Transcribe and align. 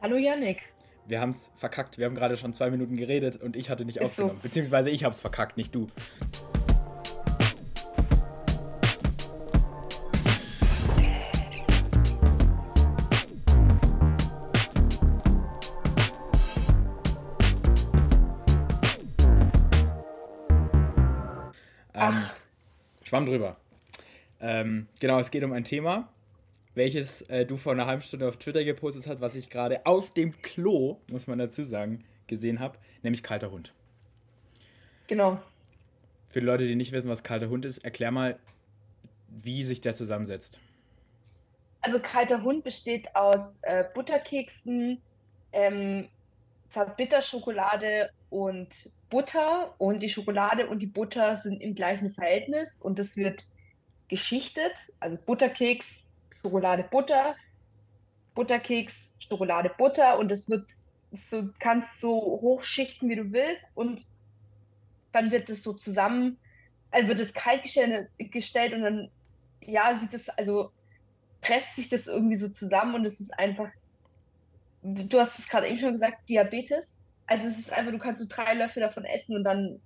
Hallo 0.00 0.16
Yannick. 0.16 0.62
Wir 1.06 1.20
haben 1.20 1.30
es 1.30 1.50
verkackt. 1.56 1.98
Wir 1.98 2.06
haben 2.06 2.14
gerade 2.14 2.36
schon 2.36 2.52
zwei 2.54 2.70
Minuten 2.70 2.96
geredet 2.96 3.42
und 3.42 3.56
ich 3.56 3.68
hatte 3.68 3.84
nicht 3.84 3.96
Ist 3.96 4.10
aufgenommen. 4.10 4.36
So. 4.36 4.42
Beziehungsweise 4.42 4.90
ich 4.90 5.02
habe 5.02 5.12
es 5.12 5.20
verkackt, 5.20 5.56
nicht 5.56 5.74
du. 5.74 5.88
Ähm, 21.92 22.22
Schwamm 23.02 23.26
drüber. 23.26 23.56
Ähm, 24.40 24.86
genau, 25.00 25.18
es 25.18 25.32
geht 25.32 25.42
um 25.42 25.50
ein 25.52 25.64
Thema, 25.64 26.08
welches 26.78 27.22
äh, 27.22 27.44
du 27.44 27.58
vor 27.58 27.72
einer 27.72 27.86
halben 27.86 28.00
Stunde 28.00 28.26
auf 28.26 28.38
Twitter 28.38 28.64
gepostet 28.64 29.06
hast, 29.06 29.20
was 29.20 29.34
ich 29.34 29.50
gerade 29.50 29.84
auf 29.84 30.12
dem 30.14 30.40
Klo, 30.40 30.96
muss 31.10 31.26
man 31.26 31.38
dazu 31.38 31.62
sagen, 31.64 32.04
gesehen 32.26 32.60
habe, 32.60 32.78
nämlich 33.02 33.22
kalter 33.22 33.50
Hund. 33.50 33.74
Genau. 35.08 35.42
Für 36.30 36.40
die 36.40 36.46
Leute, 36.46 36.66
die 36.66 36.76
nicht 36.76 36.92
wissen, 36.92 37.10
was 37.10 37.22
kalter 37.22 37.48
Hund 37.48 37.64
ist, 37.64 37.78
erklär 37.78 38.10
mal, 38.10 38.38
wie 39.28 39.64
sich 39.64 39.80
der 39.80 39.94
zusammensetzt. 39.94 40.60
Also 41.80 42.00
kalter 42.00 42.42
Hund 42.42 42.64
besteht 42.64 43.14
aus 43.14 43.60
äh, 43.62 43.84
Butterkeksen, 43.94 45.00
ähm, 45.52 46.08
Zartbitterschokolade 46.70 48.10
und 48.30 48.90
Butter 49.10 49.74
und 49.78 50.02
die 50.02 50.08
Schokolade 50.08 50.68
und 50.68 50.80
die 50.80 50.86
Butter 50.86 51.34
sind 51.36 51.62
im 51.62 51.74
gleichen 51.74 52.10
Verhältnis 52.10 52.80
und 52.80 52.98
das 52.98 53.16
wird 53.16 53.46
geschichtet, 54.08 54.72
also 55.00 55.16
Butterkeks, 55.24 56.04
Schokolade, 56.42 56.84
Butter, 56.90 57.34
Butterkeks, 58.34 59.10
Schokolade, 59.18 59.70
Butter 59.76 60.18
und 60.18 60.30
es 60.30 60.48
wird 60.48 60.70
so, 61.10 61.48
kannst 61.58 62.00
so 62.00 62.10
hochschichten, 62.10 63.08
wie 63.08 63.16
du 63.16 63.32
willst 63.32 63.72
und 63.74 64.04
dann 65.12 65.30
wird 65.30 65.50
es 65.50 65.62
so 65.62 65.72
zusammen, 65.72 66.38
also 66.90 67.08
wird 67.08 67.20
es 67.20 67.34
kalt 67.34 67.62
gestellt 67.64 68.72
und 68.74 68.82
dann, 68.82 69.10
ja, 69.64 69.98
sieht 69.98 70.14
das, 70.14 70.28
also 70.28 70.70
presst 71.40 71.76
sich 71.76 71.88
das 71.88 72.06
irgendwie 72.06 72.36
so 72.36 72.48
zusammen 72.48 72.94
und 72.94 73.04
es 73.04 73.20
ist 73.20 73.38
einfach, 73.38 73.70
du 74.82 75.18
hast 75.18 75.38
es 75.38 75.48
gerade 75.48 75.66
eben 75.68 75.78
schon 75.78 75.92
gesagt, 75.92 76.28
Diabetes. 76.28 76.98
Also 77.26 77.46
es 77.46 77.58
ist 77.58 77.72
einfach, 77.72 77.92
du 77.92 77.98
kannst 77.98 78.22
so 78.22 78.28
drei 78.28 78.54
Löffel 78.54 78.80
davon 78.80 79.04
essen 79.04 79.36
und 79.36 79.44
dann. 79.44 79.80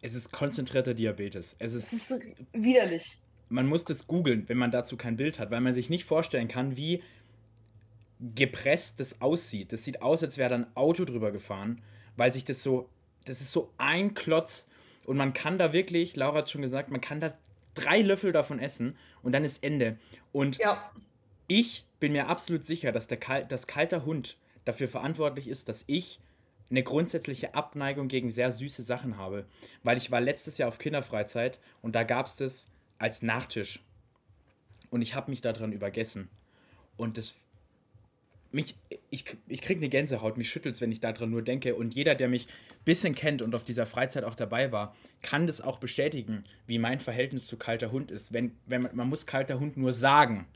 Es 0.00 0.14
ist 0.14 0.32
konzentrierter 0.32 0.94
Diabetes. 0.94 1.56
Es 1.58 1.74
ist, 1.74 1.92
es 1.92 2.10
ist 2.10 2.36
widerlich 2.52 3.18
man 3.48 3.66
muss 3.66 3.84
das 3.84 4.06
googeln, 4.06 4.48
wenn 4.48 4.58
man 4.58 4.70
dazu 4.70 4.96
kein 4.96 5.16
Bild 5.16 5.38
hat, 5.38 5.50
weil 5.50 5.60
man 5.60 5.72
sich 5.72 5.90
nicht 5.90 6.04
vorstellen 6.04 6.48
kann, 6.48 6.76
wie 6.76 7.02
gepresst 8.20 9.00
das 9.00 9.20
aussieht. 9.20 9.72
Das 9.72 9.84
sieht 9.84 10.02
aus, 10.02 10.22
als 10.22 10.38
wäre 10.38 10.50
da 10.50 10.54
ein 10.56 10.76
Auto 10.76 11.04
drüber 11.04 11.30
gefahren, 11.30 11.80
weil 12.16 12.32
sich 12.32 12.44
das 12.44 12.62
so, 12.62 12.88
das 13.24 13.40
ist 13.40 13.52
so 13.52 13.72
ein 13.78 14.14
Klotz 14.14 14.68
und 15.04 15.16
man 15.16 15.32
kann 15.32 15.58
da 15.58 15.72
wirklich, 15.72 16.16
Laura 16.16 16.38
hat 16.38 16.50
schon 16.50 16.62
gesagt, 16.62 16.90
man 16.90 17.00
kann 17.00 17.20
da 17.20 17.32
drei 17.74 18.02
Löffel 18.02 18.32
davon 18.32 18.58
essen 18.58 18.96
und 19.22 19.32
dann 19.32 19.44
ist 19.44 19.62
Ende. 19.62 19.98
Und 20.32 20.58
ja. 20.58 20.90
ich 21.46 21.86
bin 22.00 22.12
mir 22.12 22.28
absolut 22.28 22.64
sicher, 22.64 22.92
dass 22.92 23.06
der 23.06 23.18
Kal 23.18 23.46
das 23.46 23.66
kalter 23.66 24.04
Hund 24.04 24.36
dafür 24.64 24.88
verantwortlich 24.88 25.48
ist, 25.48 25.68
dass 25.68 25.84
ich 25.86 26.20
eine 26.70 26.82
grundsätzliche 26.82 27.54
Abneigung 27.54 28.08
gegen 28.08 28.30
sehr 28.30 28.52
süße 28.52 28.82
Sachen 28.82 29.16
habe. 29.16 29.46
Weil 29.82 29.96
ich 29.96 30.10
war 30.10 30.20
letztes 30.20 30.58
Jahr 30.58 30.68
auf 30.68 30.78
Kinderfreizeit 30.78 31.58
und 31.80 31.94
da 31.94 32.02
gab 32.02 32.26
es 32.26 32.36
das 32.36 32.66
als 32.98 33.22
Nachtisch. 33.22 33.80
Und 34.90 35.02
ich 35.02 35.14
habe 35.14 35.30
mich 35.30 35.40
daran 35.40 35.72
übergessen. 35.72 36.28
Und 36.96 37.18
das. 37.18 37.34
Mich, 38.50 38.76
ich, 39.10 39.26
ich 39.46 39.60
kriege 39.60 39.78
eine 39.78 39.90
Gänsehaut, 39.90 40.38
mich 40.38 40.48
schüttelt 40.48 40.74
es, 40.74 40.80
wenn 40.80 40.90
ich 40.90 41.00
daran 41.00 41.30
nur 41.30 41.42
denke. 41.42 41.74
Und 41.74 41.94
jeder, 41.94 42.14
der 42.14 42.28
mich 42.28 42.46
ein 42.46 42.84
bisschen 42.86 43.14
kennt 43.14 43.42
und 43.42 43.54
auf 43.54 43.62
dieser 43.62 43.84
Freizeit 43.84 44.24
auch 44.24 44.34
dabei 44.34 44.72
war, 44.72 44.96
kann 45.20 45.46
das 45.46 45.60
auch 45.60 45.78
bestätigen, 45.78 46.44
wie 46.66 46.78
mein 46.78 46.98
Verhältnis 46.98 47.46
zu 47.46 47.58
kalter 47.58 47.92
Hund 47.92 48.10
ist. 48.10 48.32
Wenn, 48.32 48.56
wenn 48.64 48.82
man, 48.82 48.96
man 48.96 49.08
muss 49.08 49.26
kalter 49.26 49.60
Hund 49.60 49.76
nur 49.76 49.92
sagen. 49.92 50.46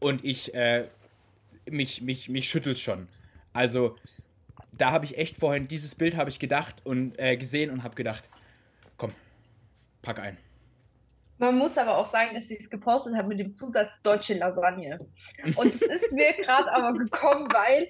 Und 0.00 0.24
ich, 0.24 0.54
äh, 0.54 0.88
mich, 1.70 2.02
mich, 2.02 2.28
mich 2.28 2.48
schüttelt 2.48 2.78
schon. 2.78 3.06
Also, 3.52 3.96
da 4.72 4.90
habe 4.90 5.04
ich 5.04 5.16
echt 5.18 5.36
vorhin, 5.36 5.68
dieses 5.68 5.94
Bild 5.94 6.16
habe 6.16 6.30
ich 6.30 6.38
gedacht 6.38 6.84
und 6.84 7.18
äh, 7.18 7.36
gesehen 7.36 7.70
und 7.70 7.82
habe 7.82 7.94
gedacht, 7.94 8.28
komm, 8.96 9.12
pack 10.02 10.18
ein. 10.18 10.36
Man 11.38 11.58
muss 11.58 11.76
aber 11.76 11.98
auch 11.98 12.06
sagen, 12.06 12.34
dass 12.34 12.50
ich 12.50 12.60
es 12.60 12.70
gepostet 12.70 13.14
habe 13.16 13.28
mit 13.28 13.38
dem 13.38 13.52
Zusatz 13.52 14.00
deutsche 14.02 14.34
Lasagne. 14.34 14.98
Und 15.56 15.66
es 15.66 15.82
ist 15.82 16.12
mir 16.14 16.32
gerade 16.38 16.72
aber 16.72 16.96
gekommen, 16.96 17.48
weil 17.52 17.88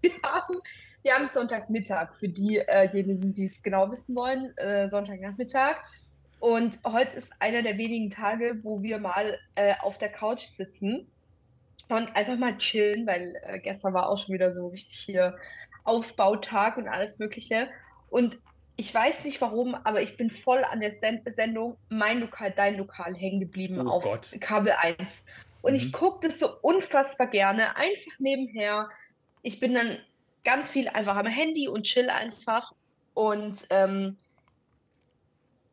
wir 0.00 0.12
haben, 0.22 0.60
wir 1.02 1.14
haben 1.14 1.28
Sonntagmittag 1.28 2.14
für 2.16 2.28
diejenigen, 2.28 3.32
die 3.32 3.44
es 3.44 3.62
genau 3.62 3.90
wissen 3.90 4.16
wollen, 4.16 4.56
äh, 4.56 4.88
Sonntagnachmittag. 4.88 5.76
Und 6.40 6.80
heute 6.84 7.16
ist 7.16 7.32
einer 7.38 7.62
der 7.62 7.78
wenigen 7.78 8.10
Tage, 8.10 8.58
wo 8.62 8.82
wir 8.82 8.98
mal 8.98 9.38
äh, 9.54 9.74
auf 9.80 9.96
der 9.96 10.10
Couch 10.10 10.42
sitzen 10.42 11.06
und 11.88 12.14
einfach 12.16 12.36
mal 12.36 12.58
chillen, 12.58 13.06
weil 13.06 13.40
äh, 13.44 13.60
gestern 13.60 13.94
war 13.94 14.10
auch 14.10 14.18
schon 14.18 14.34
wieder 14.34 14.52
so 14.52 14.68
richtig 14.68 14.98
hier 14.98 15.36
Aufbautag 15.84 16.76
und 16.76 16.88
alles 16.88 17.18
Mögliche. 17.18 17.68
Und 18.10 18.38
ich 18.76 18.92
weiß 18.92 19.24
nicht 19.24 19.40
warum, 19.40 19.74
aber 19.74 20.02
ich 20.02 20.16
bin 20.16 20.30
voll 20.30 20.64
an 20.64 20.80
der 20.80 20.90
Send 20.90 21.22
Sendung 21.30 21.76
Mein 21.88 22.20
Lokal, 22.20 22.50
Dein 22.50 22.76
Lokal 22.76 23.14
hängen 23.14 23.40
geblieben 23.40 23.86
oh 23.86 23.90
auf 23.90 24.02
Gott. 24.02 24.30
Kabel 24.40 24.72
1. 24.72 25.26
Und 25.62 25.72
mhm. 25.72 25.76
ich 25.76 25.92
gucke 25.92 26.26
das 26.26 26.40
so 26.40 26.48
unfassbar 26.60 27.28
gerne, 27.28 27.76
einfach 27.76 28.18
nebenher. 28.18 28.88
Ich 29.42 29.60
bin 29.60 29.74
dann 29.74 29.98
ganz 30.44 30.70
viel 30.70 30.88
einfach 30.88 31.16
am 31.16 31.26
Handy 31.26 31.68
und 31.68 31.84
chill 31.84 32.10
einfach. 32.10 32.72
Und 33.14 33.66
ähm, 33.70 34.16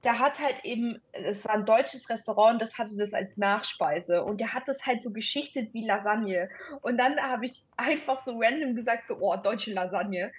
der 0.03 0.19
hat 0.19 0.39
halt 0.39 0.63
eben, 0.63 1.01
es 1.12 1.45
war 1.45 1.56
ein 1.56 1.66
deutsches 1.66 2.09
Restaurant, 2.09 2.62
das 2.62 2.78
hatte 2.78 2.95
das 2.97 3.13
als 3.13 3.38
Nachspeise 3.38 4.23
und 4.23 4.41
der 4.41 4.53
hat 4.53 4.68
das 4.68 4.85
halt 4.85 5.01
so 5.01 5.12
geschichtet 5.12 5.73
wie 5.73 5.85
Lasagne. 5.85 6.50
Und 6.81 6.97
dann 6.97 7.19
habe 7.19 7.45
ich 7.45 7.63
einfach 7.78 8.19
so 8.19 8.39
random 8.39 8.75
gesagt, 8.75 9.06
so, 9.06 9.18
oh, 9.19 9.35
deutsche 9.38 9.73
Lasagne. 9.73 10.31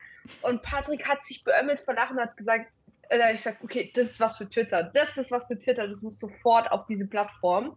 Und 0.42 0.62
Patrick 0.62 1.08
hat 1.08 1.24
sich 1.24 1.44
beömmelt 1.44 1.80
vor 1.80 1.94
Lachen 1.94 2.16
und 2.16 2.22
hat 2.22 2.36
gesagt, 2.36 2.72
äh, 3.08 3.32
ich 3.32 3.40
sag, 3.40 3.62
okay, 3.62 3.90
das 3.94 4.06
ist 4.06 4.20
was 4.20 4.38
für 4.38 4.48
Twitter, 4.48 4.82
das 4.82 5.16
ist 5.16 5.30
was 5.30 5.46
für 5.46 5.58
Twitter, 5.58 5.86
das 5.86 6.02
muss 6.02 6.18
sofort 6.18 6.70
auf 6.70 6.84
diese 6.84 7.08
Plattform. 7.08 7.76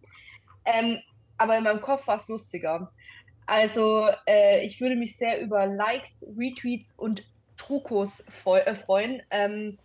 Ähm, 0.64 1.00
aber 1.38 1.56
in 1.58 1.64
meinem 1.64 1.80
Kopf 1.80 2.06
war 2.06 2.16
es 2.16 2.28
lustiger. 2.28 2.88
Also 3.46 4.08
äh, 4.26 4.64
ich 4.64 4.80
würde 4.80 4.96
mich 4.96 5.16
sehr 5.16 5.40
über 5.40 5.66
Likes, 5.66 6.26
Retweets 6.36 6.94
und 6.94 7.24
Trukos 7.56 8.20
äh, 8.44 8.74
freuen. 8.74 9.22
Ähm, 9.30 9.76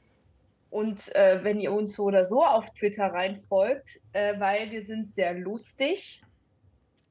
und 0.70 1.14
äh, 1.16 1.44
wenn 1.44 1.60
ihr 1.60 1.72
uns 1.72 1.96
so 1.96 2.06
oder 2.06 2.26
so 2.26 2.44
auf 2.44 2.74
Twitter 2.74 3.08
reinfolgt, 3.08 4.00
äh, 4.14 4.40
weil 4.40 4.72
wir 4.72 4.82
sind 4.82 5.08
sehr 5.08 5.34
lustig. 5.34 6.22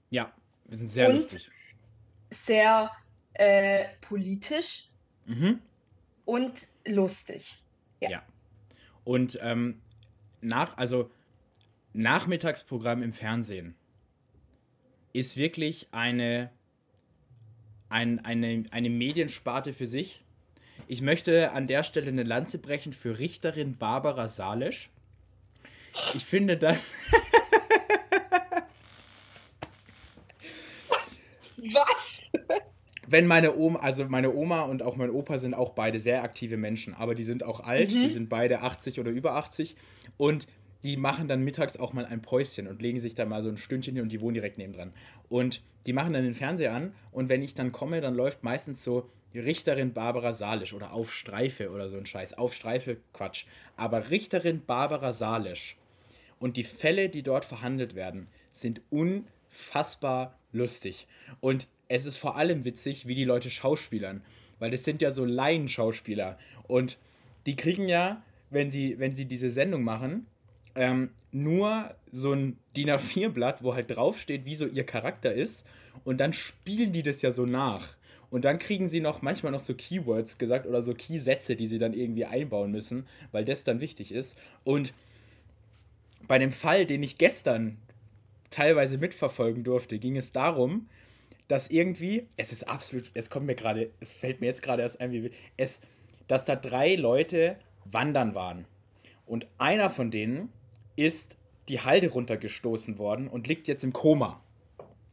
Ja, 0.09 0.33
wir 0.65 0.79
sind 0.79 0.89
sehr 0.89 1.09
und 1.09 1.15
lustig. 1.15 1.51
Sehr 2.31 2.91
äh, 3.35 3.85
politisch 4.01 4.90
Mhm. 5.31 5.61
Und 6.25 6.67
lustig. 6.85 7.55
Ja. 8.01 8.11
ja. 8.11 8.23
Und 9.05 9.39
ähm, 9.43 9.81
nach, 10.41 10.77
also 10.77 11.11
Nachmittagsprogramm 11.93 13.03
im 13.03 13.13
Fernsehen 13.13 13.77
ist 15.13 15.37
wirklich 15.37 15.87
eine, 15.93 16.51
ein, 17.89 18.25
eine, 18.25 18.65
eine 18.71 18.91
Mediensparte 18.91 19.73
für 19.73 19.87
sich. 19.87 20.25
Ich 20.89 21.01
möchte 21.01 21.53
an 21.53 21.69
der 21.69 21.85
Stelle 21.85 22.09
eine 22.09 22.25
Lanze 22.25 22.59
brechen 22.59 22.93
für 22.93 23.21
Richterin 23.21 23.77
Barbara 23.79 24.27
Salesch. 24.27 24.91
Ich 26.15 26.25
finde 26.25 26.57
das. 26.57 27.13
Was? 31.57 32.33
Wenn 33.11 33.27
meine 33.27 33.57
Oma, 33.57 33.81
also 33.81 34.05
meine 34.09 34.33
Oma 34.33 34.63
und 34.63 34.83
auch 34.83 34.97
mein 34.97 35.11
Opa 35.11 35.39
sind 35.39 35.55
auch 35.55 35.71
beide 35.71 35.99
sehr 35.99 36.23
aktive 36.23 36.57
Menschen, 36.57 36.95
aber 36.95 37.15
die 37.15 37.25
sind 37.25 37.43
auch 37.43 37.61
alt, 37.61 37.93
mhm. 37.93 38.03
die 38.03 38.09
sind 38.09 38.29
beide 38.29 38.61
80 38.61 39.01
oder 39.01 39.11
über 39.11 39.35
80 39.35 39.75
und 40.17 40.47
die 40.85 40.97
machen 40.97 41.27
dann 41.29 41.43
mittags 41.43 41.77
auch 41.77 41.93
mal 41.93 42.07
ein 42.07 42.23
Päuschen 42.23 42.69
und 42.69 42.81
legen 42.81 43.01
sich 43.01 43.15
da 43.15 43.27
mal 43.27 43.43
so 43.43 43.49
ein 43.49 43.57
Stündchen 43.57 43.97
hin 43.97 44.05
und 44.05 44.13
die 44.13 44.21
wohnen 44.21 44.35
direkt 44.35 44.59
nebendran. 44.59 44.93
Und 45.29 45.61
die 45.87 45.93
machen 45.93 46.13
dann 46.13 46.23
den 46.23 46.35
Fernseher 46.35 46.73
an 46.73 46.95
und 47.11 47.29
wenn 47.29 47.43
ich 47.43 47.55
dann 47.55 47.73
komme, 47.73 48.01
dann 48.01 48.15
läuft 48.15 48.45
meistens 48.45 48.85
so 48.85 49.11
Richterin 49.35 49.93
Barbara 49.93 50.33
Salisch 50.33 50.73
oder 50.73 50.93
Auf 50.93 51.13
Streife 51.13 51.71
oder 51.71 51.89
so 51.89 51.97
ein 51.97 52.07
Scheiß. 52.07 52.35
Auf 52.35 52.55
Streife, 52.55 52.99
Quatsch. 53.13 53.45
Aber 53.77 54.11
Richterin 54.11 54.63
Barbara 54.65 55.13
Salisch 55.13 55.77
und 56.39 56.57
die 56.57 56.65
Fälle, 56.65 57.09
die 57.09 57.23
dort 57.23 57.45
verhandelt 57.45 57.95
werden, 57.95 58.29
sind 58.53 58.81
unfassbar 58.91 60.39
lustig. 60.53 61.07
Und 61.41 61.69
es 61.91 62.07
ist 62.07 62.19
vor 62.19 62.37
allem 62.37 62.65
witzig, 62.65 63.09
wie 63.09 63.17
die 63.17 63.25
Leute 63.25 63.51
schauspielern. 63.51 64.23
Weil 64.61 64.71
das 64.71 64.85
sind 64.85 65.03
ja 65.03 65.11
so 65.11 65.25
Laienschauspieler. 65.25 66.39
Und 66.69 66.99
die 67.47 67.57
kriegen 67.57 67.89
ja, 67.89 68.23
wenn 68.49 68.71
sie, 68.71 68.99
wenn 69.01 69.13
sie 69.15 69.25
diese 69.25 69.51
Sendung 69.51 69.83
machen, 69.83 70.27
ähm, 70.77 71.11
nur 71.33 71.93
so 72.13 72.33
ein 72.33 72.59
DIN 72.77 72.91
A4-Blatt, 72.91 73.65
wo 73.65 73.75
halt 73.75 73.91
draufsteht, 73.91 74.45
wie 74.45 74.55
so 74.55 74.67
ihr 74.67 74.85
Charakter 74.85 75.35
ist. 75.35 75.67
Und 76.05 76.21
dann 76.21 76.33
spielen 76.33 76.93
die 76.93 77.03
das 77.03 77.23
ja 77.23 77.33
so 77.33 77.45
nach. 77.45 77.97
Und 78.31 78.45
dann 78.45 78.61
kriegen 78.61 78.89
sie 78.89 79.01
noch 79.01 79.21
manchmal 79.21 79.51
noch 79.51 79.59
so 79.59 79.75
Keywords 79.75 80.39
gesagt 80.39 80.67
oder 80.67 80.83
so 80.83 80.95
Keysätze, 80.95 81.57
die 81.57 81.67
sie 81.67 81.81
dann 81.81 81.93
irgendwie 81.93 82.25
einbauen 82.25 82.71
müssen, 82.71 83.05
weil 83.33 83.45
das 83.45 83.65
dann 83.65 83.81
wichtig 83.81 84.13
ist. 84.13 84.39
Und 84.63 84.95
bei 86.29 86.39
dem 86.39 86.53
Fall, 86.53 86.87
den 86.87 87.03
ich 87.03 87.19
gestern 87.19 87.79
teilweise 88.51 88.97
mitverfolgen 88.97 89.65
durfte, 89.65 89.99
ging 89.99 90.17
es 90.17 90.31
darum, 90.31 90.87
dass 91.51 91.69
irgendwie, 91.69 92.29
es 92.37 92.53
ist 92.53 92.69
absolut, 92.69 93.11
es 93.15 93.29
kommt 93.29 93.47
mir 93.47 93.57
gerade, 93.57 93.91
es 93.99 94.09
fällt 94.09 94.41
mir 94.41 94.47
jetzt 94.47 94.63
gerade 94.63 94.83
erst 94.83 95.01
ein, 95.01 95.11
wie 95.11 95.33
es, 95.57 95.81
dass 96.29 96.45
da 96.45 96.55
drei 96.55 96.95
Leute 96.95 97.57
wandern 97.85 98.37
waren. 98.37 98.67
Und 99.27 99.49
einer 99.59 99.91
von 99.91 100.13
denen 100.13 100.53
ist 100.95 101.37
die 101.69 101.81
Halde 101.81 102.11
runtergestoßen 102.11 103.01
worden 103.01 103.27
und 103.27 103.49
liegt 103.49 103.67
jetzt 103.67 103.83
im 103.83 103.93
Koma. 103.93 104.41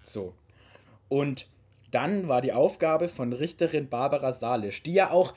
So. 0.03 0.35
Und 1.09 1.47
dann 1.89 2.27
war 2.27 2.41
die 2.41 2.53
Aufgabe 2.53 3.07
von 3.07 3.33
Richterin 3.33 3.89
Barbara 3.89 4.31
Salisch, 4.31 4.83
die 4.83 4.93
ja 4.93 5.09
auch 5.09 5.33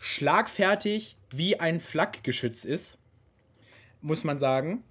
schlagfertig 0.00 1.18
wie 1.28 1.60
ein 1.60 1.80
Flakgeschütz 1.80 2.64
ist, 2.64 2.98
muss 4.00 4.24
man 4.24 4.38
sagen. 4.38 4.84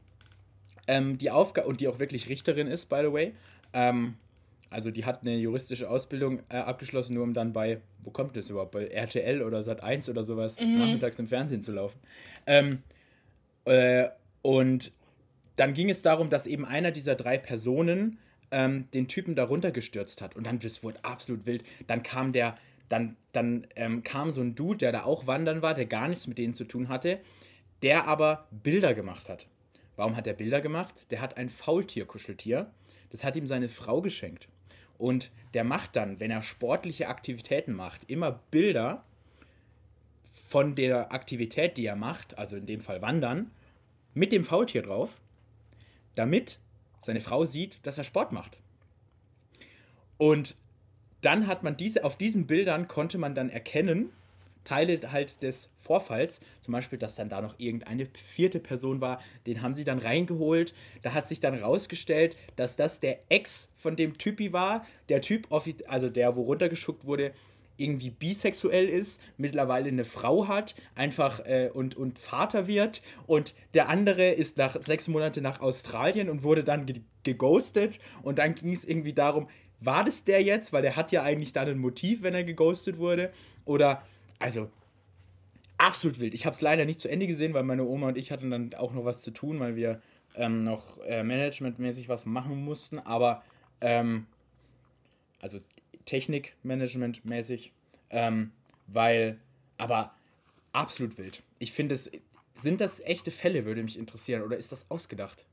Ähm, 0.88 1.18
die 1.18 1.31
Aufgabe, 1.31 1.68
und 1.68 1.81
die 1.81 1.88
auch 1.88 1.98
wirklich 1.98 2.30
Richterin 2.30 2.68
ist, 2.68 2.86
by 2.86 3.00
the 3.02 3.12
way. 3.12 3.34
Ähm, 3.74 4.18
also 4.69 4.92
die 4.92 5.06
hat 5.06 5.22
eine 5.22 5.36
juristische 5.36 5.90
Ausbildung 5.90 6.42
äh, 6.50 6.58
abgeschlossen, 6.58 7.14
nur 7.14 7.24
um 7.24 7.34
dann 7.34 7.54
bei, 7.54 7.81
wo 8.04 8.12
kommt 8.12 8.36
das 8.36 8.50
überhaupt, 8.50 8.72
bei 8.72 8.88
RTL 8.88 9.42
oder 9.42 9.64
Sat 9.64 9.81
1 9.81 10.10
oder 10.10 10.24
sowas, 10.24 10.60
mhm. 10.60 10.78
nachmittags 10.78 11.19
im 11.19 11.28
Fernsehen 11.28 11.62
zu 11.62 11.72
laufen. 11.72 12.00
Ähm, 12.46 12.84
äh, 13.66 14.10
und 14.42 14.92
dann 15.56 15.74
ging 15.74 15.90
es 15.90 16.02
darum, 16.02 16.30
dass 16.30 16.48
eben 16.48 16.66
einer 16.66 16.92
dieser 16.92 17.16
drei 17.16 17.38
Personen 17.38 18.19
ähm, 18.52 18.90
den 18.94 19.08
Typen 19.08 19.36
darunter 19.36 19.72
gestürzt 19.72 20.22
hat. 20.22 20.36
Und 20.36 20.46
dann, 20.46 20.60
das 20.60 20.84
wurde 20.84 21.04
absolut 21.04 21.46
wild. 21.46 21.64
Dann 21.88 22.04
kam 22.04 22.31
der, 22.31 22.56
dann, 22.90 23.16
dann 23.31 23.68
ähm, 23.75 24.04
kam 24.04 24.31
so 24.31 24.42
ein 24.42 24.56
Dude, 24.56 24.78
der 24.78 24.92
da 24.92 25.04
auch 25.04 25.28
wandern 25.28 25.62
war, 25.62 25.74
der 25.74 25.86
gar 25.86 26.08
nichts 26.08 26.28
mit 26.28 26.38
denen 26.38 26.54
zu 26.54 26.66
tun 26.66 26.90
hatte, 26.90 27.19
der 27.81 28.08
aber 28.08 28.48
Bilder 28.52 28.94
gemacht 28.94 29.30
hat. 29.30 29.48
Warum 29.96 30.16
hat 30.16 30.28
er 30.28 30.34
Bilder 30.34 30.62
gemacht? 30.62 31.08
Der 31.10 31.22
hat 31.22 31.38
ein 31.38 31.50
Faultier-Kuscheltier. 31.50 32.72
Das 33.10 33.24
hat 33.24 33.36
ihm 33.36 33.48
seine 33.48 33.69
Frau 33.69 34.02
geschenkt. 34.02 34.48
Und 34.97 35.31
der 35.53 35.63
macht 35.63 35.95
dann, 35.95 36.19
wenn 36.19 36.31
er 36.31 36.41
sportliche 36.41 37.07
Aktivitäten 37.07 37.73
macht, 37.73 38.09
immer 38.09 38.39
Bilder 38.51 39.03
von 40.31 40.75
der 40.75 41.11
Aktivität, 41.11 41.77
die 41.77 41.85
er 41.85 41.95
macht, 41.95 42.38
also 42.38 42.55
in 42.55 42.65
dem 42.65 42.81
Fall 42.81 43.01
Wandern, 43.01 43.51
mit 44.13 44.31
dem 44.31 44.44
Faultier 44.44 44.81
drauf, 44.81 45.19
damit 46.15 46.59
seine 46.99 47.21
Frau 47.21 47.45
sieht, 47.45 47.79
dass 47.83 47.97
er 47.97 48.03
Sport 48.03 48.31
macht. 48.31 48.59
Und 50.17 50.55
dann 51.21 51.47
hat 51.47 51.63
man 51.63 51.77
diese, 51.77 52.03
auf 52.03 52.17
diesen 52.17 52.47
Bildern 52.47 52.88
konnte 52.88 53.17
man 53.17 53.35
dann 53.35 53.49
erkennen, 53.49 54.11
Teile 54.68 55.00
halt 55.12 55.42
des 55.44 55.69
Vorfalls, 55.80 56.42
zum 56.60 56.74
Beispiel, 56.74 57.00
dass 57.00 57.16
dann 57.16 57.30
da 57.30 57.42
noch 57.42 57.58
irgendeine 57.58 58.08
vierte 58.22 58.60
Person 58.60 59.00
war, 59.00 59.22
den 59.46 59.62
haben 59.62 59.74
sie 59.74 59.86
dann 59.86 60.00
reingeholt. 60.00 60.74
Da 61.04 61.14
hat 61.14 61.28
sich 61.28 61.40
dann 61.40 61.56
rausgestellt, 61.56 62.36
dass 62.58 62.75
das 62.75 63.00
der 63.00 63.19
Ex 63.30 63.72
von 63.78 63.96
dem 63.96 64.18
Typi 64.18 64.52
war. 64.52 64.86
Der 65.08 65.22
Typ, 65.22 65.48
also 65.88 66.10
der, 66.10 66.36
wo 66.36 66.42
runtergeschuckt 66.42 67.06
wurde, 67.06 67.31
irgendwie 67.78 68.10
bisexuell 68.10 68.88
ist, 68.88 69.22
mittlerweile 69.38 69.88
eine 69.88 70.04
Frau 70.04 70.48
hat, 70.48 70.75
einfach 70.96 71.46
äh, 71.46 71.69
und, 71.74 71.96
und 71.96 72.19
Vater 72.19 72.68
wird. 72.68 73.02
Und 73.25 73.54
der 73.74 73.88
andere 73.88 74.31
ist 74.31 74.58
nach 74.58 74.81
sechs 74.81 75.08
Monaten 75.08 75.44
nach 75.44 75.62
Australien 75.62 76.30
und 76.30 76.44
wurde 76.44 76.64
dann 76.64 76.86
ge 76.86 77.02
geghostet. 77.24 78.00
Und 78.22 78.40
dann 78.40 78.56
ging 78.56 78.72
es 78.72 78.86
irgendwie 78.86 79.14
darum, 79.14 79.48
war 79.80 80.04
das 80.04 80.24
der 80.24 80.42
jetzt? 80.42 80.74
Weil 80.74 80.81
der 80.81 80.96
hat 80.96 81.12
ja 81.12 81.24
eigentlich 81.24 81.54
dann 81.54 81.68
ein 81.68 81.78
Motiv, 81.78 82.22
wenn 82.24 82.34
er 82.34 82.44
geghostet 82.44 82.98
wurde. 82.98 83.31
Oder, 83.66 84.02
also, 84.39 84.69
absolut 85.78 86.19
wild. 86.19 86.34
Ich 86.34 86.45
habe 86.45 86.54
es 86.54 86.62
leider 86.62 86.86
nicht 86.86 87.00
zu 87.00 87.10
Ende 87.10 87.28
gesehen, 87.28 87.54
weil 87.54 87.63
meine 87.63 87.84
Oma 87.84 88.10
und 88.10 88.18
ich 88.18 88.31
hatten 88.31 88.51
dann 88.51 88.74
auch 88.74 88.94
noch 88.94 89.06
was 89.06 89.22
zu 89.22 89.31
tun, 89.31 89.60
weil 89.60 89.75
wir 89.75 90.01
ähm, 90.36 90.63
noch 90.63 91.00
äh, 91.00 91.24
managementmäßig 91.24 92.10
was 92.10 92.25
machen 92.25 92.63
mussten. 92.63 93.00
Aber, 93.00 93.44
ähm, 93.81 94.28
also 95.39 95.60
Technikmanagement 96.06 97.25
mäßig, 97.25 97.74
ähm, 98.10 98.51
weil, 98.88 99.39
aber 99.78 100.13
absolut 100.72 101.18
wild. 101.18 101.44
Ich 101.60 101.74
finde 101.74 101.95
es, 101.95 102.10
sind 102.62 102.81
das 102.81 103.00
echte 103.01 103.31
Fälle, 103.31 103.66
würde 103.66 103.83
mich 103.83 103.98
interessieren, 103.98 104.42
oder 104.42 104.57
ist 104.57 104.72
das 104.72 104.90
ausgedacht? 104.90 105.45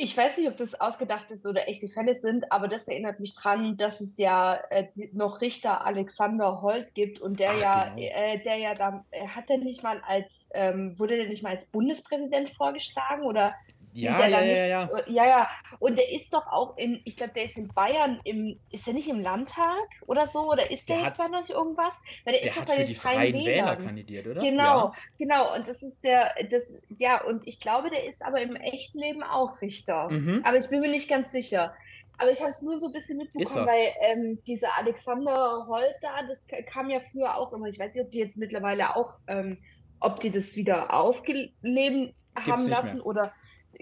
Ich 0.00 0.16
weiß 0.16 0.38
nicht, 0.38 0.48
ob 0.48 0.56
das 0.56 0.80
ausgedacht 0.80 1.28
ist 1.32 1.44
oder 1.44 1.68
echte 1.68 1.88
Fälle 1.88 2.14
sind, 2.14 2.52
aber 2.52 2.68
das 2.68 2.86
erinnert 2.86 3.18
mich 3.18 3.34
dran, 3.34 3.76
dass 3.76 4.00
es 4.00 4.16
ja 4.16 4.54
äh, 4.70 4.86
noch 5.12 5.40
Richter 5.40 5.84
Alexander 5.84 6.62
Holt 6.62 6.94
gibt 6.94 7.20
und 7.20 7.40
der 7.40 7.50
Ach, 7.50 7.60
ja, 7.60 7.84
genau. 7.88 8.00
äh, 8.00 8.38
der 8.38 8.56
ja 8.58 8.74
da, 8.76 9.04
hat 9.34 9.50
er 9.50 9.58
nicht 9.58 9.82
mal 9.82 10.00
als, 10.06 10.50
ähm, 10.54 10.96
wurde 11.00 11.16
der 11.16 11.26
nicht 11.26 11.42
mal 11.42 11.50
als 11.50 11.66
Bundespräsident 11.66 12.48
vorgeschlagen 12.48 13.24
oder 13.24 13.54
ja, 13.92 14.26
ja, 14.26 14.42
ja, 14.42 14.66
ja. 14.66 14.84
Äh, 14.84 15.12
ja, 15.12 15.26
ja. 15.26 15.48
Und 15.78 15.98
der 15.98 16.12
ist 16.12 16.32
doch 16.32 16.46
auch 16.46 16.76
in, 16.76 17.00
ich 17.04 17.16
glaube, 17.16 17.32
der 17.34 17.44
ist 17.44 17.56
in 17.56 17.68
Bayern 17.68 18.20
im, 18.24 18.58
ist 18.70 18.86
er 18.86 18.94
nicht 18.94 19.08
im 19.08 19.20
Landtag 19.20 19.86
oder 20.06 20.26
so? 20.26 20.50
Oder 20.50 20.70
ist 20.70 20.88
der, 20.88 20.96
der 20.96 21.06
jetzt 21.06 21.18
hat, 21.18 21.32
da 21.32 21.40
noch 21.40 21.48
irgendwas? 21.48 22.02
Weil 22.24 22.34
der, 22.34 22.42
der 22.42 22.50
ist 22.50 22.56
doch 22.58 22.64
bei 22.64 22.76
den 22.76 22.94
Freien, 22.94 23.32
Freien 23.32 23.46
Wähler 23.46 23.76
kandidiert, 23.76 24.26
oder? 24.26 24.40
Genau, 24.40 24.62
ja. 24.62 24.92
genau. 25.18 25.54
Und 25.54 25.68
das 25.68 25.82
ist 25.82 26.04
der, 26.04 26.34
das, 26.50 26.74
ja, 26.98 27.22
und 27.24 27.46
ich 27.46 27.60
glaube, 27.60 27.90
der 27.90 28.04
ist 28.04 28.24
aber 28.24 28.40
im 28.40 28.56
echten 28.56 28.98
Leben 28.98 29.22
auch 29.22 29.60
Richter. 29.60 30.10
Mhm. 30.10 30.42
Aber 30.44 30.56
ich 30.56 30.68
bin 30.68 30.80
mir 30.80 30.90
nicht 30.90 31.08
ganz 31.08 31.32
sicher. 31.32 31.74
Aber 32.18 32.32
ich 32.32 32.40
habe 32.40 32.50
es 32.50 32.62
nur 32.62 32.80
so 32.80 32.86
ein 32.86 32.92
bisschen 32.92 33.16
mitbekommen, 33.16 33.66
weil 33.66 33.92
ähm, 34.02 34.42
dieser 34.44 34.76
Alexander 34.76 35.66
Holt 35.68 35.94
da, 36.00 36.22
das 36.26 36.46
kam 36.66 36.90
ja 36.90 36.98
früher 36.98 37.36
auch 37.36 37.52
immer. 37.52 37.66
Ich 37.66 37.78
weiß 37.78 37.94
nicht, 37.94 38.04
ob 38.04 38.10
die 38.10 38.18
jetzt 38.18 38.38
mittlerweile 38.38 38.96
auch, 38.96 39.18
ähm, 39.28 39.58
ob 40.00 40.18
die 40.18 40.30
das 40.30 40.56
wieder 40.56 40.92
aufgelebt 40.92 42.14
haben 42.34 42.68
lassen 42.68 43.00
oder 43.00 43.32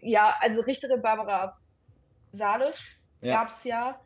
ja, 0.03 0.35
also 0.41 0.63
Richterin 0.63 1.03
Barbara 1.03 1.57
Salisch 2.33 2.99
ja. 3.21 3.33
gab 3.33 3.49
es 3.49 3.65
ja 3.65 4.01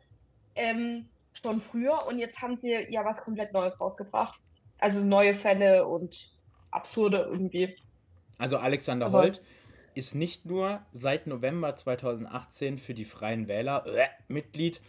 ähm, 0.55 1.09
schon 1.33 1.59
früher 1.59 2.05
und 2.07 2.19
jetzt 2.19 2.41
haben 2.41 2.57
sie 2.57 2.71
ja 2.89 3.05
was 3.05 3.23
komplett 3.23 3.53
Neues 3.53 3.79
rausgebracht. 3.79 4.39
Also 4.79 5.03
neue 5.03 5.35
Fälle 5.35 5.87
und 5.87 6.31
absurde 6.71 7.27
irgendwie. 7.29 7.75
Also 8.37 8.57
Alexander 8.57 9.07
Aber 9.07 9.23
Holt 9.23 9.41
ist 9.93 10.15
nicht 10.15 10.45
nur 10.45 10.81
seit 10.91 11.27
November 11.27 11.75
2018 11.75 12.77
für 12.77 12.93
die 12.93 13.05
Freien 13.05 13.47
Wähler 13.47 13.85
äh, 13.85 14.07
Mitglied 14.27 14.81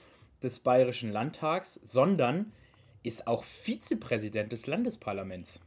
des 0.43 0.61
Bayerischen 0.61 1.11
Landtags, 1.11 1.75
sondern 1.83 2.53
ist 3.03 3.27
auch 3.27 3.45
Vizepräsident 3.45 4.53
des 4.53 4.67
Landesparlaments. 4.67 5.61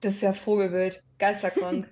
Das 0.00 0.14
ist 0.14 0.22
ja 0.22 0.32
Vogelbild, 0.32 1.02
geisterkrank. 1.18 1.90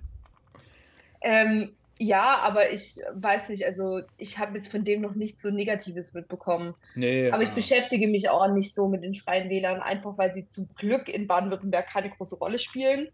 ähm, 1.21 1.75
ja, 2.03 2.39
aber 2.43 2.71
ich 2.71 2.99
weiß 3.13 3.47
nicht, 3.47 3.65
also 3.65 4.01
ich 4.17 4.37
habe 4.37 4.57
jetzt 4.57 4.69
von 4.69 4.83
dem 4.83 4.99
noch 4.99 5.15
nichts 5.15 5.41
so 5.41 5.49
Negatives 5.49 6.13
mitbekommen. 6.13 6.75
Nee. 6.95 7.31
Aber 7.31 7.43
ich 7.43 7.51
beschäftige 7.51 8.09
mich 8.09 8.29
auch 8.29 8.45
nicht 8.49 8.73
so 8.73 8.89
mit 8.89 9.03
den 9.03 9.13
Freien 9.13 9.49
Wählern, 9.49 9.81
einfach 9.81 10.17
weil 10.17 10.33
sie 10.33 10.47
zum 10.49 10.67
Glück 10.75 11.07
in 11.07 11.27
Baden-Württemberg 11.27 11.87
keine 11.87 12.09
große 12.09 12.37
Rolle 12.39 12.59
spielen. 12.59 13.07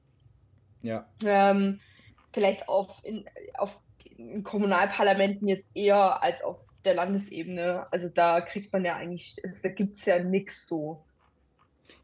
Ja. 0.81 1.07
Ähm, 1.23 1.79
vielleicht 2.33 2.67
auf, 2.67 2.99
in, 3.03 3.25
auf 3.53 3.79
in 4.17 4.41
Kommunalparlamenten 4.41 5.47
jetzt 5.47 5.75
eher 5.75 6.23
als 6.23 6.41
auf 6.43 6.57
der 6.83 6.95
Landesebene. 6.95 7.85
Also 7.91 8.09
da 8.09 8.41
kriegt 8.41 8.73
man 8.73 8.83
ja 8.83 8.95
eigentlich, 8.95 9.39
also 9.43 9.61
da 9.61 9.69
gibt 9.69 9.97
es 9.97 10.05
ja 10.05 10.23
nichts 10.23 10.67
so. 10.67 11.03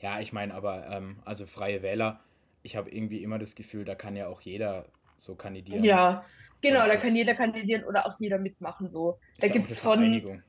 Ja, 0.01 0.20
ich 0.20 0.34
meine, 0.34 0.54
aber 0.54 0.88
ähm, 0.92 1.18
also 1.25 1.48
freie 1.48 1.82
Wähler, 1.82 2.20
ich 2.62 2.75
habe 2.75 2.92
irgendwie 2.92 3.24
immer 3.24 3.39
das 3.39 3.56
Gefühl, 3.56 3.86
da 3.86 3.96
kann 3.96 4.15
ja 4.15 4.27
auch 4.27 4.42
jeder 4.42 4.86
so 5.18 5.34
kandidieren. 5.34 5.84
Ja, 5.84 6.25
Genau, 6.62 6.86
da 6.88 6.96
kann 6.96 7.16
jeder 7.16 7.36
kandidieren 7.36 7.84
oder 7.84 8.06
auch 8.06 8.20
jeder 8.20 8.38
mitmachen. 8.40 8.90
So. 8.90 9.20
Da 9.40 9.48
gibt 9.48 9.70
es 9.70 9.80
von, 9.80 10.42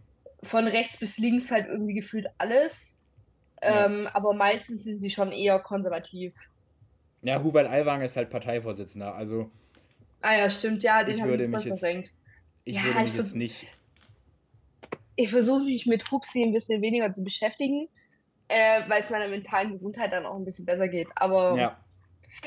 von 0.43 0.67
rechts 0.67 0.97
bis 0.97 1.19
links 1.19 1.51
halt 1.51 1.67
irgendwie 1.69 1.95
gefühlt 1.95 2.27
alles. 2.39 3.03
Ja. 3.63 3.87
Ähm, 3.87 4.07
aber 4.13 4.35
meistens 4.35 4.85
sind 4.85 5.01
sie 5.01 5.11
schon 5.11 5.33
eher 5.33 5.59
konservativ. 5.59 6.35
Ja, 7.23 7.43
Hubert 7.43 7.69
Aiwanger 7.69 8.05
ist 8.05 8.17
halt 8.17 8.31
Parteivorsitzender, 8.31 9.15
also. 9.15 9.51
Ah 10.21 10.37
ja, 10.37 10.51
stimmt, 10.51 10.83
ja, 10.83 11.03
den 11.05 11.17
ich 11.17 11.25
mich 11.25 11.53
jetzt, 11.53 11.81
versenkt. 11.81 12.13
Ich 12.65 12.77
ja, 12.77 12.85
würde 12.85 13.01
mich 13.01 13.11
ich 13.11 13.17
jetzt 13.17 13.37
nicht. 13.37 13.67
Ich 15.17 15.31
versuche 15.31 15.65
mich 15.65 15.87
mit 15.87 16.11
Huxi 16.11 16.43
ein 16.43 16.53
bisschen 16.53 16.83
weniger 16.83 17.13
zu 17.13 17.25
beschäftigen, 17.25 17.89
äh, 18.49 18.83
weil 18.89 19.01
es 19.01 19.11
meiner 19.11 19.29
mentalen 19.29 19.73
Gesundheit 19.73 20.13
dann 20.13 20.27
auch 20.27 20.37
ein 20.37 20.45
bisschen 20.45 20.67
besser 20.67 20.89
geht. 20.89 21.09
Aber 21.17 21.57
ja. 21.57 21.77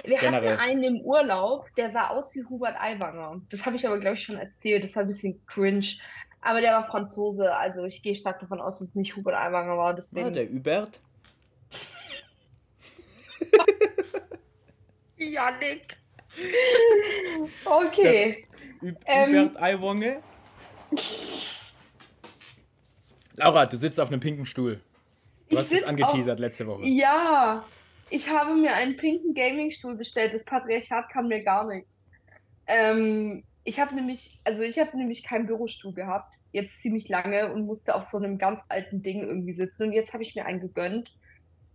Wir 0.03 0.17
Generell. 0.17 0.57
hatten 0.57 0.69
einen 0.69 0.83
im 0.83 1.01
Urlaub, 1.01 1.67
der 1.75 1.89
sah 1.89 2.09
aus 2.09 2.35
wie 2.35 2.45
Hubert 2.45 2.79
Aiwanger. 2.79 3.41
Das 3.49 3.65
habe 3.65 3.75
ich 3.75 3.85
aber, 3.85 3.99
glaube 3.99 4.15
ich, 4.15 4.23
schon 4.23 4.37
erzählt. 4.37 4.83
Das 4.83 4.95
war 4.95 5.03
ein 5.03 5.07
bisschen 5.07 5.45
cringe. 5.45 5.85
Aber 6.41 6.61
der 6.61 6.73
war 6.73 6.83
Franzose, 6.83 7.53
also 7.53 7.83
ich 7.83 8.01
gehe 8.01 8.15
stark 8.15 8.39
davon 8.39 8.61
aus, 8.61 8.79
dass 8.79 8.89
es 8.89 8.95
nicht 8.95 9.15
Hubert 9.15 9.35
Aiwanger 9.35 9.77
war. 9.77 9.93
Deswegen... 9.93 10.27
Ah, 10.27 10.31
der 10.31 10.49
Hubert? 10.49 11.01
Janik. 15.17 15.97
okay. 17.65 18.47
Ähm, 19.05 19.29
Hubert 19.29 19.61
Aiwonge. 19.61 20.23
Laura, 23.35 23.65
du 23.65 23.77
sitzt 23.77 23.99
auf 23.99 24.09
einem 24.09 24.21
pinken 24.21 24.45
Stuhl. 24.45 24.79
Du 25.49 25.57
hast 25.57 25.71
es 25.71 25.83
angeteasert 25.83 26.35
auf, 26.35 26.39
letzte 26.39 26.67
Woche. 26.67 26.85
Ja, 26.85 27.63
ich 28.09 28.29
habe 28.29 28.55
mir 28.55 28.73
einen 28.73 28.95
pinken 28.95 29.33
Gaming-Stuhl 29.33 29.95
bestellt. 29.95 30.33
Das 30.33 30.45
Patriarchat 30.45 31.09
kann 31.09 31.27
mir 31.27 31.43
gar 31.43 31.65
nichts. 31.67 32.09
Ähm, 32.67 33.43
ich 33.63 33.79
habe 33.79 33.93
nämlich, 33.95 34.39
also 34.43 34.61
ich 34.61 34.79
habe 34.79 34.97
nämlich 34.97 35.23
keinen 35.23 35.45
Bürostuhl 35.45 35.93
gehabt, 35.93 36.35
jetzt 36.51 36.81
ziemlich 36.81 37.07
lange 37.09 37.51
und 37.51 37.65
musste 37.65 37.95
auf 37.95 38.03
so 38.03 38.17
einem 38.17 38.37
ganz 38.37 38.61
alten 38.69 39.01
Ding 39.01 39.21
irgendwie 39.21 39.53
sitzen. 39.53 39.87
Und 39.87 39.93
jetzt 39.93 40.13
habe 40.13 40.23
ich 40.23 40.35
mir 40.35 40.45
einen 40.45 40.59
gegönnt. 40.59 41.11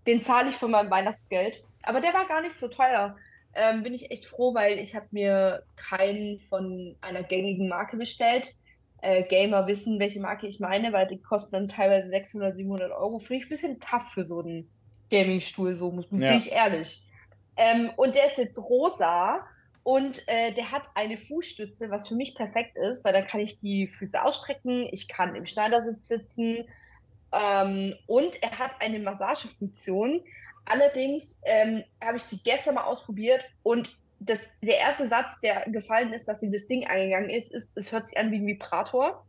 Den 0.06 0.22
zahle 0.22 0.50
ich 0.50 0.56
von 0.56 0.70
meinem 0.70 0.90
Weihnachtsgeld. 0.90 1.62
Aber 1.82 2.00
der 2.00 2.14
war 2.14 2.26
gar 2.26 2.42
nicht 2.42 2.56
so 2.56 2.68
teuer. 2.68 3.16
Ähm, 3.54 3.82
bin 3.82 3.94
ich 3.94 4.10
echt 4.10 4.26
froh, 4.26 4.54
weil 4.54 4.78
ich 4.78 4.96
habe 4.96 5.06
mir 5.12 5.62
keinen 5.76 6.40
von 6.40 6.96
einer 7.00 7.22
gängigen 7.22 7.68
Marke 7.68 7.96
bestellt. 7.96 8.52
Äh, 9.00 9.22
Gamer 9.24 9.66
wissen, 9.66 10.00
welche 10.00 10.20
Marke 10.20 10.46
ich 10.46 10.60
meine, 10.60 10.92
weil 10.92 11.06
die 11.06 11.20
kosten 11.20 11.52
dann 11.52 11.68
teilweise 11.68 12.08
600, 12.08 12.56
700 12.56 12.90
Euro. 12.90 13.18
Finde 13.18 13.36
ich 13.36 13.46
ein 13.46 13.50
bisschen 13.50 13.80
tough 13.80 14.08
für 14.12 14.24
so 14.24 14.40
einen 14.40 14.68
Gaming-Stuhl, 15.14 15.76
so 15.76 15.90
muss, 15.90 16.08
bin 16.08 16.22
ja. 16.22 16.34
ich 16.34 16.50
ehrlich. 16.50 17.02
Ähm, 17.56 17.90
und 17.96 18.14
der 18.16 18.26
ist 18.26 18.38
jetzt 18.38 18.58
rosa 18.58 19.46
und 19.84 20.26
äh, 20.28 20.52
der 20.54 20.72
hat 20.72 20.88
eine 20.94 21.16
Fußstütze, 21.16 21.90
was 21.90 22.08
für 22.08 22.14
mich 22.14 22.34
perfekt 22.34 22.76
ist, 22.76 23.04
weil 23.04 23.12
da 23.12 23.22
kann 23.22 23.40
ich 23.40 23.60
die 23.60 23.86
Füße 23.86 24.20
ausstrecken, 24.22 24.88
ich 24.90 25.08
kann 25.08 25.34
im 25.36 25.46
Schneidersitz 25.46 26.08
sitzen 26.08 26.64
ähm, 27.32 27.94
und 28.06 28.42
er 28.42 28.58
hat 28.58 28.72
eine 28.80 28.98
Massagefunktion. 28.98 30.22
Allerdings 30.64 31.42
ähm, 31.44 31.84
habe 32.02 32.16
ich 32.16 32.24
die 32.24 32.42
gestern 32.42 32.76
mal 32.76 32.84
ausprobiert 32.84 33.44
und 33.62 33.94
das, 34.18 34.48
der 34.62 34.78
erste 34.78 35.08
Satz, 35.08 35.40
der 35.40 35.64
gefallen 35.68 36.12
ist, 36.12 36.26
dass 36.26 36.42
ihm 36.42 36.52
das 36.52 36.66
Ding 36.66 36.86
angegangen 36.86 37.30
ist, 37.30 37.52
ist, 37.52 37.76
es 37.76 37.92
hört 37.92 38.08
sich 38.08 38.18
an 38.18 38.32
wie 38.32 38.36
ein 38.36 38.46
Vibrator, 38.46 39.22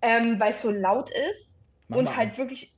ähm, 0.00 0.40
weil 0.40 0.50
es 0.50 0.62
so 0.62 0.70
laut 0.70 1.10
ist 1.30 1.60
Mach 1.88 1.98
und 1.98 2.16
halt 2.16 2.38
wirklich. 2.38 2.72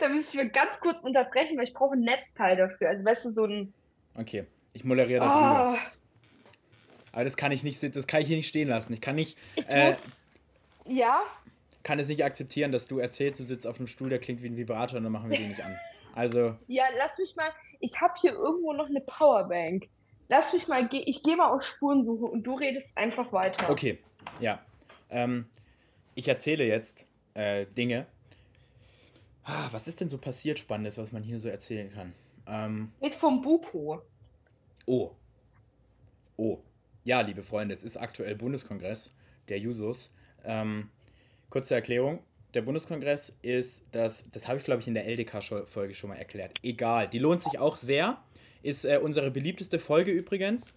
Da 0.00 0.08
muss 0.08 0.28
ich 0.28 0.34
mir 0.34 0.48
ganz 0.48 0.80
kurz 0.80 1.00
unterbrechen, 1.00 1.56
weil 1.56 1.64
ich 1.64 1.74
brauche 1.74 1.94
ein 1.94 2.00
Netzteil 2.00 2.56
dafür. 2.56 2.88
Also 2.88 3.04
weißt 3.04 3.24
du, 3.26 3.30
so 3.30 3.44
ein. 3.44 3.72
Okay, 4.14 4.46
ich 4.72 4.84
moderiere 4.84 5.20
darüber. 5.20 5.74
Oh. 5.74 5.98
Aber 7.12 7.24
das 7.24 7.36
kann 7.36 7.52
ich 7.52 7.62
nicht, 7.62 7.82
das 7.96 8.06
kann 8.06 8.20
ich 8.20 8.28
hier 8.28 8.36
nicht 8.36 8.48
stehen 8.48 8.68
lassen. 8.68 8.92
Ich 8.92 9.00
kann 9.00 9.16
nicht. 9.16 9.38
Ich 9.56 9.70
äh, 9.70 9.88
muss. 9.88 10.02
Ja. 10.86 11.22
Kann 11.82 11.98
es 11.98 12.08
nicht 12.08 12.24
akzeptieren, 12.24 12.72
dass 12.72 12.86
du 12.86 12.98
erzählst, 12.98 13.40
du 13.40 13.44
sitzt 13.44 13.66
auf 13.66 13.78
einem 13.78 13.86
Stuhl, 13.86 14.10
der 14.10 14.18
klingt 14.18 14.42
wie 14.42 14.48
ein 14.48 14.56
Vibrator 14.56 14.98
und 14.98 15.04
dann 15.04 15.12
machen 15.12 15.30
wir 15.30 15.38
den 15.38 15.48
nicht 15.48 15.62
an. 15.62 15.76
Also. 16.14 16.56
Ja, 16.66 16.82
lass 16.98 17.16
mich 17.18 17.36
mal. 17.36 17.48
Ich 17.78 18.00
habe 18.00 18.14
hier 18.20 18.32
irgendwo 18.32 18.72
noch 18.72 18.88
eine 18.88 19.00
Powerbank. 19.00 19.88
Lass 20.28 20.52
mich 20.52 20.66
mal. 20.66 20.88
Ich 20.92 21.22
gehe 21.22 21.36
mal 21.36 21.52
auf 21.52 21.62
Spurensuche 21.62 22.24
und 22.24 22.44
du 22.44 22.54
redest 22.54 22.96
einfach 22.98 23.32
weiter. 23.32 23.70
Okay, 23.70 23.98
ja. 24.40 24.60
Ähm, 25.10 25.46
ich 26.16 26.26
erzähle 26.26 26.64
jetzt 26.64 27.06
äh, 27.34 27.66
Dinge, 27.66 28.06
was 29.70 29.88
ist 29.88 30.00
denn 30.00 30.08
so 30.08 30.18
passiert 30.18 30.58
Spannendes, 30.58 30.98
was 30.98 31.12
man 31.12 31.22
hier 31.22 31.38
so 31.38 31.48
erzählen 31.48 31.90
kann? 31.90 32.14
Ähm, 32.46 32.92
Mit 33.00 33.14
vom 33.14 33.42
Buko. 33.42 34.02
Oh. 34.86 35.10
Oh. 36.36 36.58
Ja, 37.04 37.20
liebe 37.20 37.42
Freunde, 37.42 37.74
es 37.74 37.84
ist 37.84 37.96
aktuell 37.96 38.34
Bundeskongress 38.34 39.14
der 39.48 39.58
Jusos. 39.58 40.12
Ähm, 40.44 40.90
kurze 41.50 41.74
Erklärung. 41.74 42.20
Der 42.54 42.62
Bundeskongress 42.62 43.34
ist 43.42 43.84
das, 43.92 44.26
das 44.32 44.48
habe 44.48 44.58
ich 44.58 44.64
glaube 44.64 44.80
ich 44.80 44.88
in 44.88 44.94
der 44.94 45.06
LDK-Folge 45.06 45.94
schon 45.94 46.10
mal 46.10 46.16
erklärt. 46.16 46.54
Egal, 46.62 47.08
die 47.08 47.18
lohnt 47.18 47.42
sich 47.42 47.58
auch 47.58 47.76
sehr. 47.76 48.22
Ist 48.62 48.84
äh, 48.84 48.98
unsere 49.02 49.30
beliebteste 49.30 49.78
Folge 49.78 50.10
übrigens. 50.10 50.72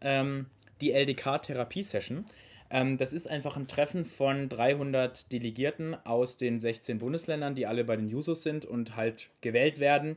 Ähm, 0.00 0.46
die 0.80 0.92
LDK-Therapie-Session. 0.92 2.26
Ähm, 2.70 2.98
das 2.98 3.12
ist 3.12 3.28
einfach 3.28 3.56
ein 3.56 3.68
Treffen 3.68 4.04
von 4.04 4.48
300 4.48 5.30
Delegierten 5.32 5.94
aus 6.04 6.36
den 6.36 6.60
16 6.60 6.98
Bundesländern, 6.98 7.54
die 7.54 7.66
alle 7.66 7.84
bei 7.84 7.96
den 7.96 8.08
Jusos 8.08 8.42
sind 8.42 8.64
und 8.64 8.96
halt 8.96 9.30
gewählt 9.40 9.78
werden, 9.78 10.16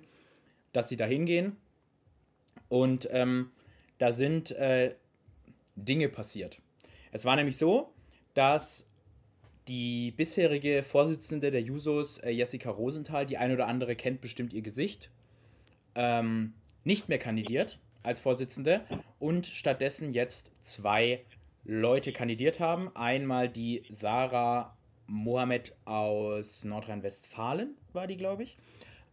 dass 0.73 0.89
sie 0.89 0.97
da 0.97 1.05
hingehen. 1.05 1.57
Und 2.67 3.07
ähm, 3.11 3.51
da 3.97 4.13
sind 4.13 4.51
äh, 4.51 4.95
Dinge 5.75 6.09
passiert. 6.09 6.59
Es 7.11 7.25
war 7.25 7.35
nämlich 7.35 7.57
so, 7.57 7.93
dass 8.33 8.87
die 9.67 10.11
bisherige 10.11 10.83
Vorsitzende 10.83 11.51
der 11.51 11.61
Jusos, 11.61 12.17
äh, 12.19 12.31
Jessica 12.31 12.71
Rosenthal, 12.71 13.25
die 13.25 13.37
ein 13.37 13.51
oder 13.51 13.67
andere 13.67 13.95
kennt 13.95 14.21
bestimmt 14.21 14.53
ihr 14.53 14.61
Gesicht, 14.61 15.11
ähm, 15.95 16.53
nicht 16.83 17.09
mehr 17.09 17.19
kandidiert 17.19 17.79
als 18.01 18.19
Vorsitzende 18.19 18.81
und 19.19 19.45
stattdessen 19.45 20.13
jetzt 20.13 20.51
zwei 20.61 21.23
Leute 21.63 22.11
kandidiert 22.11 22.59
haben. 22.59 22.95
Einmal 22.95 23.49
die 23.49 23.83
Sarah 23.89 24.75
Mohammed 25.07 25.75
aus 25.85 26.63
Nordrhein-Westfalen, 26.63 27.75
war 27.93 28.07
die, 28.07 28.17
glaube 28.17 28.43
ich. 28.43 28.57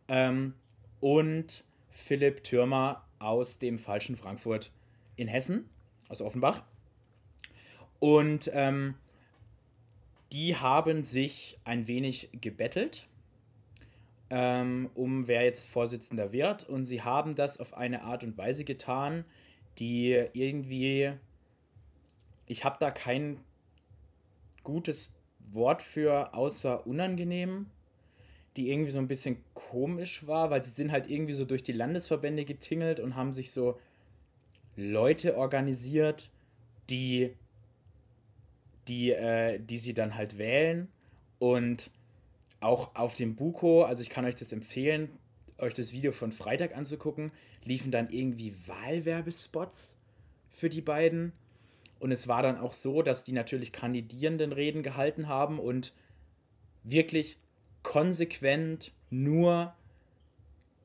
Ähm, 0.08 0.54
und 1.00 1.64
Philipp 1.90 2.44
Türmer 2.44 3.04
aus 3.18 3.58
dem 3.58 3.78
falschen 3.78 4.16
Frankfurt 4.16 4.70
in 5.16 5.28
Hessen, 5.28 5.68
aus 6.08 6.20
Offenbach. 6.20 6.62
Und 7.98 8.50
ähm, 8.52 8.94
die 10.32 10.56
haben 10.56 11.02
sich 11.02 11.58
ein 11.64 11.88
wenig 11.88 12.28
gebettelt, 12.40 13.08
ähm, 14.28 14.90
um 14.94 15.28
wer 15.28 15.44
jetzt 15.44 15.68
Vorsitzender 15.70 16.32
wird. 16.32 16.68
Und 16.68 16.84
sie 16.84 17.02
haben 17.02 17.34
das 17.34 17.58
auf 17.58 17.74
eine 17.74 18.02
Art 18.02 18.22
und 18.22 18.36
Weise 18.36 18.64
getan, 18.64 19.24
die 19.78 20.26
irgendwie 20.34 21.12
ich 22.46 22.64
habe 22.64 22.76
da 22.80 22.90
kein 22.90 23.40
gutes 24.62 25.12
Wort 25.50 25.82
für, 25.82 26.34
außer 26.34 26.86
unangenehm, 26.86 27.66
die 28.56 28.70
irgendwie 28.70 28.90
so 28.90 28.98
ein 28.98 29.08
bisschen 29.08 29.44
komisch 29.54 30.26
war, 30.26 30.50
weil 30.50 30.62
sie 30.62 30.70
sind 30.70 30.90
halt 30.90 31.10
irgendwie 31.10 31.34
so 31.34 31.44
durch 31.44 31.62
die 31.62 31.72
Landesverbände 31.72 32.44
getingelt 32.44 33.00
und 33.00 33.14
haben 33.14 33.32
sich 33.32 33.52
so 33.52 33.78
Leute 34.76 35.36
organisiert, 35.36 36.30
die, 36.90 37.34
die, 38.88 39.12
äh, 39.12 39.58
die 39.58 39.78
sie 39.78 39.94
dann 39.94 40.14
halt 40.14 40.38
wählen. 40.38 40.88
Und 41.38 41.90
auch 42.60 42.94
auf 42.94 43.14
dem 43.14 43.36
Buko, 43.36 43.82
also 43.82 44.02
ich 44.02 44.10
kann 44.10 44.24
euch 44.24 44.36
das 44.36 44.52
empfehlen, 44.52 45.10
euch 45.58 45.74
das 45.74 45.92
Video 45.92 46.12
von 46.12 46.32
Freitag 46.32 46.76
anzugucken, 46.76 47.32
liefen 47.64 47.90
dann 47.90 48.10
irgendwie 48.10 48.54
Wahlwerbespots 48.66 49.96
für 50.50 50.68
die 50.68 50.80
beiden. 50.80 51.32
Und 51.98 52.12
es 52.12 52.28
war 52.28 52.42
dann 52.42 52.58
auch 52.58 52.72
so, 52.72 53.02
dass 53.02 53.24
die 53.24 53.32
natürlich 53.32 53.72
kandidierenden 53.72 54.52
Reden 54.52 54.82
gehalten 54.82 55.28
haben 55.28 55.58
und 55.58 55.92
wirklich 56.84 57.38
konsequent 57.82 58.92
nur 59.10 59.74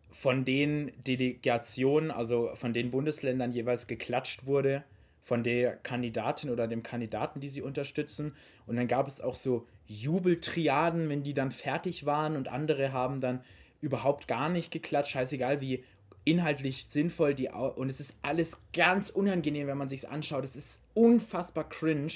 von 0.10 0.46
den 0.46 0.92
Delegationen, 1.08 2.12
also 2.12 2.52
von 2.56 2.74
den 2.74 2.92
Bundesländern 2.92 3.54
jeweils 3.54 3.88
geklatscht 3.88 4.46
wurde, 4.46 4.84
von 5.22 5.44
der 5.44 5.76
Kandidatin 5.78 6.50
oder 6.50 6.68
dem 6.68 6.84
Kandidaten, 6.84 7.40
die 7.40 7.48
sie 7.48 7.62
unterstützen. 7.62 8.36
Und 8.66 8.76
dann 8.76 8.88
gab 8.88 9.08
es 9.08 9.22
auch 9.22 9.36
so 9.36 9.68
Jubeltriaden, 9.88 11.10
wenn 11.10 11.24
die 11.24 11.34
dann 11.34 11.52
fertig 11.52 12.06
waren 12.06 12.36
und 12.36 12.48
andere 12.48 12.92
haben 12.92 13.22
dann 13.22 13.44
überhaupt 13.80 14.28
gar 14.28 14.50
nicht 14.50 14.72
geklatscht, 14.72 15.14
scheißegal 15.14 15.62
wie 15.62 15.84
inhaltlich 16.24 16.86
sinnvoll 16.90 17.34
die 17.34 17.50
und 17.50 17.90
es 17.90 18.00
ist 18.00 18.16
alles 18.22 18.58
ganz 18.74 19.10
unangenehm, 19.10 19.68
wenn 19.68 19.78
man 19.78 19.90
sich 19.90 20.08
anschaut. 20.08 20.44
Es 20.44 20.56
ist 20.56 20.82
unfassbar 20.94 21.68
cringe. 21.68 22.12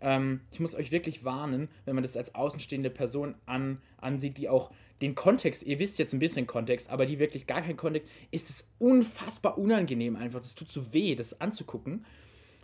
Ähm, 0.00 0.40
ich 0.52 0.60
muss 0.60 0.74
euch 0.74 0.92
wirklich 0.92 1.24
warnen, 1.24 1.68
wenn 1.84 1.94
man 1.94 2.02
das 2.02 2.16
als 2.16 2.34
außenstehende 2.34 2.90
Person 2.90 3.34
an, 3.46 3.80
ansieht, 3.96 4.36
die 4.38 4.48
auch 4.48 4.70
den 5.00 5.14
Kontext, 5.14 5.62
ihr 5.62 5.78
wisst 5.78 5.98
jetzt 5.98 6.12
ein 6.12 6.18
bisschen 6.18 6.46
Kontext, 6.46 6.90
aber 6.90 7.06
die 7.06 7.18
wirklich 7.18 7.46
gar 7.46 7.62
keinen 7.62 7.76
Kontext, 7.76 8.08
ist 8.30 8.50
es 8.50 8.68
unfassbar 8.78 9.58
unangenehm 9.58 10.16
einfach. 10.16 10.40
Das 10.40 10.54
tut 10.54 10.70
so 10.70 10.92
weh, 10.92 11.14
das 11.14 11.40
anzugucken. 11.40 12.04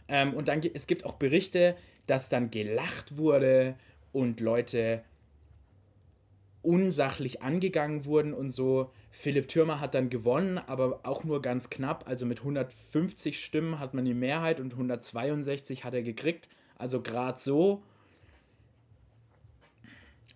Ähm, 0.08 0.34
und 0.34 0.48
dann 0.48 0.62
es 0.74 0.86
gibt 0.86 1.04
auch 1.04 1.14
Berichte, 1.14 1.76
dass 2.06 2.28
dann 2.28 2.50
gelacht 2.50 3.16
wurde 3.16 3.76
und 4.12 4.40
Leute 4.40 5.02
unsachlich 6.64 7.42
angegangen 7.42 8.04
wurden 8.04 8.32
und 8.34 8.50
so. 8.50 8.90
Philipp 9.10 9.48
Türmer 9.48 9.80
hat 9.80 9.94
dann 9.94 10.10
gewonnen, 10.10 10.58
aber 10.58 11.00
auch 11.04 11.24
nur 11.24 11.42
ganz 11.42 11.70
knapp. 11.70 12.04
Also 12.08 12.26
mit 12.26 12.40
150 12.40 13.42
Stimmen 13.42 13.78
hat 13.78 13.94
man 13.94 14.04
die 14.04 14.14
Mehrheit 14.14 14.60
und 14.60 14.72
162 14.72 15.84
hat 15.84 15.94
er 15.94 16.02
gekriegt. 16.02 16.48
Also 16.76 17.00
gerade 17.02 17.38
so. 17.38 17.82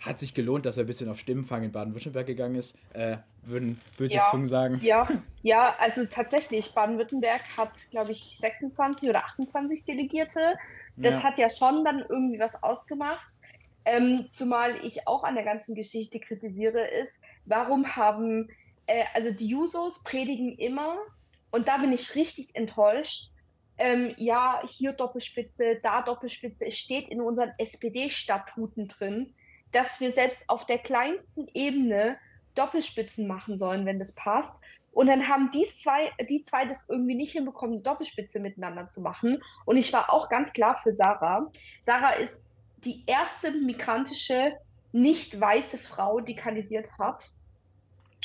Hat 0.01 0.21
sich 0.21 0.33
gelohnt, 0.33 0.65
dass 0.65 0.77
er 0.77 0.85
ein 0.85 0.87
bisschen 0.87 1.09
auf 1.09 1.19
Stimmenfang 1.19 1.65
in 1.65 1.73
Baden-Württemberg 1.73 2.27
gegangen 2.27 2.55
ist, 2.55 2.79
äh, 2.93 3.17
würden 3.43 3.81
böse 3.97 4.13
ja, 4.13 4.29
Zungen 4.31 4.47
sagen. 4.47 4.79
Ja, 4.81 5.09
ja, 5.43 5.75
also 5.81 6.05
tatsächlich, 6.05 6.73
Baden-Württemberg 6.73 7.43
hat, 7.57 7.91
glaube 7.91 8.13
ich, 8.13 8.39
26 8.39 9.09
oder 9.09 9.25
28 9.25 9.87
Delegierte. 9.87 10.57
Das 10.97 11.23
ja. 11.23 11.25
hat 11.25 11.39
ja 11.39 11.51
schon 11.51 11.85
dann 11.85 12.05
irgendwie 12.09 12.39
was 12.39 12.63
ausgemacht. 12.63 13.41
Ähm, 13.91 14.27
zumal 14.31 14.85
ich 14.85 15.09
auch 15.09 15.25
an 15.25 15.35
der 15.35 15.45
ganzen 15.45 15.75
Geschichte 15.75 16.21
kritisiere, 16.21 16.87
ist, 16.87 17.23
warum 17.47 17.97
haben 17.97 18.51
äh, 18.87 19.05
also 19.15 19.31
die 19.31 19.47
Jusos 19.47 20.03
predigen 20.03 20.59
immer, 20.59 20.99
und 21.51 21.69
da 21.69 21.79
bin 21.79 21.93
ich 21.93 22.15
richtig 22.15 22.55
enttäuscht, 22.55 23.31
ähm, 23.79 24.15
ja, 24.19 24.61
hier 24.67 24.93
Doppelspitze, 24.93 25.77
da 25.83 26.03
Doppelspitze. 26.03 26.67
Es 26.67 26.77
steht 26.77 27.09
in 27.09 27.23
unseren 27.23 27.53
SPD-Statuten 27.57 28.89
drin, 28.89 29.33
dass 29.73 30.01
wir 30.01 30.11
selbst 30.11 30.51
auf 30.51 30.67
der 30.67 30.79
kleinsten 30.79 31.49
Ebene 31.55 32.19
Doppelspitzen 32.55 33.27
machen 33.27 33.57
sollen, 33.57 33.87
wenn 33.87 33.99
das 33.99 34.15
passt. 34.15 34.61
Und 34.93 35.07
dann 35.07 35.29
haben 35.29 35.51
die 35.53 35.65
zwei, 35.65 36.11
die 36.29 36.43
zwei 36.43 36.67
das 36.67 36.89
irgendwie 36.91 37.15
nicht 37.15 37.33
hinbekommen, 37.33 37.83
Doppelspitze 37.83 38.41
miteinander 38.41 38.89
zu 38.89 39.01
machen. 39.01 39.41
Und 39.65 39.77
ich 39.79 39.93
war 39.93 40.13
auch 40.13 40.29
ganz 40.29 40.53
klar 40.53 40.79
für 40.83 40.93
Sarah. 40.93 41.51
Sarah 41.85 42.15
ist 42.15 42.48
die 42.85 43.05
erste 43.07 43.51
migrantische, 43.53 44.57
nicht 44.93 45.41
weiße 45.41 45.79
Frau, 45.79 46.21
die 46.21 46.37
kandidiert 46.37 46.99
hat. 46.99 47.31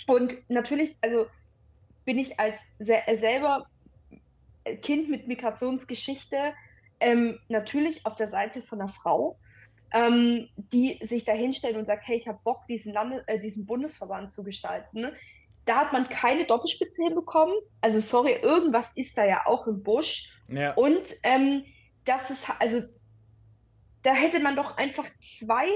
Und 0.08 0.36
natürlich, 0.50 0.98
also 1.02 1.28
bin 2.06 2.18
ich 2.18 2.40
als 2.40 2.62
se 2.80 2.98
selber 3.14 3.66
Kind 4.82 5.10
mit 5.10 5.28
Migrationsgeschichte 5.28 6.54
ähm, 7.00 7.40
natürlich 7.50 8.06
auf 8.06 8.16
der 8.16 8.28
Seite 8.28 8.62
von 8.62 8.80
einer 8.80 8.90
Frau, 8.90 9.38
ähm, 9.94 10.48
die 10.56 11.00
sich 11.02 11.26
da 11.26 11.34
hinstellt 11.34 11.76
und 11.76 11.86
sagt, 11.86 12.08
hey, 12.08 12.18
ich 12.18 12.28
habe 12.28 12.40
Bock, 12.44 12.66
diesen, 12.68 12.94
Lande 12.94 13.24
äh, 13.28 13.40
diesen 13.40 13.66
Bundesverband 13.66 14.32
zu 14.32 14.44
gestalten. 14.44 15.08
Da 15.66 15.76
hat 15.78 15.94
man 15.94 16.10
keine 16.10 16.46
Doppelspitze 16.46 17.04
hinbekommen. 17.04 17.56
Also 17.82 18.00
sorry, 18.00 18.34
irgendwas 18.42 18.96
ist 18.96 19.18
da 19.18 19.26
ja 19.26 19.46
auch 19.46 19.68
im 19.68 19.84
Busch. 19.84 20.38
Ja. 20.48 20.74
Und 20.74 21.16
ähm, 21.24 21.66
das 22.06 22.32
ist, 22.32 22.50
also 22.60 22.82
da 24.04 24.14
hätte 24.14 24.40
man 24.40 24.56
doch 24.56 24.78
einfach 24.78 25.08
zwei 25.22 25.68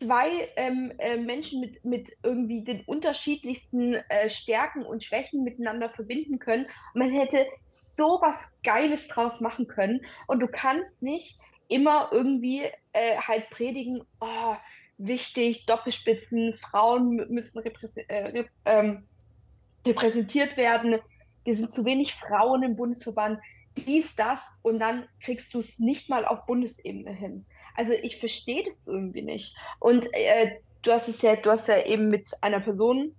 zwei 0.00 0.48
ähm, 0.56 0.92
äh, 0.98 1.16
Menschen 1.16 1.60
mit, 1.60 1.84
mit 1.84 2.12
irgendwie 2.22 2.62
den 2.62 2.82
unterschiedlichsten 2.82 3.94
äh, 3.94 4.28
Stärken 4.28 4.84
und 4.84 5.02
Schwächen 5.02 5.44
miteinander 5.44 5.90
verbinden 5.90 6.38
können. 6.38 6.66
Und 6.94 7.00
man 7.00 7.10
hätte 7.10 7.46
so 7.70 8.18
was 8.20 8.52
Geiles 8.62 9.08
draus 9.08 9.40
machen 9.40 9.66
können. 9.66 10.00
Und 10.26 10.40
du 10.40 10.46
kannst 10.46 11.02
nicht 11.02 11.40
immer 11.68 12.10
irgendwie 12.12 12.62
äh, 12.92 13.16
halt 13.16 13.50
predigen, 13.50 14.02
oh, 14.20 14.54
wichtig, 14.98 15.66
Doppelspitzen, 15.66 16.52
Frauen 16.54 17.26
müssen 17.28 17.62
äh, 18.08 18.44
ähm, 18.64 19.04
repräsentiert 19.86 20.56
werden. 20.56 20.98
Wir 21.44 21.54
sind 21.54 21.72
zu 21.72 21.84
wenig 21.84 22.14
Frauen 22.14 22.62
im 22.62 22.76
Bundesverband. 22.76 23.40
Dies, 23.86 24.16
das. 24.16 24.58
Und 24.62 24.78
dann 24.78 25.08
kriegst 25.20 25.54
du 25.54 25.58
es 25.58 25.78
nicht 25.78 26.08
mal 26.08 26.24
auf 26.24 26.46
Bundesebene 26.46 27.12
hin. 27.12 27.46
Also 27.74 27.92
ich 27.92 28.18
verstehe 28.18 28.64
das 28.64 28.86
irgendwie 28.86 29.22
nicht. 29.22 29.56
Und 29.78 30.06
äh, 30.12 30.56
du 30.82 30.92
hast 30.92 31.08
es 31.08 31.22
ja, 31.22 31.36
du 31.36 31.50
hast 31.50 31.68
ja 31.68 31.84
eben 31.84 32.08
mit 32.08 32.30
einer 32.40 32.60
Person 32.60 33.14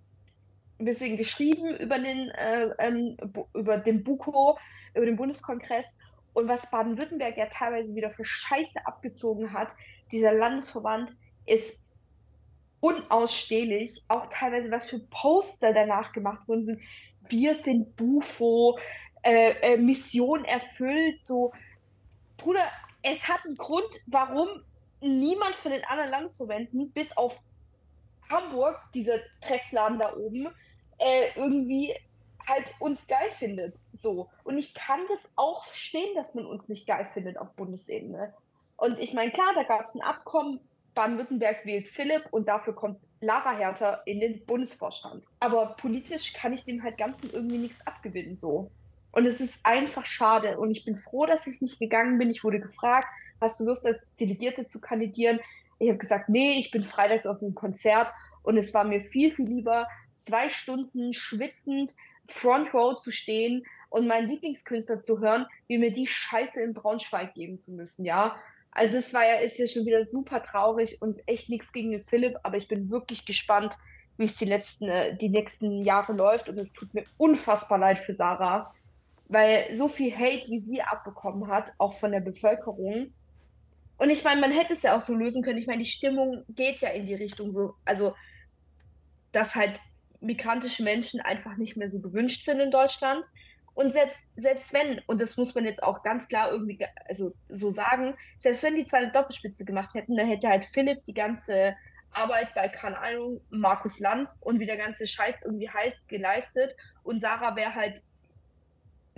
ein 0.80 0.86
bisschen 0.86 1.18
geschrieben 1.18 1.76
über 1.76 2.00
den, 2.00 2.30
äh, 2.30 2.70
ähm, 2.80 3.18
über 3.54 3.78
den 3.78 4.04
BUKO, 4.04 4.58
über 4.96 5.06
den 5.06 5.16
Bundeskongress 5.16 5.98
und 6.34 6.48
was 6.48 6.72
Baden-Württemberg 6.72 7.38
ja 7.38 7.48
teilweise 7.48 7.96
wieder 7.96 8.12
für 8.12 8.24
Scheiße 8.24 8.86
abgezogen 8.86 9.54
hat. 9.54 9.76
Dieser 10.12 10.34
Landesverband 10.34 11.16
ist 11.46 11.84
unausstehlich, 12.80 14.04
auch 14.08 14.28
teilweise 14.28 14.72
was 14.72 14.90
für 14.90 15.00
Poster 15.00 15.74
danach 15.74 16.14
gemacht 16.14 16.48
worden 16.48 16.64
sind. 16.64 16.82
Wir 17.28 17.56
sind 17.56 17.98
Bufo, 17.98 18.80
äh, 19.22 19.74
äh, 19.74 19.78
Mission 19.78 20.46
erfüllt, 20.46 21.22
so 21.22 21.52
Bruder, 22.38 22.64
es 23.02 23.28
hat 23.28 23.46
einen 23.46 23.56
Grund, 23.56 23.90
warum 24.08 24.48
niemand 25.02 25.56
von 25.56 25.72
den 25.72 25.84
anderen 25.86 26.12
Landesverbänden, 26.12 26.92
bis 26.92 27.16
auf 27.16 27.42
Hamburg, 28.30 28.80
dieser 28.94 29.18
Drecksladen 29.42 30.00
da 30.00 30.16
oben, 30.16 30.48
äh, 30.98 31.32
irgendwie 31.36 31.94
halt 32.48 32.74
uns 32.80 33.08
geil 33.08 33.32
findet. 33.32 33.80
So. 33.94 34.30
Und 34.44 34.58
ich 34.58 34.74
kann 34.74 35.02
das 35.10 35.34
auch 35.36 35.66
verstehen, 35.66 36.16
dass 36.16 36.36
man 36.36 36.46
uns 36.46 36.70
nicht 36.70 36.88
geil 36.88 37.10
findet 37.14 37.38
auf 37.38 37.54
Bundesebene. 37.54 38.34
Und 38.78 39.00
ich 39.00 39.14
meine, 39.14 39.32
klar, 39.32 39.52
da 39.56 39.64
gab 39.64 39.82
es 39.82 39.96
ein 39.96 40.02
Abkommen, 40.02 40.60
Baden-Württemberg 40.96 41.66
wählt 41.66 41.88
Philipp 41.88 42.28
und 42.32 42.48
dafür 42.48 42.74
kommt 42.74 43.00
Lara 43.22 43.56
Herter 43.56 44.02
in 44.06 44.20
den 44.20 44.46
Bundesvorstand. 44.46 45.28
Aber 45.40 45.76
politisch 45.76 46.34
kann 46.34 46.54
ich 46.54 46.64
dem 46.64 46.84
halt 46.84 46.98
Ganzen 46.98 47.30
irgendwie 47.32 47.58
nichts 47.58 47.86
abgewinnen, 47.86 48.36
so. 48.36 48.72
Und 49.12 49.26
es 49.26 49.42
ist 49.42 49.60
einfach 49.64 50.06
schade. 50.06 50.60
Und 50.60 50.72
ich 50.72 50.86
bin 50.86 50.96
froh, 50.96 51.26
dass 51.26 51.48
ich 51.48 51.62
nicht 51.62 51.80
gegangen 51.80 52.18
bin. 52.18 52.30
Ich 52.30 52.44
wurde 52.44 52.60
gefragt, 52.60 53.10
hast 53.42 53.60
du 53.60 53.66
Lust, 53.66 53.86
als 53.86 54.00
Delegierte 54.20 54.68
zu 54.68 54.80
kandidieren? 54.80 55.40
Ich 55.80 55.90
habe 55.90 55.98
gesagt, 55.98 56.30
nee, 56.30 56.60
ich 56.60 56.72
bin 56.72 56.84
freitags 56.84 57.26
auf 57.26 57.42
einem 57.42 57.56
Konzert. 57.56 58.12
Und 58.44 58.58
es 58.58 58.74
war 58.74 58.84
mir 58.84 59.02
viel, 59.02 59.34
viel 59.34 59.48
lieber, 59.48 59.88
zwei 60.14 60.50
Stunden 60.50 61.14
schwitzend 61.14 61.96
Front 62.30 62.74
Row 62.74 63.00
zu 63.00 63.12
stehen 63.12 63.66
und 63.90 64.08
meinen 64.08 64.28
Lieblingskünstler 64.28 65.02
zu 65.02 65.20
hören, 65.20 65.46
wie 65.68 65.78
mir 65.78 65.92
die 65.92 66.08
Scheiße 66.08 66.62
in 66.62 66.74
Braunschweig 66.74 67.34
geben 67.34 67.58
zu 67.58 67.74
müssen, 67.74 68.06
ja. 68.06 68.36
Also 68.72 68.98
es 68.98 69.14
war 69.14 69.28
ja, 69.28 69.40
ist 69.40 69.58
ja 69.58 69.68
schon 69.68 69.86
wieder 69.86 70.06
super 70.06 70.44
traurig 70.44 71.02
und 71.02 71.20
echt 71.28 71.50
nichts 71.50 71.72
gegen 71.74 71.92
den 71.92 72.04
Philipp, 72.04 72.38
aber 72.44 72.58
ich 72.58 72.68
bin 72.68 72.92
wirklich 72.92 73.26
gespannt, 73.26 73.78
wie 74.18 74.26
es 74.26 74.36
die 74.36 74.46
letzten, 74.46 74.88
äh, 74.88 75.18
die 75.18 75.30
nächsten 75.30 75.82
Jahre 75.82 76.14
läuft 76.14 76.50
und 76.50 76.60
es 76.60 76.72
tut 76.72 76.94
mir 76.94 77.04
unfassbar 77.18 77.80
leid 77.80 78.00
für 78.00 78.14
Sarah, 78.14 78.74
weil 79.30 79.74
so 79.74 79.88
viel 79.88 80.14
Hate, 80.14 80.50
wie 80.50 80.60
sie 80.60 80.82
abbekommen 80.82 81.48
hat, 81.48 81.72
auch 81.78 81.94
von 81.94 82.12
der 82.12 82.20
Bevölkerung. 82.20 83.14
Und 83.98 84.10
ich 84.10 84.24
meine, 84.24 84.42
man 84.42 84.52
hätte 84.52 84.74
es 84.74 84.82
ja 84.82 84.98
auch 84.98 85.02
so 85.02 85.14
lösen 85.14 85.44
können. 85.44 85.60
Ich 85.60 85.68
meine, 85.68 85.80
die 85.80 85.90
Stimmung 85.90 86.44
geht 86.50 86.82
ja 86.82 86.90
in 86.90 87.06
die 87.06 87.16
Richtung 87.16 87.52
so, 87.52 87.76
also, 87.86 88.16
dass 89.32 89.56
halt 89.56 89.80
migrantische 90.20 90.84
Menschen 90.84 91.22
einfach 91.22 91.58
nicht 91.58 91.78
mehr 91.78 91.90
so 91.90 92.02
gewünscht 92.02 92.44
sind 92.44 92.60
in 92.60 92.72
Deutschland. 92.72 93.26
Und 93.76 93.94
selbst, 93.94 94.32
selbst 94.36 94.74
wenn, 94.74 95.00
und 95.06 95.22
das 95.22 95.38
muss 95.38 95.54
man 95.54 95.64
jetzt 95.64 95.84
auch 95.84 96.02
ganz 96.02 96.28
klar 96.28 96.52
irgendwie 96.52 96.80
also 97.08 97.34
so 97.48 97.70
sagen, 97.70 98.16
selbst 98.36 98.64
wenn 98.64 98.76
die 98.76 98.84
zwei 98.84 98.98
eine 98.98 99.12
Doppelspitze 99.12 99.64
gemacht 99.64 99.94
hätten, 99.94 100.18
dann 100.18 100.28
hätte 100.28 100.50
halt 100.50 100.66
Philipp 100.66 101.06
die 101.06 101.14
ganze 101.14 101.76
Arbeit 102.12 102.54
bei, 102.56 102.68
keine 102.68 102.98
Ahnung, 102.98 103.42
Markus 103.50 104.00
Lanz 104.00 104.38
und 104.42 104.60
wie 104.60 104.66
der 104.66 104.78
ganze 104.78 105.06
Scheiß 105.06 105.44
irgendwie 105.46 105.70
heißt, 105.70 106.10
geleistet. 106.10 106.76
Und 107.04 107.22
Sarah 107.22 107.56
wäre 107.56 107.76
halt 107.76 108.02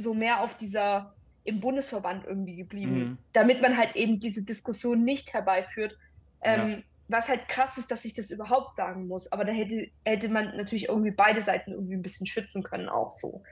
so 0.02 0.14
mehr 0.14 0.42
auf 0.42 0.56
dieser 0.56 1.14
im 1.44 1.60
Bundesverband 1.60 2.26
irgendwie 2.26 2.56
geblieben, 2.56 3.00
mhm. 3.00 3.18
damit 3.34 3.62
man 3.62 3.78
halt 3.78 3.96
eben 3.96 4.20
diese 4.20 4.44
Diskussion 4.44 5.04
nicht 5.04 5.34
herbeiführt. 5.34 5.98
Ähm, 6.42 6.70
ja. 6.70 6.78
Was 7.08 7.30
halt 7.30 7.48
krass 7.48 7.78
ist, 7.78 7.92
dass 7.92 8.06
ich 8.06 8.14
das 8.14 8.32
überhaupt 8.32 8.76
sagen 8.76 9.08
muss. 9.08 9.32
Aber 9.32 9.44
da 9.44 9.52
hätte, 9.52 9.90
hätte 10.06 10.30
man 10.30 10.56
natürlich 10.56 10.88
irgendwie 10.88 11.12
beide 11.12 11.42
Seiten 11.42 11.72
irgendwie 11.72 11.96
ein 11.96 12.02
bisschen 12.02 12.28
schützen 12.28 12.64
können, 12.64 12.90
auch 12.90 13.12
so. 13.12 13.44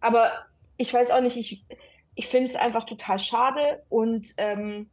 Aber 0.00 0.32
ich 0.76 0.92
weiß 0.92 1.10
auch 1.10 1.20
nicht, 1.20 1.36
ich, 1.36 1.64
ich 2.14 2.26
finde 2.26 2.48
es 2.48 2.56
einfach 2.56 2.84
total 2.84 3.18
schade. 3.18 3.82
Und 3.88 4.32
ähm, 4.38 4.88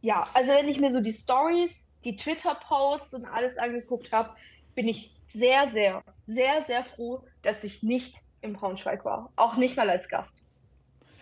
ja, 0.00 0.28
also 0.32 0.52
wenn 0.52 0.68
ich 0.68 0.80
mir 0.80 0.90
so 0.90 1.00
die 1.00 1.12
Stories, 1.12 1.90
die 2.04 2.16
Twitter-Posts 2.16 3.14
und 3.14 3.24
alles 3.26 3.58
angeguckt 3.58 4.12
habe, 4.12 4.30
bin 4.74 4.88
ich 4.88 5.12
sehr, 5.28 5.66
sehr, 5.68 6.02
sehr, 6.26 6.62
sehr 6.62 6.84
froh, 6.84 7.24
dass 7.42 7.64
ich 7.64 7.82
nicht 7.82 8.22
im 8.44 8.52
Braunschweig 8.52 9.04
war. 9.04 9.32
Auch 9.36 9.56
nicht 9.56 9.76
mal 9.76 9.90
als 9.90 10.08
Gast. 10.08 10.44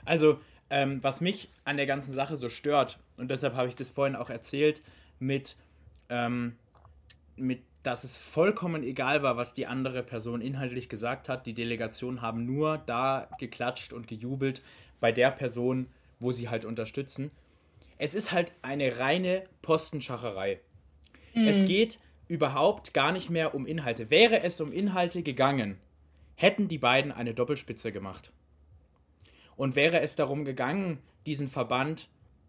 Also, 0.04 0.40
ähm, 0.68 1.02
was 1.02 1.20
mich 1.20 1.48
an 1.64 1.76
der 1.76 1.86
ganzen 1.86 2.12
Sache 2.12 2.36
so 2.36 2.48
stört, 2.48 2.98
und 3.16 3.30
deshalb 3.30 3.54
habe 3.54 3.68
ich 3.68 3.76
das 3.76 3.90
vorhin 3.90 4.16
auch 4.16 4.30
erzählt, 4.30 4.82
mit, 5.18 5.56
ähm, 6.08 6.56
mit, 7.36 7.62
dass 7.82 8.04
es 8.04 8.18
vollkommen 8.18 8.82
egal 8.82 9.22
war, 9.22 9.36
was 9.36 9.54
die 9.54 9.66
andere 9.66 10.02
Person 10.02 10.40
inhaltlich 10.40 10.88
gesagt 10.88 11.28
hat. 11.28 11.46
Die 11.46 11.54
Delegationen 11.54 12.22
haben 12.22 12.44
nur 12.44 12.78
da 12.78 13.28
geklatscht 13.38 13.92
und 13.92 14.08
gejubelt 14.08 14.62
bei 15.00 15.12
der 15.12 15.30
Person, 15.30 15.88
wo 16.20 16.32
sie 16.32 16.48
halt 16.48 16.64
unterstützen. 16.64 17.30
Es 17.98 18.14
ist 18.14 18.32
halt 18.32 18.52
eine 18.62 18.98
reine 18.98 19.44
Postenschacherei. 19.62 20.60
Mhm. 21.34 21.48
Es 21.48 21.64
geht 21.64 21.98
überhaupt 22.28 22.94
gar 22.94 23.12
nicht 23.12 23.30
mehr 23.30 23.54
um 23.54 23.66
Inhalte. 23.66 24.10
Wäre 24.10 24.42
es 24.42 24.60
um 24.60 24.72
Inhalte 24.72 25.22
gegangen, 25.22 25.78
hätten 26.34 26.68
die 26.68 26.78
beiden 26.78 27.12
eine 27.12 27.34
Doppelspitze 27.34 27.92
gemacht. 27.92 28.32
Und 29.56 29.76
wäre 29.76 30.00
es 30.00 30.16
darum 30.16 30.44
gegangen, 30.44 30.98
diesen 31.26 31.48
Verband 31.48 32.08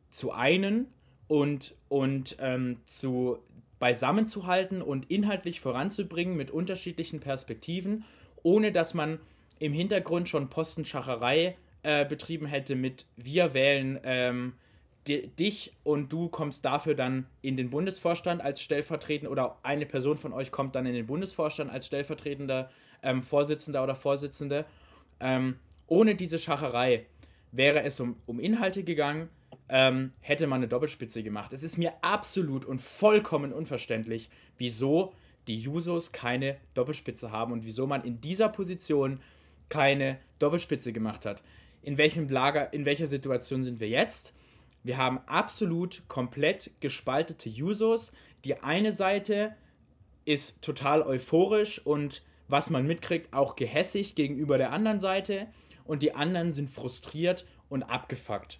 zu 0.10 0.32
einen 0.32 0.88
und, 1.28 1.76
und 1.90 2.38
ähm, 2.40 2.78
zu 2.86 3.40
beisammen 3.80 4.28
zu 4.28 4.48
halten 4.48 4.82
und 4.82 5.12
inhaltlich 5.12 5.60
voranzubringen 5.60 6.38
mit 6.38 6.52
unterschiedlichen 6.52 7.20
Perspektiven, 7.20 8.06
ohne 8.42 8.72
dass 8.72 8.94
man 8.94 9.20
im 9.60 9.74
Hintergrund 9.74 10.30
schon 10.30 10.50
Postenschacherei 10.50 11.58
äh, 11.84 12.06
betrieben 12.06 12.46
hätte 12.46 12.76
mit 12.76 13.06
wir 13.18 13.54
wählen 13.54 14.00
ähm, 14.04 14.54
dich 15.08 15.74
und 15.84 16.14
du 16.14 16.30
kommst 16.30 16.64
dafür 16.64 16.96
dann 16.96 17.26
in 17.42 17.58
den 17.58 17.70
Bundesvorstand 17.70 18.42
als 18.42 18.62
stellvertretender 18.62 19.32
oder 19.32 19.58
eine 19.64 19.86
Person 19.86 20.16
von 20.16 20.32
euch 20.32 20.52
kommt 20.52 20.76
dann 20.76 20.86
in 20.86 20.94
den 20.94 21.08
Bundesvorstand 21.08 21.70
als 21.70 21.88
stellvertretender 21.88 22.70
ähm, 23.04 23.22
Vorsitzender 23.22 23.84
oder 23.84 23.96
Vorsitzende. 23.96 24.66
Ähm, 25.20 25.58
ohne 25.88 26.16
diese 26.16 26.40
Schacherei 26.40 27.06
wäre 27.52 27.84
es 27.84 28.00
um, 28.00 28.18
um 28.26 28.40
Inhalte 28.40 28.84
gegangen, 28.84 29.30
ähm, 29.70 30.12
hätte 30.20 30.48
man 30.48 30.58
eine 30.58 30.68
Doppelspitze 30.68 31.24
gemacht. 31.24 31.54
Es 31.54 31.64
ist 31.64 31.78
mir 31.78 31.94
absolut 32.02 32.66
und 32.66 32.82
vollkommen 32.82 33.54
unverständlich, 33.54 34.30
wieso 34.58 35.14
die 35.48 35.60
Jusos 35.60 36.12
keine 36.12 36.58
Doppelspitze 36.74 37.32
haben 37.32 37.52
und 37.52 37.66
wieso 37.66 37.86
man 37.86 38.04
in 38.04 38.22
dieser 38.22 38.50
Position 38.50 39.20
keine 39.70 40.20
Doppelspitze 40.40 40.94
gemacht 40.94 41.26
hat. 41.26 41.44
In 41.82 41.98
welchem 41.98 42.28
Lager, 42.30 42.72
in 42.74 42.86
welcher 42.86 43.08
Situation 43.08 43.64
sind 43.64 43.80
wir 43.80 43.90
jetzt? 43.90 44.34
Wir 44.84 44.98
haben 44.98 45.20
absolut 45.26 46.04
komplett 46.08 46.72
gespaltete 46.80 47.50
Jusos. 47.50 48.12
Die 48.46 48.62
eine 48.64 48.92
Seite 48.92 49.56
ist 50.26 50.62
total 50.62 51.02
euphorisch 51.02 51.80
und 51.86 52.22
was 52.48 52.70
man 52.70 52.86
mitkriegt, 52.86 53.34
auch 53.34 53.56
gehässig 53.56 54.16
gegenüber 54.16 54.58
der 54.58 54.72
anderen 54.72 55.00
Seite. 55.00 55.48
Und 55.86 56.02
die 56.02 56.16
anderen 56.16 56.52
sind 56.52 56.70
frustriert 56.70 57.46
und 57.70 57.84
abgefuckt. 57.84 58.60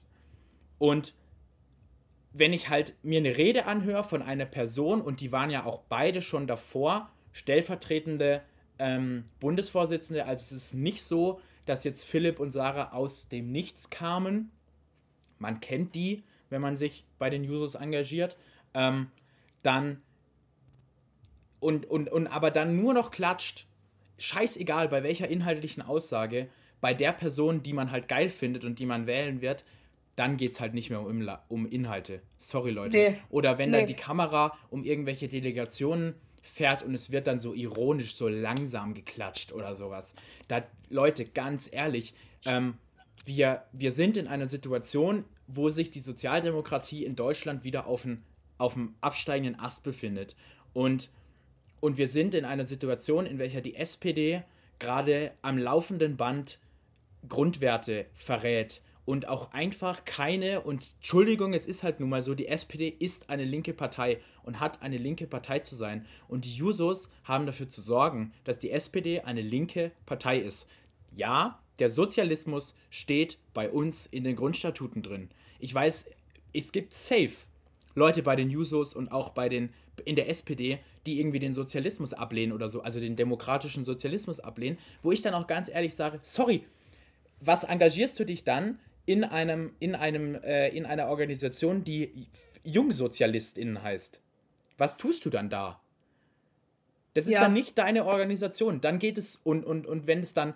Und 0.78 1.14
wenn 2.34 2.52
ich 2.52 2.70
halt 2.70 2.96
mir 3.04 3.20
eine 3.20 3.38
Rede 3.38 3.66
anhöre 3.66 4.04
von 4.04 4.22
einer 4.22 4.46
Person, 4.46 5.02
und 5.02 5.22
die 5.22 5.32
waren 5.32 5.50
ja 5.50 5.66
auch 5.66 5.82
beide 5.88 6.22
schon 6.22 6.48
davor, 6.48 7.10
stellvertretende 7.32 8.42
ähm, 8.80 9.26
Bundesvorsitzende, 9.40 10.26
also 10.26 10.42
es 10.42 10.52
ist 10.52 10.74
nicht 10.74 11.04
so, 11.04 11.40
dass 11.66 11.84
jetzt 11.84 12.04
Philipp 12.04 12.40
und 12.40 12.52
Sarah 12.52 12.92
aus 12.92 13.30
dem 13.30 13.52
Nichts 13.52 13.90
kamen. 13.90 14.52
Man 15.38 15.60
kennt 15.60 15.96
die, 15.96 16.24
wenn 16.50 16.62
man 16.62 16.76
sich 16.76 17.06
bei 17.20 17.30
den 17.30 17.44
Jusos 17.44 17.76
engagiert. 17.76 18.38
Ähm, 18.74 19.12
dann 19.62 20.02
und, 21.60 21.86
und, 21.86 22.12
und 22.12 22.28
aber 22.28 22.52
dann 22.52 22.76
nur 22.76 22.94
noch 22.94 23.10
klatscht, 23.10 23.68
scheißegal 24.18 24.90
bei 24.90 25.04
welcher 25.04 25.28
inhaltlichen 25.28 25.82
Aussage, 25.82 26.50
bei 26.82 26.94
der 26.94 27.14
Person, 27.14 27.64
die 27.64 27.74
man 27.74 27.92
halt 27.92 28.08
geil 28.08 28.30
findet 28.30 28.66
und 28.66 28.80
die 28.80 28.86
man 28.86 29.08
wählen 29.08 29.42
wird, 29.42 29.64
dann 30.16 30.38
geht 30.38 30.52
es 30.52 30.60
halt 30.60 30.74
nicht 30.74 30.90
mehr 30.90 31.02
um, 31.02 31.28
um 31.48 31.66
Inhalte. 31.66 32.22
Sorry, 32.38 32.72
Leute. 32.72 32.98
Nee. 32.98 33.18
Oder 33.30 33.58
wenn 33.58 33.72
nee. 33.72 33.80
dann 33.80 33.88
die 33.88 33.96
Kamera 33.96 34.58
um 34.70 34.84
irgendwelche 34.84 35.28
Delegationen 35.28 36.16
fährt 36.42 36.84
und 36.84 36.94
es 36.94 37.12
wird 37.12 37.26
dann 37.28 37.40
so 37.40 37.54
ironisch, 37.54 38.16
so 38.16 38.28
langsam 38.28 38.94
geklatscht 38.94 39.54
oder 39.54 39.76
sowas. 39.76 40.14
Da, 40.50 40.64
Leute, 40.90 41.26
ganz 41.26 41.70
ehrlich, 41.72 42.14
ähm, 42.46 42.76
wir, 43.26 43.64
wir 43.72 43.92
sind 43.92 44.18
in 44.18 44.28
einer 44.28 44.48
Situation, 44.48 45.24
wo 45.48 45.70
sich 45.70 45.90
die 45.90 46.02
Sozialdemokratie 46.02 47.06
in 47.06 47.16
Deutschland 47.16 47.64
wieder 47.64 47.88
auf 47.88 48.04
dem 48.04 48.24
auf 48.58 48.78
absteigenden 49.02 49.60
Ast 49.60 49.84
befindet. 49.84 50.36
Und, 50.74 51.10
und 51.84 51.98
wir 51.98 52.08
sind 52.08 52.34
in 52.34 52.46
einer 52.46 52.64
Situation, 52.64 53.26
in 53.26 53.40
welcher 53.40 53.60
die 53.60 53.76
SPD 53.76 54.42
gerade 54.80 55.34
am 55.42 55.58
laufenden 55.58 56.16
Band 56.16 56.60
Grundwerte 57.28 58.06
verrät 58.14 58.82
und 59.04 59.28
auch 59.28 59.52
einfach 59.52 60.06
keine, 60.06 60.62
und 60.62 60.96
Entschuldigung, 61.00 61.54
es 61.54 61.66
ist 61.66 61.84
halt 61.84 62.00
nun 62.00 62.08
mal 62.08 62.22
so, 62.22 62.36
die 62.36 62.48
SPD 62.48 62.88
ist 62.88 63.30
eine 63.30 63.44
linke 63.44 63.74
Partei 63.74 64.22
und 64.44 64.62
hat 64.62 64.82
eine 64.82 64.96
linke 64.96 65.28
Partei 65.28 65.60
zu 65.60 65.76
sein. 65.76 66.06
Und 66.30 66.46
die 66.46 66.56
Jusos 66.56 67.10
haben 67.26 67.46
dafür 67.46 67.68
zu 67.68 67.82
sorgen, 67.82 68.32
dass 68.46 68.60
die 68.60 68.72
SPD 68.72 69.20
eine 69.20 69.42
linke 69.42 69.92
Partei 70.06 70.40
ist. 70.40 70.70
Ja, 71.14 71.60
der 71.80 71.90
Sozialismus 71.90 72.76
steht 72.92 73.40
bei 73.54 73.70
uns 73.70 74.06
in 74.06 74.24
den 74.24 74.38
Grundstatuten 74.38 75.04
drin. 75.04 75.32
Ich 75.60 75.76
weiß, 75.76 76.10
es 76.54 76.72
gibt 76.72 76.94
safe 76.94 77.34
Leute 77.96 78.24
bei 78.24 78.36
den 78.36 78.50
Jusos 78.50 78.94
und 78.94 79.12
auch 79.12 79.30
bei 79.30 79.50
den 79.50 79.70
in 80.06 80.16
der 80.16 80.30
SPD, 80.30 80.80
die 81.06 81.20
irgendwie 81.20 81.40
den 81.40 81.54
Sozialismus 81.54 82.14
ablehnen 82.14 82.54
oder 82.54 82.70
so, 82.70 82.82
also 82.82 83.00
den 83.00 83.16
demokratischen 83.16 83.84
Sozialismus 83.84 84.40
ablehnen, 84.40 84.78
wo 85.02 85.12
ich 85.12 85.22
dann 85.22 85.34
auch 85.34 85.48
ganz 85.48 85.70
ehrlich 85.70 85.96
sage, 85.96 86.20
sorry, 86.24 86.66
was 87.40 87.64
engagierst 87.64 88.20
du 88.20 88.26
dich 88.26 88.44
dann 88.44 88.80
in 89.06 89.24
einem, 89.24 89.74
in 89.80 89.96
einem, 89.96 90.36
äh, 90.36 90.70
in 90.70 90.86
einer 90.86 91.08
Organisation, 91.08 91.84
die 91.84 92.28
JungsozialistInnen 92.64 93.84
heißt? 93.84 94.22
Was 94.78 94.98
tust 94.98 95.26
du 95.26 95.30
dann 95.30 95.50
da? 95.50 95.80
Das 97.14 97.26
ist 97.26 97.34
ja. 97.34 97.42
dann 97.42 97.54
nicht 97.54 97.78
deine 97.78 98.06
Organisation. 98.06 98.82
Dann 98.82 98.98
geht 98.98 99.18
es, 99.18 99.40
und, 99.44 99.66
und, 99.66 99.86
und 99.86 100.08
wenn 100.08 100.20
es 100.20 100.34
dann, 100.34 100.54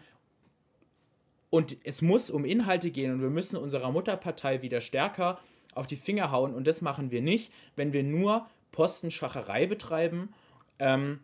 und 1.49 1.77
es 1.83 2.01
muss 2.01 2.29
um 2.29 2.45
Inhalte 2.45 2.89
gehen 2.89 3.13
und 3.13 3.21
wir 3.21 3.29
müssen 3.29 3.57
unserer 3.57 3.91
Mutterpartei 3.91 4.61
wieder 4.61 4.81
stärker 4.81 5.39
auf 5.77 5.87
die 5.87 5.95
Finger 5.95 6.31
hauen 6.31 6.53
und 6.53 6.67
das 6.67 6.81
machen 6.81 7.11
wir 7.11 7.21
nicht, 7.21 7.51
wenn 7.75 7.93
wir 7.93 8.03
nur 8.03 8.47
Postenschacherei 8.71 9.65
betreiben 9.65 10.33
ähm, 10.79 11.19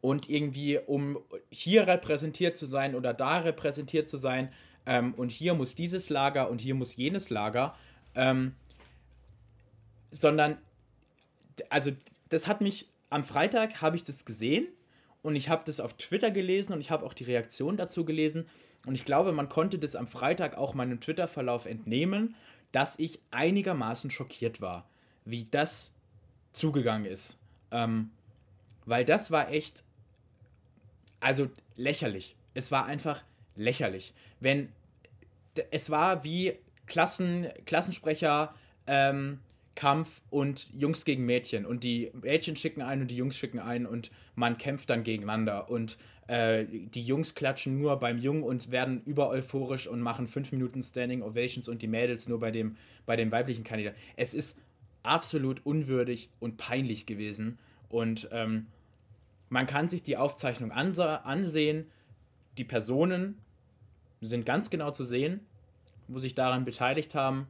und 0.00 0.28
irgendwie, 0.28 0.78
um 0.78 1.18
hier 1.50 1.86
repräsentiert 1.86 2.56
zu 2.56 2.66
sein 2.66 2.94
oder 2.94 3.14
da 3.14 3.38
repräsentiert 3.38 4.08
zu 4.08 4.16
sein, 4.16 4.50
ähm, 4.86 5.14
und 5.14 5.30
hier 5.30 5.54
muss 5.54 5.74
dieses 5.74 6.08
Lager 6.08 6.48
und 6.48 6.60
hier 6.60 6.74
muss 6.74 6.96
jenes 6.96 7.28
Lager, 7.28 7.74
ähm, 8.14 8.54
sondern, 10.10 10.58
also 11.68 11.90
das 12.28 12.46
hat 12.46 12.60
mich, 12.60 12.88
am 13.10 13.24
Freitag 13.24 13.82
habe 13.82 13.96
ich 13.96 14.04
das 14.04 14.24
gesehen 14.24 14.66
und 15.22 15.34
ich 15.36 15.48
habe 15.48 15.64
das 15.64 15.80
auf 15.80 15.94
Twitter 15.94 16.30
gelesen 16.30 16.72
und 16.72 16.80
ich 16.80 16.90
habe 16.90 17.04
auch 17.04 17.12
die 17.12 17.24
Reaktion 17.24 17.76
dazu 17.76 18.04
gelesen 18.04 18.48
und 18.86 18.94
ich 18.94 19.04
glaube, 19.04 19.32
man 19.32 19.48
konnte 19.48 19.78
das 19.78 19.96
am 19.96 20.06
Freitag 20.06 20.56
auch 20.56 20.74
meinem 20.74 21.00
Twitter-Verlauf 21.00 21.66
entnehmen, 21.66 22.36
dass 22.72 22.98
ich 22.98 23.20
einigermaßen 23.30 24.10
schockiert 24.10 24.60
war, 24.60 24.88
wie 25.24 25.44
das 25.44 25.92
zugegangen 26.52 27.06
ist. 27.06 27.38
Ähm, 27.70 28.10
weil 28.84 29.04
das 29.04 29.30
war 29.30 29.50
echt, 29.50 29.82
also 31.20 31.50
lächerlich. 31.74 32.36
Es 32.54 32.70
war 32.72 32.86
einfach 32.86 33.22
lächerlich. 33.56 34.14
Wenn 34.40 34.72
es 35.70 35.90
war 35.90 36.24
wie 36.24 36.58
Klassen, 36.86 37.48
Klassensprecher, 37.64 38.54
ähm, 38.86 39.40
Kampf 39.76 40.22
und 40.30 40.68
Jungs 40.72 41.04
gegen 41.04 41.24
Mädchen. 41.24 41.64
Und 41.64 41.84
die 41.84 42.10
Mädchen 42.20 42.56
schicken 42.56 42.82
ein 42.82 43.02
und 43.02 43.10
die 43.10 43.16
Jungs 43.16 43.36
schicken 43.36 43.60
ein 43.60 43.86
und 43.86 44.10
man 44.34 44.58
kämpft 44.58 44.90
dann 44.90 45.04
gegeneinander. 45.04 45.70
Und 45.70 45.98
äh, 46.26 46.64
die 46.64 47.02
Jungs 47.02 47.34
klatschen 47.36 47.78
nur 47.78 47.96
beim 47.98 48.18
Jungen 48.18 48.42
und 48.42 48.72
werden 48.72 49.02
über 49.04 49.28
euphorisch 49.28 49.86
und 49.86 50.00
machen 50.00 50.26
fünf 50.26 50.50
Minuten 50.50 50.82
Standing 50.82 51.22
Ovations 51.22 51.68
und 51.68 51.82
die 51.82 51.86
Mädels 51.86 52.26
nur 52.26 52.40
bei 52.40 52.50
dem, 52.50 52.76
bei 53.04 53.14
dem 53.14 53.30
weiblichen 53.30 53.62
Kandidaten. 53.62 53.96
Es 54.16 54.34
ist 54.34 54.58
absolut 55.04 55.64
unwürdig 55.64 56.30
und 56.40 56.56
peinlich 56.56 57.06
gewesen. 57.06 57.58
Und 57.88 58.28
ähm, 58.32 58.66
man 59.50 59.66
kann 59.66 59.88
sich 59.88 60.02
die 60.02 60.16
Aufzeichnung 60.16 60.72
ansehen. 60.72 61.86
Die 62.58 62.64
Personen 62.64 63.38
sind 64.20 64.46
ganz 64.46 64.70
genau 64.70 64.90
zu 64.90 65.04
sehen, 65.04 65.40
wo 66.08 66.18
sich 66.18 66.34
daran 66.34 66.64
beteiligt 66.64 67.14
haben. 67.14 67.46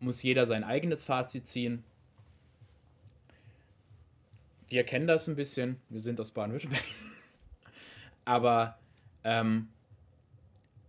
Muss 0.00 0.22
jeder 0.22 0.46
sein 0.46 0.64
eigenes 0.64 1.04
Fazit 1.04 1.46
ziehen. 1.46 1.84
Wir 4.68 4.84
kennen 4.84 5.06
das 5.06 5.28
ein 5.28 5.36
bisschen. 5.36 5.80
Wir 5.88 6.00
sind 6.00 6.20
aus 6.20 6.30
Baden-Württemberg. 6.30 6.84
Aber 8.24 8.78
ähm, 9.24 9.68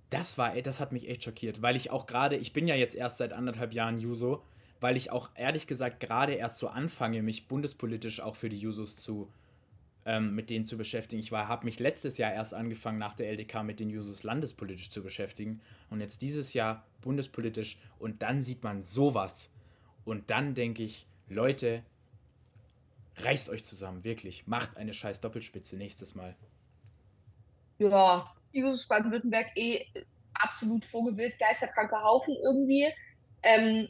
das 0.10 0.38
war, 0.38 0.60
das 0.62 0.80
hat 0.80 0.92
mich 0.92 1.08
echt 1.08 1.24
schockiert, 1.24 1.62
weil 1.62 1.76
ich 1.76 1.92
auch 1.92 2.08
gerade, 2.08 2.36
ich 2.36 2.54
bin 2.54 2.68
ja 2.68 2.76
jetzt 2.76 2.96
erst 2.96 3.20
seit 3.20 3.32
anderthalb 3.34 3.74
Jahren 3.74 3.98
Juso, 3.98 4.44
weil 4.80 4.98
ich 4.98 5.12
auch 5.12 5.30
ehrlich 5.36 5.68
gesagt 5.68 6.00
gerade 6.00 6.34
erst 6.34 6.58
so 6.58 6.68
anfange, 6.68 7.22
mich 7.22 7.48
bundespolitisch 7.48 8.20
auch 8.22 8.36
für 8.36 8.50
die 8.50 8.58
Jusos 8.58 8.96
zu 8.96 9.30
ähm, 10.10 10.34
mit 10.34 10.50
denen 10.50 10.66
zu 10.66 10.76
beschäftigen. 10.76 11.22
Ich 11.22 11.32
habe 11.32 11.66
mich 11.66 11.78
letztes 11.78 12.18
Jahr 12.18 12.34
erst 12.34 12.56
angefangen, 12.56 12.98
nach 12.98 13.14
der 13.14 13.30
LDK 13.30 13.62
mit 13.62 13.80
den 13.80 13.92
Jusos 13.92 14.24
landespolitisch 14.24 14.90
zu 14.90 15.04
beschäftigen 15.04 15.62
und 15.92 16.02
jetzt 16.02 16.24
dieses 16.24 16.54
Jahr 16.54 16.84
bundespolitisch 17.02 17.78
und 18.00 18.24
dann 18.24 18.42
sieht 18.42 18.64
man 18.64 18.82
sowas 18.82 19.50
und 20.06 20.32
dann 20.32 20.56
denke 20.56 20.82
ich, 20.82 21.06
Leute, 21.28 21.84
reißt 23.18 23.52
euch 23.52 23.64
zusammen, 23.64 24.04
wirklich, 24.04 24.48
macht 24.48 24.78
eine 24.78 24.96
scheiß 24.96 25.22
Doppelspitze 25.22 25.78
nächstes 25.78 26.16
Mal. 26.16 26.36
Ja, 27.78 28.34
die 28.56 28.62
Jusos 28.62 28.88
Baden-Württemberg 28.88 29.56
eh 29.56 29.86
absolut 30.34 30.86
vogelwild, 30.86 31.38
geisterkranker 31.38 32.04
Haufen 32.04 32.36
irgendwie. 32.44 32.88
Ähm, 33.44 33.88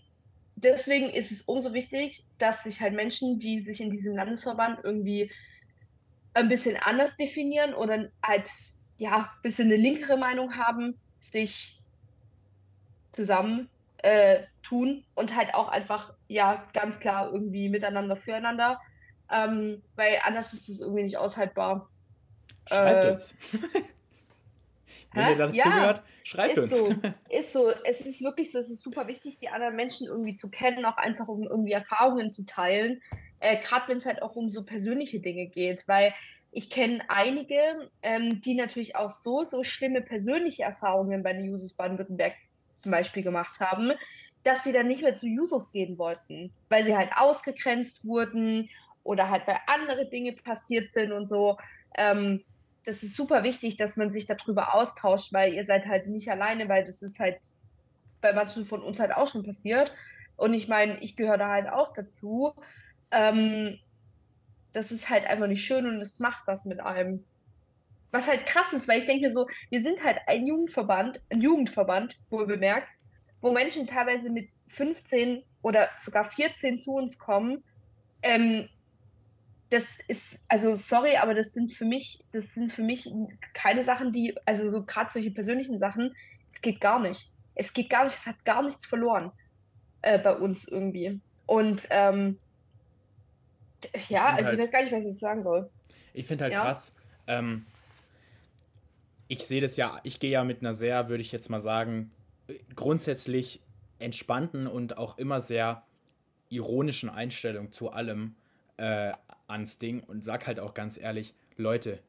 deswegen 0.57 1.11
ist 1.11 1.31
es 1.31 1.43
umso 1.43 1.71
wichtig, 1.71 2.25
dass 2.39 2.65
sich 2.65 2.81
halt 2.81 2.93
Menschen, 2.93 3.39
die 3.39 3.61
sich 3.61 3.79
in 3.79 3.89
diesem 3.89 4.17
Landesverband 4.17 4.79
irgendwie 4.83 5.31
ein 6.33 6.47
bisschen 6.47 6.77
anders 6.77 7.15
definieren 7.15 7.73
oder 7.73 8.09
halt 8.23 8.49
ja 8.97 9.17
ein 9.17 9.41
bisschen 9.41 9.67
eine 9.67 9.75
linkere 9.75 10.17
Meinung 10.17 10.55
haben, 10.55 10.99
sich 11.19 11.81
zusammen 13.11 13.69
äh, 13.97 14.43
tun 14.61 15.03
und 15.15 15.35
halt 15.35 15.53
auch 15.53 15.67
einfach 15.67 16.13
ja 16.27 16.65
ganz 16.73 16.99
klar 16.99 17.31
irgendwie 17.33 17.69
miteinander 17.69 18.15
füreinander, 18.15 18.79
ähm, 19.31 19.81
weil 19.95 20.19
anders 20.23 20.53
ist 20.53 20.69
es 20.69 20.81
irgendwie 20.81 21.03
nicht 21.03 21.17
aushaltbar. 21.17 21.89
Schreibt 22.67 23.05
äh, 23.05 23.11
uns. 23.11 23.35
Wenn 25.13 25.29
ihr 25.29 25.35
dazu 25.37 25.55
ja, 25.55 25.81
hört, 25.81 26.03
schreibt 26.23 26.57
ist 26.57 26.71
uns. 26.71 26.87
So, 26.87 26.95
ist 27.29 27.53
so. 27.53 27.71
Es 27.83 28.05
ist 28.05 28.23
wirklich 28.23 28.51
so, 28.51 28.59
es 28.59 28.69
ist 28.69 28.83
super 28.83 29.07
wichtig, 29.07 29.39
die 29.39 29.49
anderen 29.49 29.75
Menschen 29.75 30.07
irgendwie 30.07 30.35
zu 30.35 30.49
kennen, 30.49 30.85
auch 30.85 30.97
einfach 30.97 31.27
um 31.27 31.43
irgendwie 31.43 31.71
Erfahrungen 31.71 32.29
zu 32.29 32.45
teilen. 32.45 33.01
Äh, 33.39 33.57
Gerade 33.57 33.87
wenn 33.87 33.97
es 33.97 34.05
halt 34.05 34.21
auch 34.21 34.35
um 34.35 34.49
so 34.49 34.65
persönliche 34.65 35.19
Dinge 35.19 35.47
geht, 35.47 35.87
weil 35.87 36.13
ich 36.51 36.69
kenne 36.69 37.01
einige, 37.07 37.89
ähm, 38.01 38.41
die 38.41 38.55
natürlich 38.55 38.95
auch 38.95 39.09
so, 39.09 39.43
so 39.43 39.63
schlimme 39.63 40.01
persönliche 40.01 40.63
Erfahrungen 40.63 41.21
bei 41.21 41.33
den 41.33 41.45
Jusos 41.45 41.73
Baden-Württemberg 41.73 42.33
zum 42.75 42.91
Beispiel 42.91 43.23
gemacht 43.23 43.59
haben, 43.59 43.91
dass 44.43 44.63
sie 44.63 44.71
dann 44.71 44.87
nicht 44.87 45.01
mehr 45.01 45.15
zu 45.15 45.27
Jusos 45.27 45.71
gehen 45.71 45.97
wollten, 45.97 46.51
weil 46.69 46.83
sie 46.85 46.95
halt 46.95 47.11
ausgegrenzt 47.15 48.05
wurden 48.05 48.69
oder 49.03 49.29
halt 49.29 49.45
weil 49.47 49.57
andere 49.67 50.07
Dinge 50.07 50.33
passiert 50.33 50.93
sind 50.93 51.11
und 51.11 51.27
so. 51.27 51.57
Ähm, 51.97 52.43
das 52.85 53.03
ist 53.03 53.15
super 53.15 53.43
wichtig, 53.43 53.77
dass 53.77 53.97
man 53.97 54.09
sich 54.09 54.25
darüber 54.25 54.73
austauscht, 54.73 55.33
weil 55.33 55.53
ihr 55.53 55.65
seid 55.65 55.85
halt 55.85 56.07
nicht 56.07 56.31
alleine, 56.31 56.69
weil 56.69 56.85
das 56.85 57.01
ist 57.01 57.19
halt 57.19 57.37
bei 58.21 58.33
manchen 58.33 58.65
von 58.65 58.81
uns 58.81 58.99
halt 58.99 59.13
auch 59.13 59.27
schon 59.27 59.43
passiert. 59.43 59.93
Und 60.37 60.53
ich 60.53 60.67
meine, 60.67 60.97
ich 61.01 61.15
gehöre 61.15 61.37
da 61.37 61.49
halt 61.49 61.67
auch 61.67 61.93
dazu. 61.93 62.53
Ähm, 63.11 63.79
das 64.73 64.91
ist 64.91 65.09
halt 65.09 65.25
einfach 65.27 65.47
nicht 65.47 65.63
schön 65.63 65.85
und 65.85 66.01
es 66.01 66.19
macht 66.19 66.47
was 66.47 66.65
mit 66.65 66.79
einem. 66.79 67.23
Was 68.11 68.27
halt 68.27 68.47
krass 68.47 68.73
ist, 68.73 68.87
weil 68.87 68.97
ich 68.97 69.05
denke 69.05 69.27
mir 69.27 69.31
so, 69.31 69.47
wir 69.69 69.81
sind 69.81 70.03
halt 70.03 70.17
ein 70.25 70.47
Jugendverband, 70.47 71.21
ein 71.29 71.41
Jugendverband, 71.41 72.17
wohl 72.29 72.47
bemerkt, 72.47 72.91
wo 73.39 73.51
Menschen 73.51 73.85
teilweise 73.85 74.31
mit 74.31 74.53
15 74.67 75.43
oder 75.61 75.89
sogar 75.97 76.23
14 76.23 76.79
zu 76.79 76.93
uns 76.93 77.19
kommen. 77.19 77.63
Ähm, 78.23 78.67
das 79.69 79.99
ist, 80.07 80.43
also 80.47 80.75
sorry, 80.75 81.17
aber 81.17 81.35
das 81.35 81.53
sind 81.53 81.71
für 81.71 81.85
mich, 81.85 82.21
das 82.31 82.55
sind 82.55 82.73
für 82.73 82.81
mich 82.81 83.11
keine 83.53 83.83
Sachen, 83.83 84.11
die, 84.11 84.35
also 84.45 84.67
so 84.69 84.83
gerade 84.83 85.11
solche 85.11 85.31
persönlichen 85.31 85.77
Sachen, 85.77 86.15
es 86.53 86.61
geht 86.61 86.81
gar 86.81 86.99
nicht. 86.99 87.31
Es 87.53 87.73
geht 87.73 87.89
gar 87.89 88.05
nicht, 88.05 88.15
es 88.15 88.25
hat 88.25 88.43
gar 88.45 88.63
nichts 88.63 88.87
verloren 88.87 89.31
äh, 90.01 90.17
bei 90.17 90.35
uns 90.35 90.67
irgendwie. 90.67 91.19
Und 91.45 91.87
ähm, 91.91 92.39
ja, 94.09 94.29
also 94.29 94.45
halt, 94.45 94.53
ich 94.55 94.63
weiß 94.63 94.71
gar 94.71 94.83
nicht, 94.83 94.91
was 94.91 95.05
ich 95.05 95.17
sagen 95.17 95.43
soll. 95.43 95.69
Ich 96.13 96.25
finde 96.25 96.45
halt 96.45 96.53
ja. 96.53 96.61
krass, 96.61 96.91
ähm, 97.27 97.65
ich 99.27 99.45
sehe 99.45 99.61
das 99.61 99.77
ja, 99.77 99.99
ich 100.03 100.19
gehe 100.19 100.31
ja 100.31 100.43
mit 100.43 100.61
einer 100.61 100.73
sehr, 100.73 101.07
würde 101.07 101.21
ich 101.21 101.31
jetzt 101.31 101.49
mal 101.49 101.61
sagen, 101.61 102.11
grundsätzlich 102.75 103.61
entspannten 103.99 104.67
und 104.67 104.97
auch 104.97 105.17
immer 105.17 105.39
sehr 105.39 105.83
ironischen 106.49 107.09
Einstellung 107.09 107.71
zu 107.71 107.91
allem 107.91 108.35
äh, 108.77 109.11
ans 109.47 109.77
Ding 109.77 110.01
und 110.01 110.23
sag 110.23 110.47
halt 110.47 110.59
auch 110.59 110.73
ganz 110.73 110.97
ehrlich, 110.97 111.33
Leute, 111.57 111.99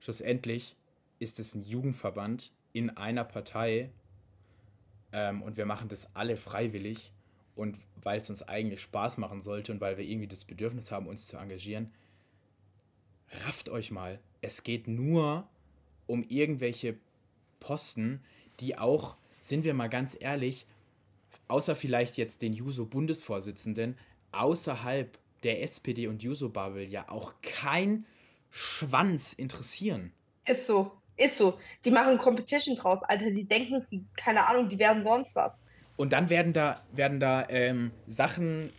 schlussendlich 0.00 0.76
ist 1.18 1.40
es 1.40 1.54
ein 1.54 1.62
Jugendverband 1.62 2.52
in 2.72 2.96
einer 2.96 3.24
Partei 3.24 3.90
ähm, 5.12 5.42
und 5.42 5.56
wir 5.56 5.64
machen 5.64 5.88
das 5.88 6.14
alle 6.14 6.36
freiwillig 6.36 7.12
und 7.56 7.76
weil 8.02 8.20
es 8.20 8.30
uns 8.30 8.42
eigentlich 8.42 8.82
Spaß 8.82 9.18
machen 9.18 9.40
sollte 9.40 9.72
und 9.72 9.80
weil 9.80 9.98
wir 9.98 10.04
irgendwie 10.04 10.28
das 10.28 10.44
Bedürfnis 10.44 10.92
haben, 10.92 11.08
uns 11.08 11.26
zu 11.26 11.38
engagieren, 11.38 11.90
rafft 13.44 13.68
euch 13.68 13.90
mal. 13.90 14.20
Es 14.42 14.62
geht 14.62 14.86
nur 14.86 15.48
um 16.06 16.22
irgendwelche 16.28 16.96
Posten, 17.58 18.22
die 18.60 18.78
auch, 18.78 19.16
sind 19.40 19.64
wir 19.64 19.74
mal 19.74 19.88
ganz 19.88 20.16
ehrlich, 20.18 20.66
außer 21.48 21.74
vielleicht 21.74 22.16
jetzt 22.16 22.42
den 22.42 22.52
Juso-Bundesvorsitzenden, 22.52 23.96
außerhalb 24.32 25.18
der 25.42 25.62
SPD 25.62 26.06
und 26.08 26.22
Juso-Bubble 26.22 26.84
ja 26.84 27.08
auch 27.08 27.34
kein 27.42 28.04
Schwanz 28.50 29.32
interessieren. 29.32 30.12
Ist 30.46 30.66
so, 30.66 30.92
ist 31.16 31.38
so. 31.38 31.58
Die 31.84 31.90
machen 31.90 32.18
Competition 32.18 32.76
draus, 32.76 33.02
Alter. 33.02 33.30
Die 33.30 33.44
denken, 33.44 33.80
sie, 33.80 34.04
keine 34.16 34.46
Ahnung, 34.46 34.68
die 34.68 34.78
werden 34.78 35.02
sonst 35.02 35.34
was. 35.34 35.62
Und 35.96 36.12
dann 36.12 36.28
werden 36.28 36.52
da, 36.52 36.82
werden 36.92 37.20
da 37.20 37.48
ähm, 37.48 37.90
Sachen, 38.06 38.70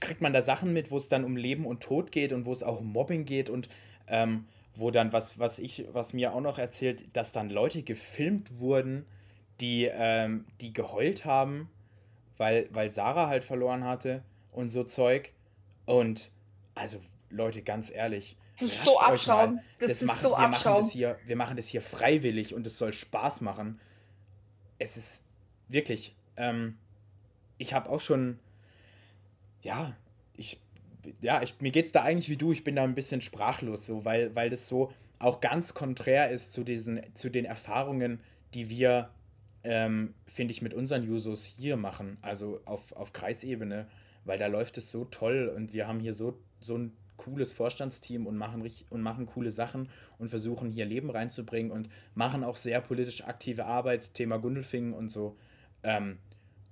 kriegt 0.00 0.20
man 0.20 0.32
da 0.32 0.42
Sachen 0.42 0.72
mit, 0.72 0.90
wo 0.90 0.96
es 0.96 1.08
dann 1.08 1.24
um 1.24 1.36
Leben 1.36 1.66
und 1.66 1.82
Tod 1.82 2.12
geht 2.12 2.32
und 2.32 2.46
wo 2.46 2.52
es 2.52 2.62
auch 2.62 2.80
um 2.80 2.92
Mobbing 2.92 3.24
geht 3.24 3.50
und 3.50 3.68
ähm, 4.06 4.46
wo 4.74 4.90
dann, 4.90 5.12
was, 5.12 5.38
was 5.38 5.58
ich, 5.58 5.86
was 5.92 6.12
mir 6.12 6.32
auch 6.32 6.40
noch 6.40 6.58
erzählt, 6.58 7.04
dass 7.16 7.32
dann 7.32 7.50
Leute 7.50 7.82
gefilmt 7.82 8.58
wurden, 8.58 9.06
die, 9.60 9.84
ähm, 9.92 10.44
die 10.60 10.72
geheult 10.72 11.24
haben, 11.24 11.70
weil, 12.36 12.68
weil 12.70 12.90
Sarah 12.90 13.28
halt 13.28 13.44
verloren 13.44 13.84
hatte 13.84 14.22
und 14.52 14.68
so 14.68 14.84
Zeug. 14.84 15.32
Und 15.86 16.32
also, 16.74 16.98
Leute, 17.30 17.62
ganz 17.62 17.90
ehrlich. 17.90 18.36
Das 18.58 18.70
ist 18.70 18.84
so 18.84 18.98
Abschaum. 18.98 19.60
Das, 19.78 19.90
das, 19.90 20.02
ist 20.02 20.08
machen, 20.08 20.20
so 20.20 20.30
wir 20.30 20.38
Abschaum. 20.38 20.72
Machen 20.72 20.84
das 20.84 20.92
hier, 20.92 21.18
wir 21.24 21.36
machen 21.36 21.56
das 21.56 21.66
hier 21.68 21.82
freiwillig 21.82 22.54
und 22.54 22.66
es 22.66 22.78
soll 22.78 22.92
Spaß 22.92 23.40
machen 23.40 23.80
es 24.78 24.96
ist 24.96 25.24
wirklich, 25.68 26.14
ähm, 26.36 26.76
ich 27.58 27.74
habe 27.74 27.88
auch 27.88 28.00
schon, 28.00 28.38
ja, 29.62 29.96
ich, 30.36 30.60
ja, 31.20 31.42
ich, 31.42 31.60
mir 31.60 31.70
geht 31.70 31.86
es 31.86 31.92
da 31.92 32.02
eigentlich 32.02 32.28
wie 32.28 32.36
du, 32.36 32.52
ich 32.52 32.64
bin 32.64 32.76
da 32.76 32.84
ein 32.84 32.94
bisschen 32.94 33.20
sprachlos, 33.20 33.86
so, 33.86 34.04
weil, 34.04 34.34
weil 34.34 34.50
das 34.50 34.66
so 34.66 34.92
auch 35.18 35.40
ganz 35.40 35.74
konträr 35.74 36.30
ist 36.30 36.52
zu, 36.52 36.64
diesen, 36.64 37.00
zu 37.14 37.30
den 37.30 37.44
Erfahrungen, 37.44 38.20
die 38.52 38.68
wir, 38.68 39.10
ähm, 39.62 40.14
finde 40.26 40.52
ich, 40.52 40.62
mit 40.62 40.74
unseren 40.74 41.02
Jusos 41.02 41.44
hier 41.44 41.76
machen, 41.76 42.18
also 42.20 42.60
auf, 42.64 42.92
auf 42.92 43.12
Kreisebene, 43.12 43.86
weil 44.24 44.38
da 44.38 44.46
läuft 44.46 44.78
es 44.78 44.90
so 44.90 45.04
toll 45.04 45.52
und 45.54 45.72
wir 45.72 45.86
haben 45.86 46.00
hier 46.00 46.14
so, 46.14 46.38
so 46.60 46.76
ein 46.76 46.92
cooles 47.16 47.52
Vorstandsteam 47.52 48.26
und 48.26 48.36
machen, 48.36 48.68
und 48.90 49.02
machen 49.02 49.26
coole 49.26 49.50
Sachen 49.50 49.88
und 50.18 50.28
versuchen 50.28 50.70
hier 50.70 50.84
Leben 50.84 51.10
reinzubringen 51.10 51.72
und 51.72 51.88
machen 52.14 52.44
auch 52.44 52.56
sehr 52.56 52.80
politisch 52.80 53.24
aktive 53.24 53.64
Arbeit, 53.66 54.14
Thema 54.14 54.38
Gundelfingen 54.38 54.92
und 54.94 55.08
so. 55.08 55.36
Ähm, 55.82 56.18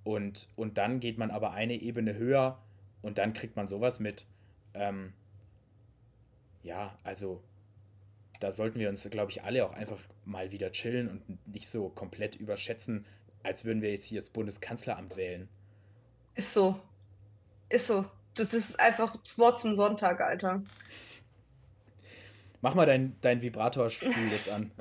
und, 0.05 0.49
und 0.57 0.79
dann 0.79 1.01
geht 1.01 1.19
man 1.19 1.31
aber 1.31 1.53
eine 1.53 1.75
Ebene 1.75 2.17
höher 2.17 2.59
und 3.03 3.19
dann 3.19 3.33
kriegt 3.33 3.57
man 3.57 3.69
sowas 3.69 4.01
mit. 4.01 4.27
Ähm, 4.75 5.13
ja, 6.63 6.97
also 7.05 7.43
da 8.41 8.51
sollten 8.51 8.79
wir 8.81 8.89
uns, 8.89 9.09
glaube 9.11 9.31
ich, 9.31 9.45
alle 9.45 9.65
auch 9.65 9.75
einfach 9.75 10.01
mal 10.25 10.51
wieder 10.51 10.73
chillen 10.73 11.09
und 11.09 11.47
nicht 11.47 11.69
so 11.69 11.89
komplett 11.89 12.35
überschätzen, 12.37 13.05
als 13.43 13.65
würden 13.65 13.83
wir 13.83 13.93
jetzt 13.93 14.07
hier 14.07 14.21
das 14.21 14.31
Bundeskanzleramt 14.31 15.17
wählen. 15.17 15.49
Ist 16.35 16.53
so. 16.53 16.81
Ist 17.69 17.87
so. 17.87 18.05
Das 18.35 18.55
ist 18.55 18.81
einfach 18.81 19.17
das 19.17 19.39
Wort 19.39 19.61
zum 19.61 19.77
Sonntag, 19.77 20.21
Alter. 20.21 20.63
Mach 22.61 22.75
mal 22.75 22.87
dein, 22.87 23.17
dein 23.21 23.43
Vibratorspiel 23.43 24.31
jetzt 24.31 24.49
an. 24.49 24.71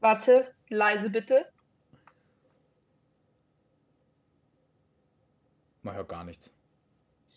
Warte, 0.00 0.52
leise 0.68 1.10
bitte. 1.10 1.46
Man 5.82 5.94
hört 5.94 6.08
gar 6.08 6.24
nichts. 6.24 6.52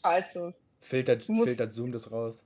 Scheiße. 0.01 0.53
Filtert, 0.79 1.29
musst... 1.29 1.49
filtert 1.49 1.73
Zoom 1.73 1.91
das 1.91 2.11
raus. 2.11 2.45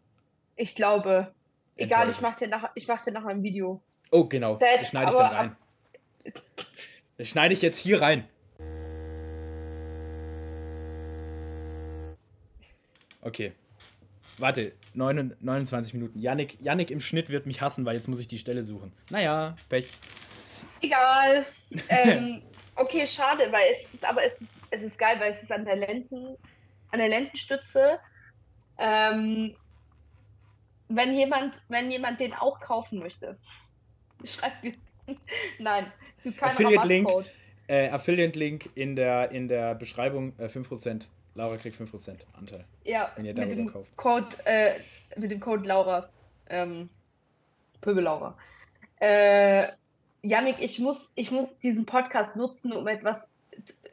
Ich 0.55 0.75
glaube. 0.75 1.33
Egal, 1.77 2.09
ich 2.09 2.21
mach 2.21 2.35
dir 2.35 2.47
nach, 2.47 2.71
ich 2.75 2.87
mach 2.87 3.03
dir 3.03 3.11
nachher 3.11 3.29
ein 3.29 3.43
Video. 3.43 3.81
Oh, 4.11 4.25
genau. 4.25 4.55
Das 4.55 4.87
schneide 4.87 5.11
ich 5.11 5.17
dann 5.17 5.33
rein. 5.33 5.57
Das 7.17 7.27
schneide 7.27 7.53
ich 7.53 7.61
jetzt 7.61 7.77
hier 7.77 8.01
rein. 8.01 8.27
Okay. 13.25 13.53
Warte, 14.37 14.73
29 14.93 15.93
Minuten. 15.95 16.19
Yannick, 16.19 16.61
Yannick 16.61 16.91
im 16.91 17.01
Schnitt 17.01 17.29
wird 17.29 17.47
mich 17.47 17.61
hassen, 17.61 17.85
weil 17.85 17.95
jetzt 17.95 18.07
muss 18.07 18.19
ich 18.19 18.27
die 18.27 18.37
Stelle 18.37 18.63
suchen. 18.63 18.93
Naja, 19.09 19.55
Pech. 19.67 19.89
Egal. 20.81 21.45
ähm, 21.89 22.43
okay, 22.75 23.07
schade, 23.07 23.51
weil 23.51 23.71
es 23.71 23.95
ist, 23.95 24.07
aber 24.07 24.23
es 24.23 24.41
ist, 24.41 24.61
es 24.69 24.83
ist 24.83 24.99
geil, 24.99 25.19
weil 25.19 25.31
es 25.31 25.41
ist 25.41 25.51
an 25.51 25.65
der 25.65 25.75
Lenden, 25.75 26.37
an 26.91 26.99
der 26.99 27.07
Lendenstütze. 27.07 27.99
Ähm, 28.77 29.55
wenn 30.87 31.15
jemand, 31.15 31.63
wenn 31.69 31.89
jemand 31.89 32.19
den 32.19 32.33
auch 32.33 32.59
kaufen 32.59 32.99
möchte, 32.99 33.39
schreibt 34.23 34.63
mir. 34.63 34.73
Nein, 35.57 35.91
keinen 36.23 36.39
Affiliate-Link 36.39 37.09
äh, 37.67 37.89
Affiliate 37.89 38.69
in 38.75 38.95
der, 38.95 39.31
in 39.31 39.47
der 39.47 39.73
Beschreibung 39.73 40.37
äh, 40.37 40.45
5%. 40.45 41.07
Laura 41.35 41.57
kriegt 41.57 41.79
5% 41.79 42.17
Anteil. 42.33 42.65
Ja, 42.83 43.11
wenn 43.15 43.25
ihr 43.25 43.33
mit 43.33 43.51
dem, 43.51 43.67
kauft. 43.67 43.95
Code, 43.97 44.35
äh, 44.45 44.71
mit 45.17 45.31
dem 45.31 45.39
Code 45.39 45.67
Laura. 45.67 46.09
Ähm, 46.49 46.89
Pöbel 47.81 48.03
Laura. 48.03 48.37
Äh, 48.99 49.67
Janik, 50.21 50.55
ich 50.59 50.79
muss, 50.79 51.11
ich 51.15 51.31
muss 51.31 51.59
diesen 51.59 51.85
Podcast 51.85 52.35
nutzen, 52.35 52.71
um 52.71 52.87
etwas 52.87 53.27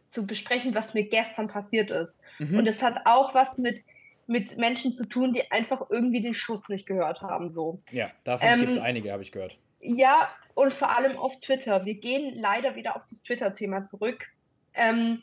zu 0.08 0.26
besprechen, 0.26 0.74
was 0.74 0.94
mir 0.94 1.04
gestern 1.04 1.48
passiert 1.48 1.90
ist. 1.90 2.20
Mhm. 2.38 2.58
Und 2.58 2.68
es 2.68 2.82
hat 2.82 3.02
auch 3.06 3.34
was 3.34 3.58
mit, 3.58 3.82
mit 4.26 4.56
Menschen 4.58 4.92
zu 4.92 5.04
tun, 5.06 5.32
die 5.32 5.50
einfach 5.50 5.90
irgendwie 5.90 6.22
den 6.22 6.34
Schuss 6.34 6.68
nicht 6.68 6.86
gehört 6.86 7.22
haben. 7.22 7.48
So. 7.48 7.80
Ja, 7.90 8.10
davon 8.24 8.48
ähm, 8.48 8.60
gibt 8.60 8.72
es 8.72 8.78
einige, 8.78 9.12
habe 9.12 9.22
ich 9.22 9.32
gehört. 9.32 9.58
Ja, 9.80 10.30
und 10.54 10.72
vor 10.72 10.96
allem 10.96 11.16
auf 11.16 11.40
Twitter. 11.40 11.84
Wir 11.84 11.94
gehen 11.94 12.34
leider 12.36 12.76
wieder 12.76 12.94
auf 12.94 13.04
das 13.04 13.22
Twitter-Thema 13.22 13.84
zurück. 13.84 14.28
Ähm, 14.74 15.22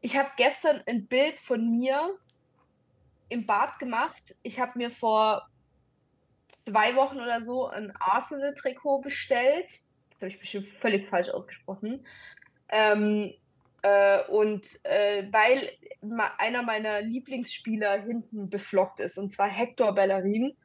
ich 0.00 0.16
habe 0.16 0.30
gestern 0.36 0.82
ein 0.86 1.06
Bild 1.06 1.38
von 1.38 1.70
mir 1.70 2.16
im 3.28 3.46
Bad 3.46 3.78
gemacht. 3.78 4.36
Ich 4.42 4.60
habe 4.60 4.78
mir 4.78 4.90
vor 4.90 5.48
zwei 6.66 6.94
Wochen 6.96 7.20
oder 7.20 7.42
so 7.42 7.66
ein 7.66 7.92
Arsenal-Trikot 7.98 9.00
bestellt. 9.00 9.80
Das 10.10 10.22
habe 10.22 10.30
ich 10.30 10.38
bestimmt 10.38 10.68
völlig 10.68 11.08
falsch 11.08 11.30
ausgesprochen. 11.30 12.04
Ähm, 12.68 13.32
äh, 13.82 14.22
und 14.24 14.66
äh, 14.84 15.26
weil 15.30 15.70
einer 16.38 16.62
meiner 16.62 17.00
Lieblingsspieler 17.00 18.02
hinten 18.02 18.50
beflockt 18.50 19.00
ist, 19.00 19.18
und 19.18 19.30
zwar 19.30 19.48
Hector 19.48 19.94
Bellerin. 19.94 20.56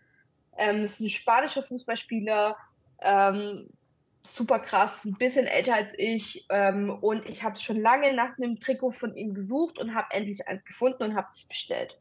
Ähm, 0.58 0.82
das 0.82 0.94
ist 0.94 1.00
ein 1.02 1.10
spanischer 1.10 1.64
Fußballspieler, 1.64 2.58
ähm, 3.02 3.70
super 4.26 4.60
krass, 4.60 5.06
ein 5.06 5.14
bisschen 5.14 5.48
älter 5.48 5.76
als 5.76 5.94
ich. 5.98 6.46
Ähm, 6.50 6.90
und 6.90 7.28
ich 7.28 7.44
habe 7.44 7.60
schon 7.60 7.80
lange 7.80 8.14
nach 8.14 8.38
einem 8.38 8.60
Trikot 8.60 8.92
von 8.92 9.16
ihm 9.16 9.34
gesucht 9.34 9.78
und 9.80 9.94
habe 9.94 10.08
endlich 10.12 10.48
eins 10.48 10.64
gefunden 10.64 11.04
und 11.04 11.16
habe 11.16 11.28
es 11.32 11.46
bestellt. 11.48 11.98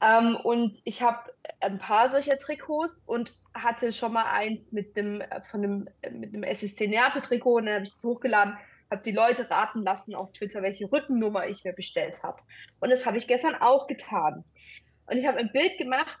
Ähm, 0.00 0.36
und 0.36 0.78
ich 0.84 1.02
habe 1.02 1.32
ein 1.60 1.78
paar 1.78 2.08
solcher 2.08 2.38
Trikots 2.38 3.02
und 3.06 3.32
hatte 3.54 3.92
schon 3.92 4.12
mal 4.12 4.26
eins 4.26 4.72
mit 4.72 4.96
dem 4.96 5.20
äh, 5.20 5.42
von 5.42 5.64
einem 5.64 5.88
äh, 6.02 6.10
mit 6.10 6.34
einem 6.34 6.44
SSC 6.44 6.86
Neapel 6.86 7.20
Trikot 7.20 7.56
und 7.56 7.66
dann 7.66 7.76
habe 7.76 7.84
ich 7.84 7.90
es 7.90 8.04
hochgeladen, 8.04 8.56
habe 8.90 9.02
die 9.02 9.12
Leute 9.12 9.50
raten 9.50 9.82
lassen 9.82 10.14
auf 10.14 10.32
Twitter, 10.32 10.62
welche 10.62 10.90
Rückennummer 10.90 11.48
ich 11.48 11.64
mir 11.64 11.72
bestellt 11.72 12.22
habe. 12.22 12.40
Und 12.80 12.90
das 12.90 13.06
habe 13.06 13.16
ich 13.16 13.26
gestern 13.26 13.56
auch 13.56 13.88
getan. 13.88 14.44
Und 15.06 15.16
ich 15.16 15.26
habe 15.26 15.38
ein 15.38 15.50
Bild 15.52 15.78
gemacht, 15.78 16.20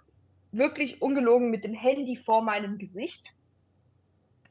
wirklich 0.50 1.00
ungelogen 1.00 1.50
mit 1.50 1.62
dem 1.64 1.74
Handy 1.74 2.16
vor 2.16 2.42
meinem 2.42 2.78
Gesicht. 2.78 3.32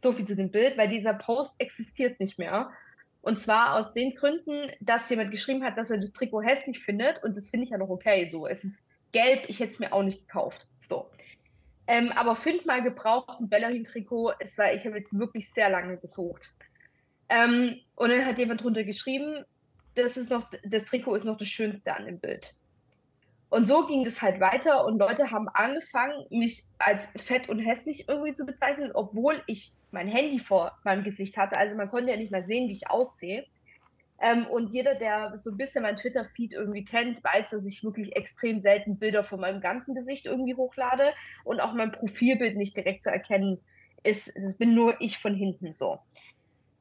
So 0.07 0.13
viel 0.13 0.23
zu 0.23 0.37
dem 0.37 0.51
Bild, 0.51 0.77
weil 0.77 0.87
dieser 0.87 1.13
Post 1.13 1.59
existiert 1.59 2.21
nicht 2.21 2.39
mehr. 2.39 2.71
Und 3.19 3.37
zwar 3.41 3.75
aus 3.75 3.91
den 3.91 4.15
Gründen, 4.15 4.71
dass 4.79 5.09
jemand 5.09 5.31
geschrieben 5.31 5.65
hat, 5.65 5.77
dass 5.77 5.91
er 5.91 5.97
das 5.97 6.13
Trikot 6.13 6.43
hässlich 6.43 6.79
findet. 6.79 7.21
Und 7.25 7.35
das 7.35 7.49
finde 7.49 7.65
ich 7.65 7.71
ja 7.71 7.77
noch 7.77 7.89
okay. 7.89 8.25
So, 8.25 8.47
es 8.47 8.63
ist 8.63 8.87
gelb, 9.11 9.43
ich 9.49 9.59
hätte 9.59 9.73
es 9.73 9.79
mir 9.79 9.91
auch 9.91 10.03
nicht 10.03 10.25
gekauft. 10.25 10.69
So. 10.79 11.09
Ähm, 11.87 12.13
aber 12.13 12.37
find 12.37 12.65
mal 12.65 12.81
gebraucht 12.81 13.37
ein 13.41 13.49
Bellerin-Trikot. 13.49 14.35
Es 14.39 14.57
war, 14.57 14.73
ich 14.73 14.85
habe 14.85 14.95
jetzt 14.95 15.19
wirklich 15.19 15.51
sehr 15.51 15.69
lange 15.69 15.97
gesucht. 15.97 16.53
Ähm, 17.27 17.81
und 17.95 18.09
dann 18.09 18.25
hat 18.25 18.37
jemand 18.37 18.63
drunter 18.63 18.85
geschrieben, 18.85 19.43
das 19.95 20.15
ist 20.15 20.29
noch, 20.29 20.49
das 20.63 20.85
Trikot 20.85 21.15
ist 21.15 21.25
noch 21.25 21.35
das 21.35 21.49
Schönste 21.49 21.93
an 21.93 22.05
dem 22.05 22.21
Bild. 22.21 22.53
Und 23.49 23.67
so 23.67 23.85
ging 23.85 24.05
das 24.05 24.21
halt 24.21 24.39
weiter 24.39 24.85
und 24.85 24.99
Leute 24.99 25.31
haben 25.31 25.49
angefangen, 25.49 26.25
mich 26.29 26.63
als 26.79 27.07
fett 27.17 27.49
und 27.49 27.59
hässlich 27.59 28.07
irgendwie 28.07 28.31
zu 28.31 28.45
bezeichnen, 28.45 28.91
obwohl 28.93 29.43
ich 29.47 29.73
mein 29.91 30.07
Handy 30.07 30.39
vor 30.39 30.77
meinem 30.83 31.03
Gesicht 31.03 31.37
hatte. 31.37 31.57
Also 31.57 31.77
man 31.77 31.89
konnte 31.89 32.11
ja 32.11 32.17
nicht 32.17 32.31
mal 32.31 32.43
sehen, 32.43 32.67
wie 32.69 32.73
ich 32.73 32.89
aussehe. 32.89 33.45
Ähm, 34.19 34.47
und 34.47 34.73
jeder, 34.73 34.95
der 34.95 35.37
so 35.37 35.51
ein 35.51 35.57
bisschen 35.57 35.83
mein 35.83 35.95
Twitter-Feed 35.95 36.53
irgendwie 36.53 36.83
kennt, 36.83 37.23
weiß, 37.23 37.51
dass 37.51 37.65
ich 37.65 37.83
wirklich 37.83 38.15
extrem 38.15 38.59
selten 38.59 38.97
Bilder 38.97 39.23
von 39.23 39.39
meinem 39.39 39.61
ganzen 39.61 39.93
Gesicht 39.93 40.25
irgendwie 40.25 40.55
hochlade 40.55 41.13
und 41.43 41.59
auch 41.59 41.73
mein 41.73 41.91
Profilbild 41.91 42.57
nicht 42.57 42.75
direkt 42.75 43.03
zu 43.03 43.11
erkennen 43.11 43.59
ist. 44.03 44.35
Das 44.35 44.57
bin 44.57 44.73
nur 44.73 44.99
ich 45.01 45.19
von 45.19 45.35
hinten 45.35 45.71
so. 45.71 45.99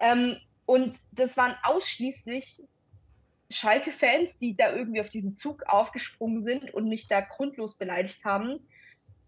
Ähm, 0.01 0.37
und 0.64 0.99
das 1.12 1.37
waren 1.37 1.55
ausschließlich 1.62 2.62
Schalke-Fans, 3.51 4.38
die 4.38 4.57
da 4.57 4.75
irgendwie 4.75 5.01
auf 5.01 5.11
diesen 5.11 5.37
Zug 5.37 5.62
aufgesprungen 5.66 6.40
sind 6.40 6.73
und 6.75 6.88
mich 6.88 7.07
da 7.07 7.21
grundlos 7.21 7.77
beleidigt 7.77 8.25
haben. 8.25 8.59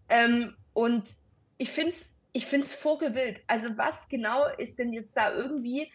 Ähm, 0.09 0.55
und 0.73 1.13
ich 1.57 1.71
finde 1.71 1.91
es 1.91 2.15
ich 2.33 2.45
find's 2.45 2.75
vogelwild. 2.75 3.41
Also 3.47 3.77
was 3.77 4.09
genau 4.09 4.45
ist 4.57 4.79
denn 4.79 4.93
jetzt 4.93 5.17
da 5.17 5.33
irgendwie 5.33 5.91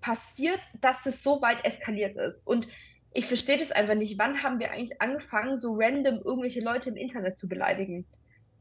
passiert, 0.00 0.60
dass 0.80 1.06
es 1.06 1.22
so 1.22 1.40
weit 1.42 1.64
eskaliert 1.64 2.16
ist? 2.16 2.46
Und 2.46 2.68
ich 3.14 3.26
verstehe 3.26 3.58
das 3.58 3.72
einfach 3.72 3.94
nicht. 3.94 4.18
Wann 4.18 4.42
haben 4.42 4.58
wir 4.58 4.72
eigentlich 4.72 5.00
angefangen, 5.00 5.54
so 5.54 5.74
random 5.76 6.20
irgendwelche 6.24 6.60
Leute 6.60 6.90
im 6.90 6.96
Internet 6.96 7.36
zu 7.36 7.48
beleidigen? 7.48 8.06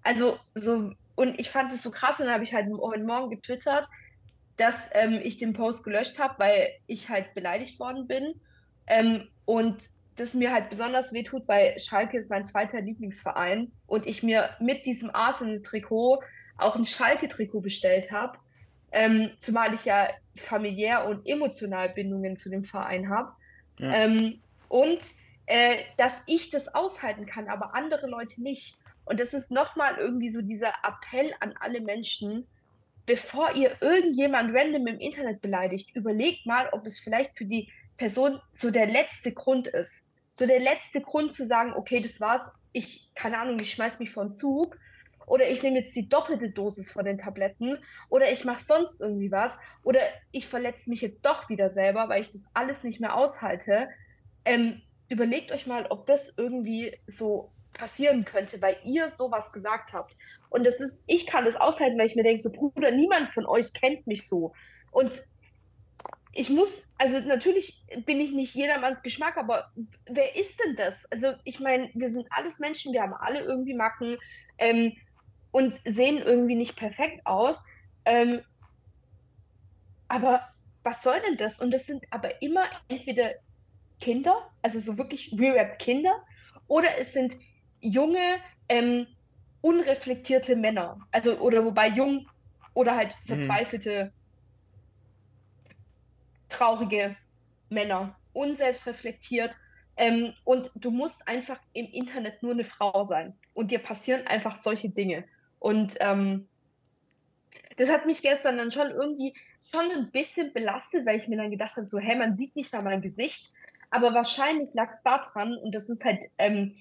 Also 0.03 0.37
so, 0.55 0.91
und 1.15 1.39
ich 1.39 1.49
fand 1.49 1.71
es 1.71 1.81
so 1.81 1.91
krass 1.91 2.19
und 2.19 2.25
dann 2.25 2.35
habe 2.35 2.43
ich 2.43 2.53
halt 2.53 2.67
heute 2.79 3.03
Morgen 3.03 3.29
getwittert, 3.29 3.87
dass 4.57 4.89
ähm, 4.93 5.19
ich 5.23 5.37
den 5.37 5.53
Post 5.53 5.83
gelöscht 5.83 6.19
habe, 6.19 6.35
weil 6.37 6.69
ich 6.87 7.09
halt 7.09 7.33
beleidigt 7.33 7.79
worden 7.79 8.07
bin. 8.07 8.41
Ähm, 8.87 9.27
und 9.45 9.89
das 10.21 10.33
mir 10.35 10.53
halt 10.53 10.69
besonders 10.69 11.13
wehtut, 11.13 11.47
weil 11.47 11.77
Schalke 11.79 12.17
ist 12.17 12.29
mein 12.29 12.45
zweiter 12.45 12.79
Lieblingsverein 12.79 13.71
und 13.87 14.05
ich 14.05 14.23
mir 14.23 14.51
mit 14.59 14.85
diesem 14.85 15.09
Arsenal-Trikot 15.13 16.21
auch 16.57 16.75
ein 16.75 16.85
Schalke-Trikot 16.85 17.61
bestellt 17.61 18.11
habe. 18.11 18.37
Ähm, 18.91 19.31
zumal 19.39 19.73
ich 19.73 19.85
ja 19.85 20.07
familiär 20.35 21.05
und 21.07 21.27
emotional 21.27 21.89
Bindungen 21.89 22.35
zu 22.35 22.49
dem 22.49 22.63
Verein 22.63 23.09
habe. 23.09 23.31
Ja. 23.79 23.93
Ähm, 23.93 24.41
und 24.69 24.99
äh, 25.47 25.77
dass 25.97 26.23
ich 26.27 26.49
das 26.51 26.73
aushalten 26.73 27.25
kann, 27.25 27.47
aber 27.47 27.73
andere 27.73 28.07
Leute 28.07 28.41
nicht. 28.43 28.77
Und 29.05 29.19
das 29.19 29.33
ist 29.33 29.49
nochmal 29.49 29.97
irgendwie 29.97 30.29
so 30.29 30.41
dieser 30.41 30.73
Appell 30.83 31.33
an 31.39 31.55
alle 31.59 31.81
Menschen, 31.81 32.47
bevor 33.05 33.55
ihr 33.55 33.75
irgendjemand 33.81 34.55
random 34.55 34.87
im 34.87 34.99
Internet 34.99 35.41
beleidigt, 35.41 35.95
überlegt 35.95 36.45
mal, 36.45 36.69
ob 36.71 36.85
es 36.85 36.99
vielleicht 36.99 37.35
für 37.37 37.45
die 37.45 37.71
Person 37.97 38.39
so 38.53 38.71
der 38.71 38.87
letzte 38.87 39.33
Grund 39.33 39.67
ist. 39.67 40.10
So 40.41 40.47
der 40.47 40.59
letzte 40.59 41.01
Grund 41.01 41.35
zu 41.35 41.45
sagen, 41.45 41.73
okay, 41.75 41.99
das 41.99 42.19
war's, 42.19 42.55
ich, 42.71 43.11
keine 43.13 43.37
Ahnung, 43.37 43.59
ich 43.59 43.69
schmeiß 43.73 43.99
mich 43.99 44.09
vom 44.09 44.33
Zug 44.33 44.75
oder 45.27 45.47
ich 45.47 45.61
nehme 45.61 45.77
jetzt 45.77 45.95
die 45.95 46.09
doppelte 46.09 46.49
Dosis 46.49 46.91
von 46.91 47.05
den 47.05 47.19
Tabletten 47.19 47.77
oder 48.09 48.31
ich 48.31 48.43
mache 48.43 48.59
sonst 48.59 49.01
irgendwie 49.01 49.31
was 49.31 49.59
oder 49.83 49.99
ich 50.31 50.47
verletze 50.47 50.89
mich 50.89 51.01
jetzt 51.01 51.23
doch 51.27 51.47
wieder 51.49 51.69
selber, 51.69 52.09
weil 52.09 52.23
ich 52.23 52.31
das 52.31 52.47
alles 52.55 52.83
nicht 52.83 52.99
mehr 52.99 53.15
aushalte. 53.15 53.87
Ähm, 54.43 54.81
überlegt 55.09 55.51
euch 55.51 55.67
mal, 55.67 55.85
ob 55.91 56.07
das 56.07 56.35
irgendwie 56.35 56.97
so 57.05 57.51
passieren 57.73 58.25
könnte, 58.25 58.63
weil 58.63 58.77
ihr 58.83 59.09
sowas 59.09 59.53
gesagt 59.53 59.93
habt. 59.93 60.17
Und 60.49 60.65
das 60.65 60.81
ist, 60.81 61.03
ich 61.05 61.27
kann 61.27 61.45
das 61.45 61.55
aushalten, 61.55 61.99
weil 61.99 62.07
ich 62.07 62.15
mir 62.15 62.23
denke, 62.23 62.41
so 62.41 62.51
Bruder, 62.51 62.89
niemand 62.89 63.27
von 63.27 63.45
euch 63.45 63.73
kennt 63.73 64.07
mich 64.07 64.27
so. 64.27 64.53
Und 64.89 65.21
ich 66.33 66.49
muss, 66.49 66.87
also 66.97 67.19
natürlich 67.19 67.83
bin 68.05 68.19
ich 68.21 68.31
nicht 68.31 68.55
jedermanns 68.55 69.03
Geschmack, 69.03 69.37
aber 69.37 69.71
wer 70.09 70.35
ist 70.35 70.63
denn 70.63 70.75
das? 70.75 71.05
Also 71.11 71.33
ich 71.43 71.59
meine, 71.59 71.89
wir 71.93 72.09
sind 72.09 72.27
alles 72.29 72.59
Menschen, 72.59 72.93
wir 72.93 73.01
haben 73.01 73.13
alle 73.13 73.41
irgendwie 73.41 73.73
Macken 73.73 74.17
ähm, 74.57 74.95
und 75.51 75.81
sehen 75.83 76.19
irgendwie 76.19 76.55
nicht 76.55 76.77
perfekt 76.77 77.25
aus. 77.25 77.63
Ähm, 78.05 78.41
aber 80.07 80.47
was 80.83 81.03
soll 81.03 81.19
denn 81.27 81.37
das? 81.37 81.59
Und 81.59 81.71
das 81.71 81.85
sind 81.85 82.05
aber 82.11 82.41
immer 82.41 82.65
entweder 82.87 83.31
Kinder, 83.99 84.49
also 84.61 84.79
so 84.79 84.97
wirklich 84.97 85.33
Re-Rap-Kinder, 85.37 86.25
oder 86.67 86.97
es 86.97 87.13
sind 87.13 87.35
junge, 87.81 88.37
ähm, 88.69 89.05
unreflektierte 89.61 90.55
Männer. 90.55 90.97
Also, 91.11 91.37
oder 91.39 91.63
wobei 91.65 91.87
jung 91.89 92.27
oder 92.73 92.95
halt 92.95 93.15
mhm. 93.23 93.27
verzweifelte. 93.27 94.13
Traurige 96.51 97.15
Männer. 97.69 98.15
Unselbstreflektiert. 98.33 99.57
Ähm, 99.97 100.33
und 100.45 100.71
du 100.75 100.91
musst 100.91 101.27
einfach 101.27 101.59
im 101.73 101.87
Internet 101.87 102.43
nur 102.43 102.53
eine 102.53 102.65
Frau 102.65 103.03
sein. 103.03 103.33
Und 103.53 103.71
dir 103.71 103.79
passieren 103.79 104.25
einfach 104.27 104.55
solche 104.55 104.89
Dinge. 104.89 105.25
Und 105.59 105.97
ähm, 105.99 106.47
das 107.77 107.91
hat 107.91 108.05
mich 108.05 108.21
gestern 108.21 108.57
dann 108.57 108.71
schon 108.71 108.89
irgendwie 108.89 109.33
schon 109.71 109.91
ein 109.91 110.11
bisschen 110.11 110.53
belastet, 110.53 111.05
weil 111.05 111.17
ich 111.17 111.27
mir 111.27 111.37
dann 111.37 111.51
gedacht 111.51 111.75
habe, 111.75 111.85
so, 111.85 111.99
hey, 111.99 112.15
man 112.15 112.35
sieht 112.35 112.55
nicht 112.55 112.73
mal 112.73 112.81
mein 112.81 113.01
Gesicht. 113.01 113.51
Aber 113.89 114.13
wahrscheinlich 114.13 114.73
lag 114.73 114.93
es 114.93 115.03
daran, 115.03 115.57
und 115.57 115.75
das 115.75 115.89
ist 115.89 116.05
halt 116.05 116.19
ähm, 116.37 116.73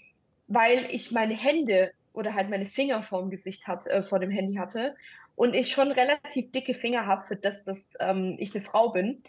weil 0.51 0.89
ich 0.91 1.13
meine 1.13 1.35
Hände 1.35 1.93
oder 2.13 2.35
halt 2.35 2.51
meine 2.51 2.67
Finger 2.67 3.03
vorm 3.03 3.31
Gesicht 3.31 3.67
hat, 3.69 3.87
äh, 3.87 4.03
vor 4.03 4.19
dem 4.19 4.31
Handy 4.31 4.57
hatte 4.57 4.97
und 5.37 5.55
ich 5.55 5.71
schon 5.71 5.93
relativ 5.93 6.51
dicke 6.51 6.75
Finger 6.75 7.07
habe, 7.07 7.25
für 7.25 7.37
das, 7.37 7.65
dass 7.65 7.95
ähm, 8.01 8.35
ich 8.39 8.53
eine 8.53 8.63
Frau 8.63 8.91
bin. 8.91 9.21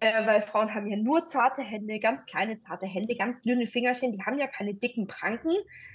Äh, 0.00 0.26
weil 0.26 0.42
Frauen 0.42 0.74
haben 0.74 0.86
ja 0.88 0.96
nur 0.96 1.24
zarte 1.24 1.62
Hände, 1.62 1.98
ganz 1.98 2.26
kleine 2.26 2.58
zarte 2.58 2.86
Hände, 2.86 3.16
ganz 3.16 3.40
dünne 3.42 3.66
Fingerchen, 3.66 4.12
die 4.12 4.22
haben 4.22 4.38
ja 4.38 4.46
keine 4.46 4.74
dicken 4.74 5.06
Pranken. 5.06 5.54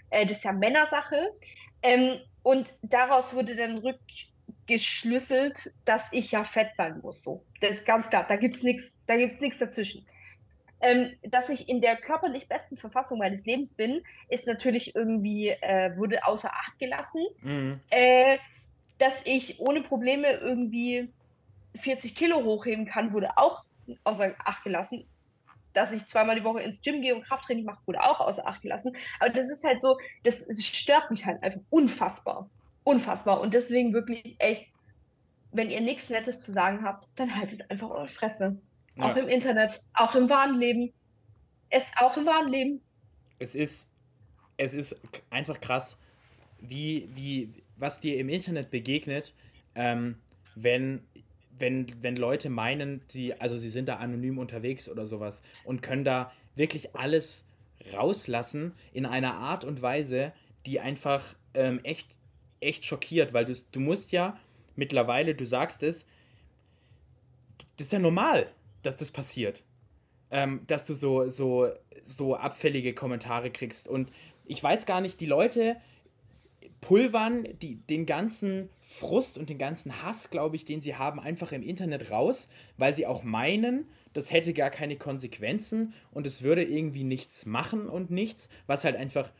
Äh, 0.09 0.25
das 0.25 0.37
ist 0.37 0.43
ja 0.43 0.53
Männersache. 0.53 1.33
Ähm, 1.83 2.19
und 2.41 2.73
daraus 2.81 3.35
wurde 3.35 3.55
dann 3.55 3.77
rückgeschlüsselt, 3.77 5.73
dass 5.85 6.11
ich 6.13 6.31
ja 6.31 6.43
fett 6.43 6.75
sein 6.75 6.99
muss. 7.01 7.21
So. 7.21 7.43
Das 7.59 7.71
ist 7.71 7.85
ganz 7.85 8.09
klar, 8.09 8.25
da 8.27 8.37
gibt 8.37 8.55
es 8.55 8.63
nichts 8.63 8.99
dazwischen. 9.05 10.05
Ähm, 10.83 11.11
dass 11.21 11.49
ich 11.49 11.69
in 11.69 11.79
der 11.79 11.95
körperlich 11.95 12.47
besten 12.47 12.75
Verfassung 12.75 13.19
meines 13.19 13.45
Lebens 13.45 13.75
bin, 13.75 14.01
ist 14.29 14.47
natürlich 14.47 14.95
irgendwie, 14.95 15.49
äh, 15.49 15.95
wurde 15.95 16.25
außer 16.25 16.49
Acht 16.51 16.79
gelassen. 16.79 17.21
Mhm. 17.41 17.79
Äh, 17.91 18.39
dass 18.97 19.25
ich 19.25 19.59
ohne 19.59 19.81
Probleme 19.81 20.31
irgendwie 20.31 21.09
40 21.75 22.15
Kilo 22.15 22.43
hochheben 22.43 22.85
kann, 22.85 23.13
wurde 23.13 23.37
auch 23.37 23.63
außer 24.03 24.35
Acht 24.45 24.63
gelassen. 24.63 25.05
Dass 25.73 25.93
ich 25.93 26.05
zweimal 26.05 26.35
die 26.35 26.43
Woche 26.43 26.61
ins 26.61 26.81
Gym 26.81 27.01
gehe 27.01 27.15
und 27.15 27.23
Krafttraining 27.23 27.63
mache, 27.63 27.79
wurde 27.85 28.03
auch 28.03 28.19
außer 28.19 28.45
Acht 28.45 28.61
gelassen. 28.61 28.95
Aber 29.19 29.29
das 29.29 29.49
ist 29.49 29.63
halt 29.63 29.81
so, 29.81 29.97
das, 30.23 30.45
stört 30.59 31.09
mich 31.09 31.25
halt 31.25 31.41
einfach 31.43 31.61
unfassbar. 31.69 32.49
Unfassbar. 32.83 33.39
Und 33.39 33.53
deswegen 33.53 33.93
wirklich 33.93 34.35
echt, 34.39 34.73
wenn 35.51 35.69
ihr 35.69 35.81
nichts 35.81 36.09
Nettes 36.09 36.41
zu 36.41 36.51
sagen 36.51 36.83
habt, 36.83 37.07
dann 37.15 37.35
haltet 37.35 37.69
einfach 37.71 37.89
eure 37.89 38.07
Fresse. 38.07 38.59
Ja. 38.95 39.11
Auch 39.11 39.15
im 39.15 39.27
Internet, 39.29 39.79
auch 39.93 40.15
im 40.15 40.29
wahren 40.29 40.55
Leben. 40.55 40.91
Es 41.69 41.85
auch 41.97 42.17
im 42.17 42.25
wahren 42.25 42.49
Leben. 42.49 42.81
Es 43.39 43.55
ist, 43.55 43.89
es 44.57 44.73
ist 44.73 44.97
einfach 45.29 45.61
krass, 45.61 45.97
wie, 46.59 47.07
wie, 47.13 47.63
was 47.77 47.99
dir 47.99 48.17
im 48.19 48.29
Internet 48.29 48.71
begegnet, 48.71 49.33
ähm, 49.75 50.19
wenn, 50.55 51.07
wenn, 51.57 51.87
wenn 52.01 52.15
Leute 52.15 52.49
meinen, 52.49 53.01
sie, 53.07 53.33
also 53.39 53.57
sie 53.57 53.69
sind 53.69 53.87
da 53.87 53.97
anonym 53.97 54.37
unterwegs 54.37 54.89
oder 54.89 55.05
sowas 55.05 55.41
und 55.63 55.81
können 55.81 56.03
da 56.03 56.31
wirklich 56.55 56.95
alles 56.95 57.45
rauslassen 57.93 58.73
in 58.93 59.05
einer 59.05 59.35
Art 59.35 59.65
und 59.65 59.81
Weise, 59.81 60.33
die 60.65 60.79
einfach 60.79 61.35
ähm, 61.53 61.79
echt, 61.83 62.17
echt 62.59 62.85
schockiert, 62.85 63.33
weil 63.33 63.45
du, 63.45 63.55
du 63.71 63.79
musst 63.79 64.11
ja 64.11 64.37
mittlerweile, 64.75 65.35
du 65.35 65.45
sagst 65.45 65.83
es, 65.83 66.07
das 67.77 67.87
ist 67.87 67.93
ja 67.93 67.99
normal, 67.99 68.51
dass 68.83 68.97
das 68.97 69.11
passiert. 69.11 69.63
Ähm, 70.29 70.61
dass 70.67 70.85
du 70.85 70.93
so, 70.93 71.27
so, 71.27 71.69
so 72.03 72.35
abfällige 72.35 72.93
Kommentare 72.93 73.51
kriegst. 73.51 73.89
Und 73.89 74.11
ich 74.45 74.63
weiß 74.63 74.85
gar 74.85 75.01
nicht, 75.01 75.19
die 75.19 75.25
Leute 75.25 75.75
pulvern 76.81 77.47
die, 77.61 77.75
den 77.75 78.05
ganzen 78.05 78.69
Frust 78.81 79.37
und 79.37 79.49
den 79.49 79.59
ganzen 79.59 80.03
Hass, 80.03 80.31
glaube 80.31 80.55
ich, 80.55 80.65
den 80.65 80.81
sie 80.81 80.95
haben, 80.95 81.19
einfach 81.19 81.51
im 81.51 81.61
Internet 81.61 82.11
raus, 82.11 82.49
weil 82.77 82.93
sie 82.93 83.05
auch 83.05 83.23
meinen, 83.23 83.85
das 84.13 84.31
hätte 84.31 84.53
gar 84.53 84.71
keine 84.71 84.97
Konsequenzen 84.97 85.93
und 86.11 86.27
es 86.27 86.41
würde 86.41 86.63
irgendwie 86.63 87.03
nichts 87.03 87.45
machen 87.45 87.87
und 87.87 88.09
nichts, 88.09 88.49
was 88.65 88.83
halt 88.83 88.95
einfach 88.95 89.31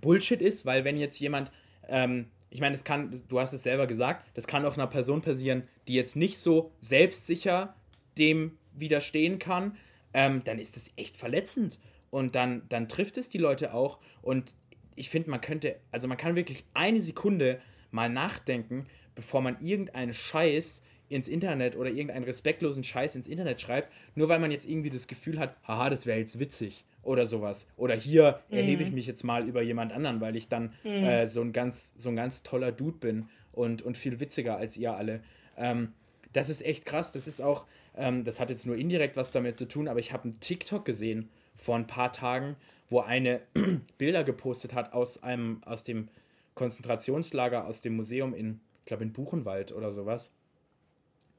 Bullshit 0.00 0.40
ist, 0.40 0.64
weil 0.64 0.84
wenn 0.84 0.96
jetzt 0.96 1.20
jemand, 1.20 1.52
ähm, 1.86 2.26
ich 2.48 2.60
meine, 2.60 2.74
es 2.74 2.82
kann, 2.82 3.14
du 3.28 3.38
hast 3.38 3.52
es 3.52 3.62
selber 3.62 3.86
gesagt, 3.86 4.26
das 4.34 4.46
kann 4.46 4.64
auch 4.64 4.74
einer 4.74 4.86
Person 4.86 5.20
passieren, 5.20 5.64
die 5.86 5.94
jetzt 5.94 6.16
nicht 6.16 6.38
so 6.38 6.72
selbstsicher 6.80 7.74
dem 8.18 8.58
widerstehen 8.72 9.38
kann, 9.38 9.76
ähm, 10.14 10.42
dann 10.44 10.58
ist 10.58 10.76
das 10.76 10.90
echt 10.96 11.16
verletzend. 11.16 11.78
Und 12.10 12.34
dann, 12.34 12.62
dann 12.68 12.88
trifft 12.88 13.18
es 13.18 13.28
die 13.28 13.38
Leute 13.38 13.72
auch. 13.72 13.98
Und 14.20 14.52
ich 15.00 15.08
finde, 15.08 15.30
man 15.30 15.40
könnte, 15.40 15.76
also 15.90 16.06
man 16.06 16.18
kann 16.18 16.36
wirklich 16.36 16.64
eine 16.74 17.00
Sekunde 17.00 17.58
mal 17.90 18.10
nachdenken, 18.10 18.86
bevor 19.14 19.40
man 19.40 19.56
irgendeinen 19.58 20.12
Scheiß 20.12 20.82
ins 21.08 21.26
Internet 21.26 21.74
oder 21.74 21.88
irgendeinen 21.88 22.24
respektlosen 22.24 22.84
Scheiß 22.84 23.16
ins 23.16 23.26
Internet 23.26 23.62
schreibt, 23.62 23.90
nur 24.14 24.28
weil 24.28 24.38
man 24.38 24.50
jetzt 24.50 24.68
irgendwie 24.68 24.90
das 24.90 25.08
Gefühl 25.08 25.38
hat, 25.38 25.56
haha, 25.66 25.88
das 25.88 26.04
wäre 26.04 26.18
jetzt 26.18 26.38
witzig 26.38 26.84
oder 27.02 27.24
sowas. 27.24 27.66
Oder 27.78 27.94
hier 27.94 28.40
mhm. 28.50 28.58
erhebe 28.58 28.82
ich 28.82 28.92
mich 28.92 29.06
jetzt 29.06 29.24
mal 29.24 29.48
über 29.48 29.62
jemand 29.62 29.92
anderen, 29.92 30.20
weil 30.20 30.36
ich 30.36 30.48
dann 30.48 30.74
mhm. 30.84 30.90
äh, 30.90 31.26
so, 31.26 31.40
ein 31.40 31.54
ganz, 31.54 31.94
so 31.96 32.10
ein 32.10 32.16
ganz 32.16 32.42
toller 32.42 32.70
Dude 32.70 32.98
bin 32.98 33.28
und, 33.52 33.80
und 33.80 33.96
viel 33.96 34.20
witziger 34.20 34.58
als 34.58 34.76
ihr 34.76 34.94
alle. 34.94 35.22
Ähm, 35.56 35.94
das 36.34 36.50
ist 36.50 36.62
echt 36.62 36.84
krass. 36.84 37.10
Das 37.10 37.26
ist 37.26 37.40
auch, 37.40 37.64
ähm, 37.96 38.22
das 38.22 38.38
hat 38.38 38.50
jetzt 38.50 38.66
nur 38.66 38.76
indirekt 38.76 39.16
was 39.16 39.30
damit 39.30 39.56
zu 39.56 39.66
tun, 39.66 39.88
aber 39.88 39.98
ich 39.98 40.12
habe 40.12 40.24
einen 40.24 40.40
TikTok 40.40 40.84
gesehen 40.84 41.30
vor 41.56 41.76
ein 41.76 41.86
paar 41.86 42.12
Tagen, 42.12 42.56
wo 42.90 43.00
eine 43.00 43.40
Bilder 43.98 44.24
gepostet 44.24 44.74
hat 44.74 44.92
aus 44.92 45.22
einem, 45.22 45.62
aus 45.64 45.82
dem 45.82 46.08
Konzentrationslager, 46.54 47.66
aus 47.66 47.80
dem 47.80 47.96
Museum 47.96 48.34
in, 48.34 48.60
ich 48.80 48.86
glaube, 48.86 49.04
in 49.04 49.12
Buchenwald 49.12 49.72
oder 49.72 49.92
sowas. 49.92 50.32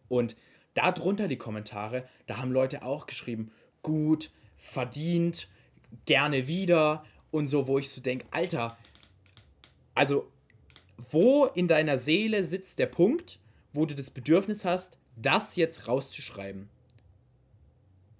Und 0.08 0.36
da 0.74 0.92
drunter 0.92 1.28
die 1.28 1.38
Kommentare, 1.38 2.08
da 2.26 2.38
haben 2.38 2.52
Leute 2.52 2.84
auch 2.84 3.06
geschrieben, 3.06 3.52
gut, 3.84 4.32
verdient, 4.58 5.48
gerne 6.06 6.48
wieder 6.48 7.06
und 7.30 7.48
so, 7.48 7.68
wo 7.68 7.78
ich 7.78 7.90
so 7.90 8.02
denke, 8.02 8.26
Alter, 8.32 8.78
also 9.94 10.32
wo 11.10 11.46
in 11.46 11.68
deiner 11.68 11.98
Seele 11.98 12.44
sitzt 12.44 12.80
der 12.80 12.86
Punkt, 12.86 13.40
wo 13.74 13.86
du 13.86 13.96
das 13.96 14.10
Bedürfnis 14.10 14.66
hast, 14.66 14.98
das 15.16 15.56
jetzt 15.56 15.88
rauszuschreiben? 15.88 16.70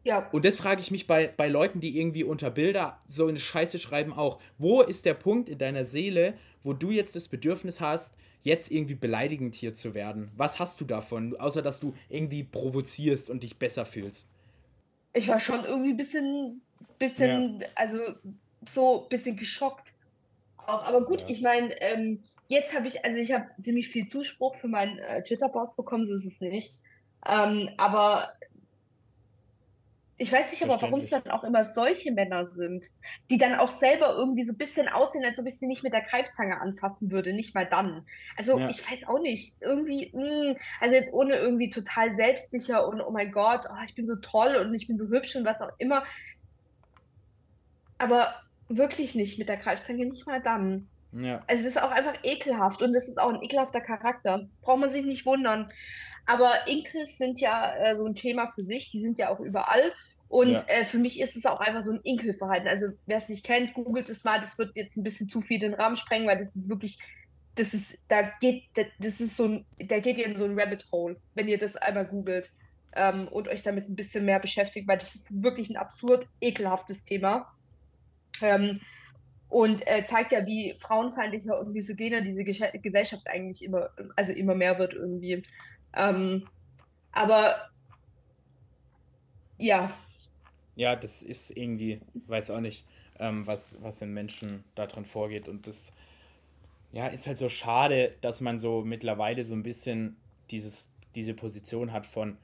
Ja. 0.04 0.28
Und 0.32 0.46
das 0.46 0.58
frage 0.58 0.82
ich 0.82 0.90
mich 0.90 1.06
bei, 1.06 1.28
bei 1.28 1.48
Leuten, 1.48 1.80
die 1.80 2.00
irgendwie 2.00 2.24
unter 2.24 2.50
Bilder 2.50 3.00
so 3.08 3.28
eine 3.28 3.40
Scheiße 3.40 3.78
schreiben 3.78 4.14
auch. 4.14 4.40
Wo 4.58 4.82
ist 4.82 5.06
der 5.06 5.14
Punkt 5.14 5.48
in 5.48 5.60
deiner 5.60 5.86
Seele, 5.86 6.34
wo 6.64 6.74
du 6.74 6.90
jetzt 6.90 7.16
das 7.16 7.28
Bedürfnis 7.28 7.80
hast, 7.80 8.16
jetzt 8.42 8.72
irgendwie 8.72 8.96
beleidigend 8.96 9.54
hier 9.54 9.74
zu 9.74 9.94
werden? 9.94 10.32
Was 10.36 10.60
hast 10.60 10.82
du 10.82 10.86
davon, 10.86 11.40
außer 11.40 11.62
dass 11.62 11.80
du 11.80 11.94
irgendwie 12.10 12.44
provozierst 12.44 13.30
und 13.30 13.44
dich 13.44 13.58
besser 13.58 13.86
fühlst? 13.86 14.28
Ich 15.14 15.28
war 15.28 15.40
schon 15.40 15.64
irgendwie 15.66 15.92
ein 15.92 15.98
bisschen, 15.98 16.62
bisschen, 16.98 17.62
ja. 17.62 17.68
also 17.76 17.98
so 18.68 19.04
ein 19.04 19.10
bisschen 19.10 19.36
geschockt. 19.36 19.94
Auch, 20.58 20.84
aber 20.84 21.06
gut, 21.06 21.22
ja. 21.22 21.30
ich 21.30 21.42
meine, 21.42 21.80
ähm, 21.82 22.24
jetzt 22.48 22.76
habe 22.76 22.88
ich, 22.88 23.04
also 23.06 23.20
ich 23.20 23.32
habe 23.32 23.46
ziemlich 23.62 23.90
viel 23.90 24.08
Zuspruch 24.08 24.56
für 24.56 24.68
meinen 24.68 24.98
äh, 25.00 25.22
Twitter-Post 25.24 25.76
bekommen, 25.76 26.08
so 26.08 26.16
ist 26.16 26.26
es 26.26 26.40
nicht. 26.40 26.82
Ähm, 27.28 27.70
aber 27.78 28.34
ich 30.18 30.32
weiß 30.32 30.52
nicht 30.52 30.64
aber, 30.64 30.80
warum 30.82 31.00
es 31.00 31.10
dann 31.10 31.28
auch 31.32 31.44
immer 31.44 31.64
solche 31.64 32.12
Männer 32.12 32.46
sind, 32.46 32.86
die 33.32 33.40
dann 33.40 33.56
auch 33.56 33.70
selber 33.70 34.14
irgendwie 34.16 34.44
so 34.44 34.54
ein 34.54 34.58
bisschen 34.58 34.88
aussehen, 34.88 35.26
als 35.26 35.40
ob 35.40 35.48
ich 35.48 35.58
sie 35.58 35.66
nicht 35.66 35.84
mit 35.84 35.94
der 35.94 36.04
Greifzange 36.04 36.62
anfassen 36.62 37.10
würde, 37.10 37.34
nicht 37.34 37.56
mal 37.56 37.66
dann. 37.66 38.06
Also 38.38 38.60
ja. 38.60 38.70
ich 38.70 38.90
weiß 38.90 39.08
auch 39.08 39.20
nicht, 39.20 39.56
irgendwie, 39.62 40.12
mh, 40.14 40.24
hm, 40.24 40.56
also 40.80 40.96
jetzt 40.96 41.12
ohne 41.12 41.36
irgendwie 41.36 41.70
total 41.70 42.16
selbstsicher 42.16 42.88
und 42.88 43.02
oh 43.02 43.10
mein 43.10 43.32
Gott, 43.32 43.66
oh, 43.68 43.84
ich 43.84 43.96
bin 43.96 44.06
so 44.06 44.16
toll 44.18 44.58
und 44.58 44.74
ich 44.76 44.88
bin 44.88 44.96
so 44.96 45.08
hübsch 45.08 45.36
und 45.36 45.46
was 45.46 45.62
auch 45.62 45.72
immer. 45.80 46.04
Aber 47.98 48.36
wirklich 48.70 49.16
nicht 49.16 49.40
mit 49.40 49.50
der 49.50 49.58
Greifzange, 49.58 50.06
nicht 50.06 50.28
mal 50.28 50.42
dann. 50.42 50.88
Ja. 51.14 51.44
Also 51.48 51.62
es 51.62 51.76
ist 51.76 51.82
auch 51.82 51.92
einfach 51.92 52.14
ekelhaft 52.24 52.82
und 52.82 52.96
es 52.96 53.08
ist 53.08 53.20
auch 53.20 53.34
ein 53.34 53.42
ekelhafter 53.42 53.82
Charakter. 53.82 54.48
Braucht 54.62 54.80
man 54.80 54.90
sich 54.90 55.04
nicht 55.04 55.26
wundern. 55.26 55.72
Aber 56.26 56.52
Inkels 56.68 57.18
sind 57.18 57.40
ja 57.40 57.76
äh, 57.76 57.96
so 57.96 58.06
ein 58.06 58.16
Thema 58.16 58.48
für 58.48 58.64
sich, 58.64 58.90
die 58.92 59.02
sind 59.02 59.20
ja 59.20 59.30
auch 59.30 59.40
überall. 59.40 59.92
Und 60.32 60.52
ja. 60.52 60.64
äh, 60.68 60.86
für 60.86 60.98
mich 60.98 61.20
ist 61.20 61.36
es 61.36 61.46
auch 61.46 61.60
einfach 61.60 61.84
so 61.84 61.92
ein 61.92 62.00
Inkelverhalten. 62.04 62.70
Also 62.70 62.88
wer 63.06 63.18
es 63.18 63.28
nicht 63.28 63.46
kennt, 63.46 63.74
googelt 63.74 64.10
es 64.10 64.24
mal. 64.24 64.40
Das 64.40 64.58
wird 64.58 64.78
jetzt 64.78 64.96
ein 64.96 65.04
bisschen 65.04 65.28
zu 65.28 65.42
viel 65.42 65.60
den 65.60 65.74
Rahmen 65.74 65.98
sprengen, 65.98 66.28
weil 66.28 66.38
das 66.38 66.56
ist 66.56 66.70
wirklich, 66.70 67.00
das 67.56 67.74
ist, 67.74 67.98
da 68.08 68.22
geht, 68.40 68.64
das 69.00 69.20
ist 69.20 69.36
so 69.36 69.46
ein, 69.46 69.66
da 69.78 70.00
geht 70.00 70.18
ihr 70.18 70.26
in 70.26 70.38
so 70.38 70.46
ein 70.46 70.58
Rabbit 70.58 70.86
Hole, 70.92 71.18
wenn 71.36 71.50
ihr 71.50 71.58
das 71.58 71.76
einmal 71.76 72.06
googelt 72.06 72.50
ähm, 72.94 73.28
und 73.28 73.50
euch 73.50 73.62
damit 73.62 73.90
ein 73.90 73.96
bisschen 73.96 74.24
mehr 74.24 74.40
beschäftigt, 74.40 74.88
weil 74.88 74.98
das 74.98 75.16
ist 75.16 75.44
wirklich 75.44 75.70
ein 75.70 75.78
absurd 75.78 76.28
ekelhaftes 76.40 77.04
Thema. 77.04 77.54
Ähm, 78.42 78.80
und 79.50 79.86
äh, 79.86 80.06
zeigt 80.06 80.32
ja, 80.32 80.46
wie 80.46 80.76
frauenfeindlicher 80.80 81.60
und 81.60 81.74
misogyner 81.74 82.22
diese 82.22 82.46
Gesch 82.46 82.62
Gesellschaft 82.82 83.28
eigentlich 83.28 83.66
immer, 83.66 83.90
also 84.16 84.32
immer 84.32 84.56
mehr 84.56 84.78
wird 84.78 84.94
irgendwie. 84.94 85.44
Ähm, 85.94 86.48
aber 87.12 87.70
ja, 89.58 89.94
ja, 90.76 90.96
das 90.96 91.22
ist 91.22 91.56
irgendwie, 91.56 92.02
weiß 92.28 92.52
auch 92.52 92.60
nicht, 92.60 92.86
ähm, 93.20 93.46
was, 93.46 93.78
was 93.82 94.02
in 94.02 94.14
Menschen 94.14 94.64
da 94.76 94.88
drin 94.88 95.06
vorgeht. 95.06 95.48
Und 95.48 95.68
das, 95.68 95.92
ja, 96.92 97.08
ist 97.08 97.28
halt 97.28 97.38
so 97.38 97.50
schade, 97.50 98.16
dass 98.22 98.42
man 98.42 98.60
so 98.60 98.82
mittlerweile 98.84 99.44
so 99.44 99.54
ein 99.56 99.64
bisschen 99.64 100.18
dieses, 100.50 100.90
diese 101.16 101.34
Position 101.34 101.92
hat 101.92 102.06
von, 102.06 102.38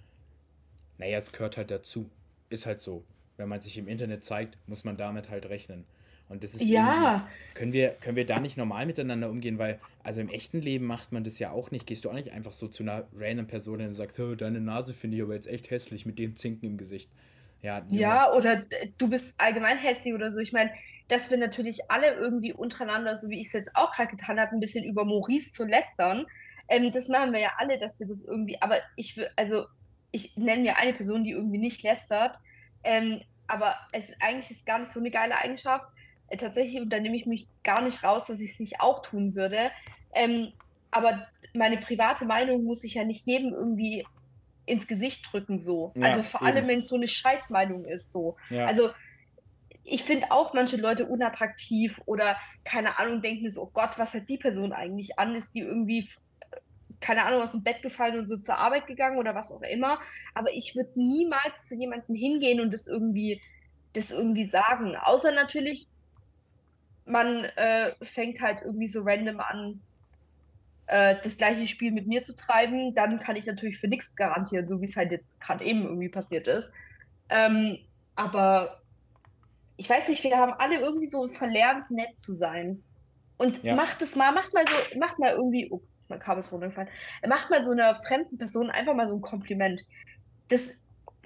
naja, 0.97 1.17
es 1.17 1.31
gehört 1.31 1.57
halt 1.57 1.71
dazu. 1.71 2.09
Ist 2.49 2.65
halt 2.65 2.79
so. 2.79 3.03
Wenn 3.37 3.49
man 3.49 3.61
sich 3.61 3.77
im 3.77 3.87
Internet 3.87 4.23
zeigt, 4.23 4.57
muss 4.67 4.83
man 4.83 4.97
damit 4.97 5.29
halt 5.29 5.47
rechnen. 5.47 5.85
Und 6.29 6.43
das 6.43 6.55
ist 6.55 6.63
ja. 6.63 7.27
Können 7.53 7.73
wir, 7.73 7.89
können 7.89 8.17
wir 8.17 8.25
da 8.25 8.39
nicht 8.39 8.57
normal 8.57 8.85
miteinander 8.85 9.29
umgehen? 9.29 9.57
Weil, 9.57 9.79
also 10.03 10.19
im 10.21 10.29
echten 10.29 10.61
Leben 10.61 10.85
macht 10.85 11.11
man 11.11 11.23
das 11.23 11.39
ja 11.39 11.51
auch 11.51 11.71
nicht. 11.71 11.87
Gehst 11.87 12.05
du 12.05 12.09
auch 12.09 12.13
nicht 12.13 12.31
einfach 12.33 12.53
so 12.53 12.67
zu 12.67 12.83
einer 12.83 13.07
random 13.15 13.47
Person 13.47 13.81
und 13.81 13.93
sagst, 13.93 14.19
oh, 14.19 14.35
deine 14.35 14.59
Nase 14.59 14.93
finde 14.93 15.17
ich 15.17 15.23
aber 15.23 15.35
jetzt 15.35 15.47
echt 15.47 15.69
hässlich 15.69 16.05
mit 16.05 16.19
dem 16.19 16.35
Zinken 16.35 16.65
im 16.65 16.77
Gesicht. 16.77 17.09
Ja, 17.61 17.83
ja, 17.89 18.31
oder 18.33 18.63
du 18.97 19.09
bist 19.09 19.39
allgemein 19.39 19.77
hässlich 19.77 20.13
oder 20.13 20.31
so. 20.31 20.39
Ich 20.39 20.53
meine, 20.53 20.71
dass 21.07 21.31
wir 21.31 21.37
natürlich 21.37 21.79
alle 21.89 22.13
irgendwie 22.13 22.53
untereinander, 22.53 23.15
so 23.15 23.29
wie 23.29 23.39
ich 23.39 23.47
es 23.47 23.53
jetzt 23.53 23.75
auch 23.75 23.91
gerade 23.91 24.11
getan 24.11 24.39
habe, 24.39 24.51
ein 24.51 24.59
bisschen 24.59 24.83
über 24.83 25.05
Maurice 25.05 25.51
zu 25.51 25.65
lästern. 25.65 26.27
Ähm, 26.67 26.91
das 26.91 27.07
machen 27.07 27.33
wir 27.33 27.39
ja 27.39 27.53
alle, 27.57 27.77
dass 27.77 27.99
wir 27.99 28.07
das 28.07 28.23
irgendwie, 28.23 28.61
aber 28.61 28.77
ich 28.95 29.17
will, 29.17 29.27
also 29.35 29.65
ich 30.11 30.37
nenne 30.37 30.63
mir 30.63 30.77
eine 30.77 30.93
Person, 30.93 31.23
die 31.23 31.31
irgendwie 31.31 31.57
nicht 31.57 31.81
lästert, 31.83 32.37
ähm, 32.83 33.21
aber 33.47 33.75
es 33.91 34.13
eigentlich 34.21 34.51
ist 34.51 34.65
gar 34.65 34.79
nicht 34.79 34.91
so 34.91 34.99
eine 34.99 35.11
geile 35.11 35.37
Eigenschaft. 35.37 35.87
Äh, 36.29 36.37
tatsächlich, 36.37 36.81
und 36.81 36.91
da 36.91 36.99
nehme 36.99 37.15
ich 37.15 37.25
mich 37.25 37.47
gar 37.63 37.81
nicht 37.81 38.03
raus, 38.03 38.27
dass 38.27 38.39
ich 38.39 38.51
es 38.51 38.59
nicht 38.59 38.81
auch 38.81 39.01
tun 39.01 39.35
würde. 39.35 39.71
Ähm, 40.13 40.53
aber 40.91 41.27
meine 41.53 41.77
private 41.77 42.25
Meinung 42.25 42.63
muss 42.63 42.83
ich 42.83 42.95
ja 42.95 43.03
nicht 43.03 43.25
jedem 43.25 43.53
irgendwie 43.53 44.05
ins 44.65 44.87
Gesicht 44.87 45.31
drücken, 45.31 45.59
so. 45.59 45.93
Ja, 45.95 46.07
also 46.07 46.23
vor 46.23 46.41
eben. 46.41 46.49
allem, 46.49 46.67
wenn 46.67 46.79
es 46.81 46.89
so 46.89 46.95
eine 46.95 47.07
Scheißmeinung 47.07 47.85
ist, 47.85 48.11
so. 48.11 48.35
Ja. 48.49 48.65
Also 48.65 48.89
ich 49.83 50.03
finde 50.03 50.31
auch 50.31 50.53
manche 50.53 50.75
Leute 50.75 51.05
unattraktiv 51.05 52.01
oder 52.05 52.35
keine 52.65 52.99
Ahnung, 52.99 53.21
denken 53.21 53.49
so, 53.49 53.63
oh 53.63 53.71
Gott, 53.73 53.97
was 53.97 54.13
hat 54.13 54.27
die 54.27 54.37
Person 54.37 54.73
eigentlich 54.73 55.17
an? 55.17 55.33
Ist 55.33 55.55
die 55.55 55.61
irgendwie, 55.61 56.05
keine 56.99 57.23
Ahnung, 57.23 57.41
aus 57.41 57.53
dem 57.53 57.63
Bett 57.63 57.81
gefallen 57.81 58.19
und 58.19 58.27
so 58.27 58.37
zur 58.37 58.57
Arbeit 58.57 58.85
gegangen 58.85 59.17
oder 59.17 59.33
was 59.33 59.53
auch 59.53 59.61
immer. 59.61 59.99
Aber 60.35 60.51
ich 60.51 60.75
würde 60.75 60.91
niemals 60.95 61.63
zu 61.63 61.75
jemandem 61.75 62.15
hingehen 62.15 62.59
und 62.59 62.73
das 62.73 62.87
irgendwie, 62.87 63.41
das 63.93 64.11
irgendwie 64.11 64.45
sagen. 64.45 64.97
Außer 64.97 65.31
natürlich, 65.31 65.87
man 67.07 67.45
äh, 67.45 67.93
fängt 68.01 68.41
halt 68.41 68.61
irgendwie 68.63 68.87
so 68.87 69.01
random 69.03 69.39
an, 69.39 69.81
äh, 70.87 71.15
das 71.23 71.37
gleiche 71.37 71.67
Spiel 71.67 71.91
mit 71.91 72.07
mir 72.07 72.23
zu 72.23 72.35
treiben, 72.35 72.93
dann 72.93 73.19
kann 73.19 73.35
ich 73.35 73.45
natürlich 73.45 73.77
für 73.77 73.87
nichts 73.87 74.15
garantieren, 74.15 74.67
so 74.67 74.81
wie 74.81 74.85
es 74.85 74.95
halt 74.95 75.11
jetzt 75.11 75.39
gerade 75.39 75.65
eben 75.65 75.83
irgendwie 75.83 76.09
passiert 76.09 76.47
ist. 76.47 76.73
Ähm, 77.29 77.77
aber 78.15 78.81
ich 79.77 79.89
weiß 79.89 80.09
nicht, 80.09 80.23
wir 80.23 80.37
haben 80.37 80.53
alle 80.53 80.79
irgendwie 80.79 81.05
so 81.05 81.27
verlernt, 81.27 81.91
nett 81.91 82.17
zu 82.17 82.33
sein. 82.33 82.83
Und 83.37 83.63
ja. 83.63 83.75
macht 83.75 84.01
es 84.01 84.15
mal, 84.15 84.31
macht 84.31 84.53
mal 84.53 84.65
so, 84.65 84.99
macht 84.99 85.19
mal 85.19 85.31
irgendwie, 85.31 85.69
oh, 85.69 85.81
mein 86.07 86.19
Kabel 86.19 86.39
ist 86.39 86.51
runtergefallen, 86.51 86.89
macht 87.27 87.49
mal 87.49 87.61
so 87.61 87.71
einer 87.71 87.93
fremden 87.93 88.37
Person 88.37 88.71
einfach 88.71 88.95
mal 88.95 89.07
so 89.07 89.15
ein 89.15 89.21
Kompliment. 89.21 89.83
Das 90.47 90.73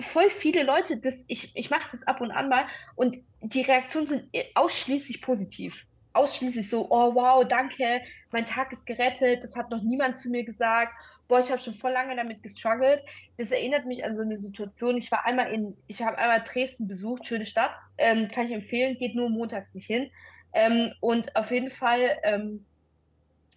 voll 0.01 0.29
viele 0.29 0.63
Leute, 0.63 0.97
das, 0.97 1.25
ich, 1.27 1.55
ich 1.55 1.69
mache 1.69 1.87
das 1.91 2.07
ab 2.07 2.21
und 2.21 2.31
an 2.31 2.49
mal 2.49 2.65
und 2.95 3.17
die 3.41 3.61
Reaktionen 3.61 4.07
sind 4.07 4.29
ausschließlich 4.55 5.21
positiv 5.21 5.85
ausschließlich 6.13 6.69
so, 6.69 6.87
oh 6.89 7.15
wow, 7.15 7.45
danke, 7.47 8.01
mein 8.31 8.45
Tag 8.45 8.71
ist 8.71 8.85
gerettet, 8.85 9.43
das 9.43 9.55
hat 9.55 9.69
noch 9.69 9.81
niemand 9.81 10.17
zu 10.17 10.29
mir 10.29 10.43
gesagt. 10.43 10.93
boah, 11.27 11.39
ich 11.39 11.49
habe 11.49 11.61
schon 11.61 11.73
voll 11.73 11.91
lange 11.91 12.13
damit 12.15 12.43
gestruggelt. 12.43 13.01
Das 13.37 13.51
erinnert 13.51 13.85
mich 13.85 14.03
an 14.03 14.17
so 14.17 14.21
eine 14.21 14.37
Situation. 14.37 14.97
Ich 14.97 15.09
war 15.13 15.25
einmal 15.25 15.53
in, 15.53 15.77
ich 15.87 16.01
habe 16.03 16.17
einmal 16.17 16.43
Dresden 16.43 16.87
besucht, 16.87 17.25
schöne 17.25 17.45
Stadt, 17.45 17.71
ähm, 17.97 18.27
kann 18.27 18.47
ich 18.47 18.51
empfehlen, 18.51 18.97
geht 18.97 19.15
nur 19.15 19.29
montags 19.29 19.73
nicht 19.73 19.87
hin. 19.87 20.11
Ähm, 20.53 20.91
und 20.99 21.33
auf 21.37 21.51
jeden 21.51 21.69
Fall 21.69 22.17
ähm, 22.23 22.65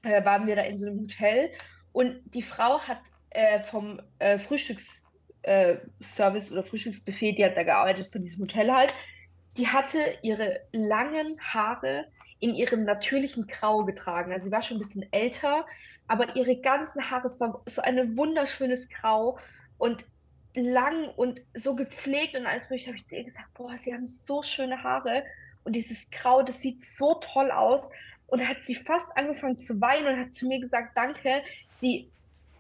äh, 0.03 0.24
waren 0.24 0.47
wir 0.47 0.55
da 0.55 0.62
in 0.62 0.76
so 0.76 0.86
einem 0.86 1.01
Hotel 1.01 1.51
und 1.92 2.20
die 2.26 2.42
Frau 2.42 2.80
hat 2.80 3.01
äh, 3.30 3.64
vom 3.64 4.01
äh, 4.20 4.38
Frühstücksservice 4.38 5.03
äh, 5.45 5.76
oder 6.53 6.62
Frühstücksbuffet, 6.62 7.32
die 7.32 7.45
hat 7.45 7.57
da 7.57 7.62
gearbeitet 7.62 8.11
von 8.11 8.22
diesem 8.22 8.42
Hotel 8.42 8.72
halt, 8.72 8.95
die 9.57 9.68
hatte 9.68 9.99
ihre 10.22 10.61
langen 10.72 11.38
Haare 11.40 12.07
in 12.40 12.55
ihrem 12.55 12.82
natürlichen 12.82 13.47
Grau 13.47 13.84
getragen. 13.84 14.32
Also 14.32 14.47
sie 14.47 14.53
war 14.53 14.62
schon 14.62 14.76
ein 14.76 14.80
bisschen 14.80 15.11
älter, 15.12 15.64
aber 16.09 16.34
ihre 16.36 16.61
ganzen 16.61 17.11
Haare, 17.11 17.26
es 17.26 17.40
war 17.40 17.62
so 17.66 17.82
ein 17.82 18.16
wunderschönes 18.16 18.88
Grau 18.88 19.38
und 19.78 20.05
lang 20.55 21.09
und 21.16 21.42
so 21.55 21.74
gepflegt 21.74 22.36
und 22.36 22.47
alles 22.47 22.70
mögliche, 22.70 22.88
habe 22.88 22.97
ich 22.97 23.07
zu 23.07 23.16
ihr 23.16 23.24
gesagt, 23.24 23.55
boah, 23.55 23.76
sie 23.78 23.95
haben 23.95 24.07
so 24.07 24.42
schöne 24.42 24.82
Haare 24.82 25.24
und 25.64 25.74
dieses 25.74 26.11
Grau, 26.11 26.42
das 26.42 26.61
sieht 26.61 26.80
so 26.80 27.14
toll 27.14 27.51
aus. 27.51 27.90
Und 28.26 28.49
hat 28.49 28.64
sie 28.64 28.74
fast 28.74 29.16
angefangen 29.16 29.59
zu 29.59 29.80
weinen 29.80 30.07
und 30.07 30.18
hat 30.18 30.32
zu 30.32 30.49
mir 30.49 30.59
gesagt, 30.59 30.97
danke, 30.97 31.42
sie 31.68 32.11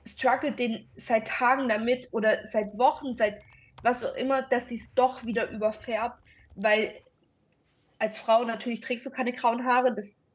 struggelt 0.06 0.58
den 0.58 0.88
seit 0.96 1.28
Tagen 1.28 1.68
damit 1.68 2.08
oder 2.12 2.46
seit 2.46 2.76
Wochen, 2.78 3.16
seit 3.16 3.40
was 3.82 4.04
auch 4.04 4.14
immer, 4.16 4.42
dass 4.42 4.68
sie 4.68 4.76
es 4.76 4.94
doch 4.94 5.24
wieder 5.24 5.50
überfärbt, 5.50 6.18
weil 6.54 6.92
als 7.98 8.18
Frau 8.18 8.44
natürlich 8.44 8.80
trägst 8.80 9.06
du 9.06 9.10
keine 9.10 9.32
grauen 9.32 9.64
Haare. 9.64 9.94
Das 9.94 10.28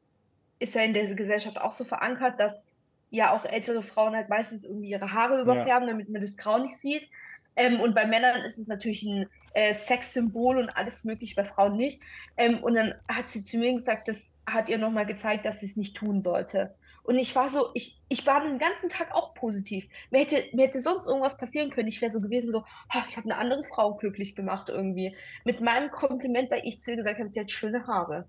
ist 0.58 0.74
ja 0.74 0.82
in 0.82 0.94
der 0.94 1.14
Gesellschaft 1.14 1.58
auch 1.58 1.72
so 1.72 1.84
verankert, 1.84 2.38
dass 2.38 2.76
ja 3.10 3.32
auch 3.32 3.44
ältere 3.44 3.82
Frauen 3.82 4.14
halt 4.14 4.28
meistens 4.28 4.64
irgendwie 4.64 4.90
ihre 4.90 5.12
Haare 5.12 5.40
überfärben, 5.40 5.88
ja. 5.88 5.94
damit 5.94 6.08
man 6.08 6.20
das 6.20 6.36
Grau 6.36 6.58
nicht 6.58 6.76
sieht. 6.76 7.08
Ähm, 7.56 7.80
und 7.80 7.94
bei 7.94 8.06
Männern 8.06 8.42
ist 8.42 8.58
es 8.58 8.68
natürlich 8.68 9.02
ein 9.02 9.26
äh, 9.54 9.74
Sexsymbol 9.74 10.58
und 10.58 10.70
alles 10.76 11.04
mögliche, 11.04 11.34
bei 11.34 11.44
Frauen 11.44 11.76
nicht. 11.76 12.00
Ähm, 12.36 12.62
und 12.62 12.74
dann 12.74 12.94
hat 13.08 13.28
sie 13.28 13.42
zu 13.42 13.58
mir 13.58 13.72
gesagt, 13.72 14.08
das 14.08 14.34
hat 14.46 14.68
ihr 14.68 14.78
nochmal 14.78 15.06
gezeigt, 15.06 15.44
dass 15.44 15.60
sie 15.60 15.66
es 15.66 15.76
nicht 15.76 15.96
tun 15.96 16.20
sollte. 16.20 16.74
Und 17.10 17.18
ich 17.18 17.34
war 17.34 17.50
so, 17.50 17.70
ich, 17.74 17.98
ich 18.08 18.24
war 18.24 18.40
den 18.40 18.60
ganzen 18.60 18.88
Tag 18.88 19.12
auch 19.12 19.34
positiv. 19.34 19.88
Mir 20.12 20.20
hätte, 20.20 20.44
mir 20.54 20.66
hätte 20.66 20.80
sonst 20.80 21.08
irgendwas 21.08 21.36
passieren 21.36 21.70
können. 21.70 21.88
Ich 21.88 22.00
wäre 22.00 22.12
so 22.12 22.20
gewesen, 22.20 22.52
so, 22.52 22.60
oh, 22.60 22.98
ich 23.08 23.16
habe 23.16 23.24
eine 23.24 23.36
andere 23.36 23.64
Frau 23.64 23.94
glücklich 23.94 24.36
gemacht 24.36 24.68
irgendwie. 24.68 25.16
Mit 25.44 25.60
meinem 25.60 25.90
Kompliment, 25.90 26.52
weil 26.52 26.62
ich 26.62 26.80
zu 26.80 26.92
ihr 26.92 26.96
gesagt 26.96 27.18
habe, 27.18 27.28
sie 27.28 27.40
hat 27.40 27.50
schöne 27.50 27.84
Haare. 27.88 28.28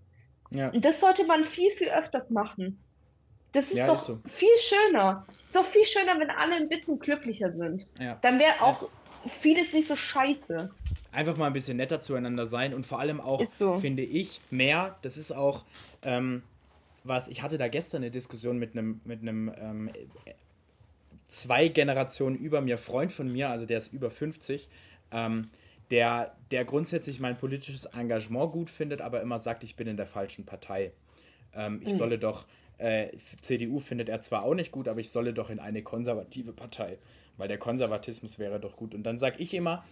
Ja. 0.50 0.70
Und 0.70 0.84
das 0.84 1.00
sollte 1.00 1.28
man 1.28 1.46
viel, 1.46 1.70
viel 1.70 1.90
öfters 1.90 2.32
machen. 2.32 2.80
Das 3.52 3.66
ist 3.66 3.78
ja, 3.78 3.86
doch 3.86 3.98
ist 3.98 4.06
so. 4.06 4.20
viel 4.26 4.58
schöner. 4.58 5.28
Ist 5.46 5.56
doch 5.56 5.66
viel 5.68 5.86
schöner, 5.86 6.20
wenn 6.20 6.32
alle 6.32 6.56
ein 6.56 6.68
bisschen 6.68 6.98
glücklicher 6.98 7.52
sind. 7.52 7.86
Ja. 8.00 8.18
Dann 8.24 8.40
wäre 8.40 8.62
auch 8.62 8.90
vieles 9.28 9.74
nicht 9.74 9.88
so 9.88 9.96
scheiße. 9.96 10.72
Einfach 11.12 11.38
mal 11.38 11.46
ein 11.46 11.54
bisschen 11.54 11.78
netter 11.78 12.02
zueinander 12.02 12.48
sein 12.48 12.74
und 12.74 12.88
vor 12.88 13.00
allem 13.00 13.22
auch, 13.22 13.46
so. 13.46 13.78
finde 13.78 14.02
ich, 14.02 14.42
mehr, 14.50 14.98
das 15.04 15.18
ist 15.18 15.34
auch, 15.34 15.66
ähm, 16.02 16.42
was, 17.04 17.28
ich 17.28 17.42
hatte 17.42 17.58
da 17.58 17.68
gestern 17.68 18.04
eine 18.04 18.12
Diskussion 18.12 18.58
mit 18.58 18.78
einem, 18.78 19.02
mit 19.04 19.22
einem 19.22 19.52
ähm, 19.58 19.90
zwei 21.28 21.68
Generationen 21.68 22.36
über 22.36 22.62
mir, 22.62 22.78
Freund 22.78 23.12
von 23.12 23.32
mir, 23.32 23.50
also 23.50 23.66
der 23.66 23.78
ist 23.78 23.94
über 23.94 24.12
50, 24.12 24.70
ähm, 25.12 25.50
der, 25.90 26.36
der 26.52 26.66
grundsätzlich 26.66 27.20
mein 27.20 27.38
politisches 27.38 27.86
Engagement 27.86 28.52
gut 28.52 28.70
findet, 28.70 29.02
aber 29.02 29.22
immer 29.22 29.40
sagt, 29.40 29.64
ich 29.64 29.76
bin 29.76 29.88
in 29.88 29.98
der 29.98 30.06
falschen 30.06 30.46
Partei. 30.46 30.92
Ähm, 31.54 31.82
ich 31.84 31.94
mhm. 31.94 31.98
solle 31.98 32.20
doch, 32.20 32.46
äh, 32.78 33.10
CDU 33.42 33.80
findet 33.80 34.10
er 34.10 34.22
zwar 34.22 34.44
auch 34.44 34.56
nicht 34.56 34.72
gut, 34.72 34.88
aber 34.88 35.00
ich 35.00 35.10
solle 35.10 35.34
doch 35.34 35.50
in 35.50 35.60
eine 35.60 35.84
konservative 35.84 36.54
Partei, 36.54 36.98
weil 37.38 37.48
der 37.48 37.58
Konservatismus 37.58 38.40
wäre 38.40 38.60
doch 38.60 38.76
gut. 38.76 38.96
Und 38.96 39.04
dann 39.04 39.18
sage 39.18 39.38
ich 39.40 39.54
immer, 39.54 39.84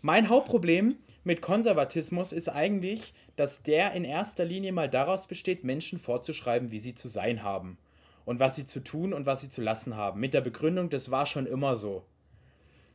mein 0.00 0.28
Hauptproblem 0.28 0.96
mit 1.28 1.42
Konservatismus 1.42 2.32
ist 2.32 2.48
eigentlich, 2.48 3.12
dass 3.36 3.62
der 3.62 3.92
in 3.92 4.04
erster 4.04 4.46
Linie 4.46 4.72
mal 4.72 4.88
daraus 4.88 5.26
besteht, 5.26 5.62
Menschen 5.62 5.98
vorzuschreiben, 5.98 6.70
wie 6.70 6.78
sie 6.78 6.94
zu 6.94 7.06
sein 7.06 7.42
haben 7.42 7.76
und 8.24 8.40
was 8.40 8.56
sie 8.56 8.64
zu 8.64 8.80
tun 8.80 9.12
und 9.12 9.26
was 9.26 9.42
sie 9.42 9.50
zu 9.50 9.60
lassen 9.60 9.94
haben. 9.94 10.20
Mit 10.20 10.32
der 10.32 10.40
Begründung, 10.40 10.88
das 10.88 11.10
war 11.10 11.26
schon 11.26 11.44
immer 11.44 11.76
so. 11.76 12.02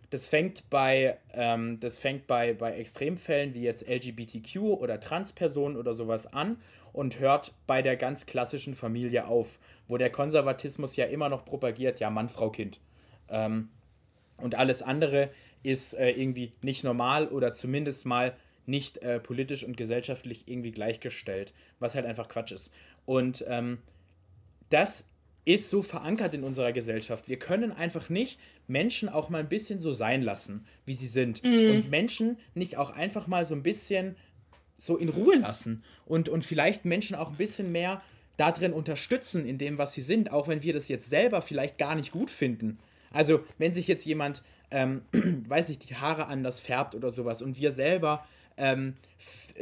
Das 0.09 0.27
fängt 0.27 0.67
bei, 0.71 1.19
ähm, 1.35 1.79
das 1.79 1.99
fängt 1.99 2.25
bei, 2.25 2.55
bei 2.55 2.75
Extremfällen 2.75 3.53
wie 3.53 3.61
jetzt 3.61 3.87
LGBTQ 3.87 4.57
oder 4.57 4.99
Transpersonen 4.99 5.77
oder 5.77 5.93
sowas 5.93 6.25
an 6.33 6.57
und 6.91 7.19
hört 7.19 7.53
bei 7.67 7.83
der 7.83 7.97
ganz 7.97 8.25
klassischen 8.25 8.73
Familie 8.73 9.27
auf, 9.27 9.59
wo 9.87 9.99
der 9.99 10.09
Konservatismus 10.09 10.95
ja 10.95 11.05
immer 11.05 11.29
noch 11.29 11.45
propagiert, 11.45 11.99
ja 11.99 12.09
Mann, 12.09 12.29
Frau, 12.29 12.49
Kind. 12.49 12.79
Ähm, 13.29 13.69
und 14.37 14.55
alles 14.55 14.81
andere 14.81 15.29
ist 15.63 15.93
äh, 15.93 16.11
irgendwie 16.11 16.51
nicht 16.61 16.83
normal 16.83 17.27
oder 17.27 17.53
zumindest 17.53 18.05
mal 18.05 18.35
nicht 18.65 18.99
äh, 18.99 19.19
politisch 19.19 19.63
und 19.63 19.75
gesellschaftlich 19.75 20.43
irgendwie 20.47 20.71
gleichgestellt, 20.71 21.53
was 21.79 21.95
halt 21.95 22.05
einfach 22.05 22.29
Quatsch 22.29 22.51
ist. 22.51 22.71
Und 23.05 23.43
ähm, 23.47 23.79
das 24.69 25.09
ist 25.45 25.69
so 25.69 25.81
verankert 25.81 26.33
in 26.33 26.43
unserer 26.43 26.71
Gesellschaft. 26.71 27.27
Wir 27.27 27.37
können 27.37 27.71
einfach 27.71 28.09
nicht 28.09 28.39
Menschen 28.67 29.09
auch 29.09 29.29
mal 29.29 29.39
ein 29.39 29.49
bisschen 29.49 29.79
so 29.79 29.91
sein 29.91 30.21
lassen, 30.21 30.65
wie 30.85 30.93
sie 30.93 31.07
sind. 31.07 31.43
Mhm. 31.43 31.69
Und 31.69 31.89
Menschen 31.89 32.37
nicht 32.55 32.77
auch 32.77 32.91
einfach 32.91 33.27
mal 33.27 33.45
so 33.45 33.53
ein 33.53 33.63
bisschen 33.63 34.15
so 34.77 34.97
in 34.97 35.09
Ruhe 35.09 35.35
lassen. 35.35 35.83
Und, 36.05 36.29
und 36.29 36.45
vielleicht 36.45 36.85
Menschen 36.85 37.15
auch 37.15 37.31
ein 37.31 37.37
bisschen 37.37 37.71
mehr 37.71 38.01
darin 38.37 38.73
unterstützen, 38.73 39.45
in 39.45 39.57
dem, 39.57 39.77
was 39.77 39.93
sie 39.93 40.01
sind, 40.01 40.31
auch 40.31 40.47
wenn 40.47 40.63
wir 40.63 40.73
das 40.73 40.87
jetzt 40.87 41.09
selber 41.09 41.41
vielleicht 41.41 41.77
gar 41.77 41.95
nicht 41.95 42.11
gut 42.11 42.31
finden. 42.31 42.79
Also, 43.11 43.41
wenn 43.59 43.73
sich 43.73 43.87
jetzt 43.87 44.05
jemand, 44.05 44.41
ähm, 44.73 45.03
weiß 45.47 45.69
ich, 45.69 45.79
die 45.79 45.95
Haare 45.95 46.27
anders 46.27 46.59
färbt 46.59 46.95
oder 46.95 47.11
sowas 47.11 47.41
und 47.41 47.57
wir 47.57 47.71
selber 47.71 48.25
ähm, 48.57 48.95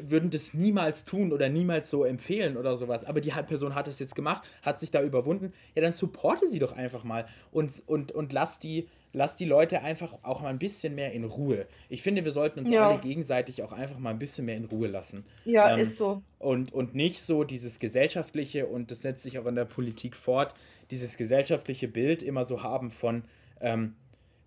würden 0.01 0.29
das 0.29 0.53
niemals 0.53 1.05
tun 1.05 1.31
oder 1.31 1.49
niemals 1.49 1.89
so 1.89 2.03
empfehlen 2.03 2.57
oder 2.57 2.75
sowas. 2.75 3.05
Aber 3.05 3.21
die 3.21 3.29
Person 3.29 3.75
hat 3.75 3.87
es 3.87 3.99
jetzt 3.99 4.15
gemacht, 4.15 4.43
hat 4.63 4.79
sich 4.79 4.91
da 4.91 5.01
überwunden. 5.01 5.53
Ja, 5.75 5.81
dann 5.81 5.91
supporte 5.91 6.49
sie 6.49 6.59
doch 6.59 6.73
einfach 6.73 7.03
mal 7.03 7.25
und, 7.51 7.83
und, 7.85 8.11
und 8.11 8.33
lass, 8.33 8.59
die, 8.59 8.89
lass 9.13 9.35
die 9.35 9.45
Leute 9.45 9.81
einfach 9.81 10.17
auch 10.23 10.41
mal 10.41 10.49
ein 10.49 10.59
bisschen 10.59 10.95
mehr 10.95 11.13
in 11.13 11.23
Ruhe. 11.23 11.67
Ich 11.89 12.01
finde, 12.01 12.25
wir 12.25 12.31
sollten 12.31 12.59
uns 12.59 12.69
ja. 12.69 12.89
alle 12.89 12.99
gegenseitig 12.99 13.63
auch 13.63 13.71
einfach 13.71 13.99
mal 13.99 14.09
ein 14.09 14.19
bisschen 14.19 14.45
mehr 14.45 14.57
in 14.57 14.65
Ruhe 14.65 14.87
lassen. 14.87 15.25
Ja, 15.45 15.73
ähm, 15.73 15.79
ist 15.79 15.95
so. 15.95 16.21
Und, 16.39 16.73
und 16.73 16.93
nicht 16.93 17.21
so 17.21 17.43
dieses 17.43 17.79
gesellschaftliche, 17.79 18.67
und 18.67 18.91
das 18.91 19.01
setzt 19.01 19.23
sich 19.23 19.39
auch 19.39 19.45
in 19.45 19.55
der 19.55 19.65
Politik 19.65 20.15
fort, 20.15 20.53
dieses 20.89 21.15
gesellschaftliche 21.15 21.87
Bild 21.87 22.23
immer 22.23 22.43
so 22.43 22.63
haben 22.63 22.91
von, 22.91 23.23
ähm, 23.61 23.95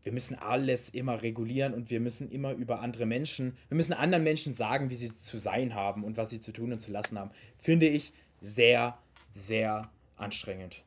wir 0.05 0.13
müssen 0.13 0.39
alles 0.39 0.91
immer 0.91 1.23
regulieren 1.23 1.75
und 1.75 1.91
wir 1.91 1.99
müssen 1.99 2.31
immer 2.31 2.53
über 2.53 2.81
andere 2.81 3.07
Menschen, 3.07 3.57
wir 3.69 3.77
müssen 3.77 3.95
anderen 3.95 4.23
Menschen 4.23 4.53
sagen, 4.53 4.91
wie 4.91 4.95
sie 4.95 5.15
zu 5.15 5.39
sein 5.39 5.75
haben 5.75 6.05
und 6.05 6.17
was 6.17 6.31
sie 6.31 6.41
zu 6.41 6.53
tun 6.53 6.73
und 6.73 6.79
zu 6.79 6.93
lassen 6.93 7.19
haben. 7.19 7.31
Finde 7.59 7.89
ich 7.89 8.13
sehr, 8.41 8.99
sehr 9.33 9.91
anstrengend. 10.17 10.85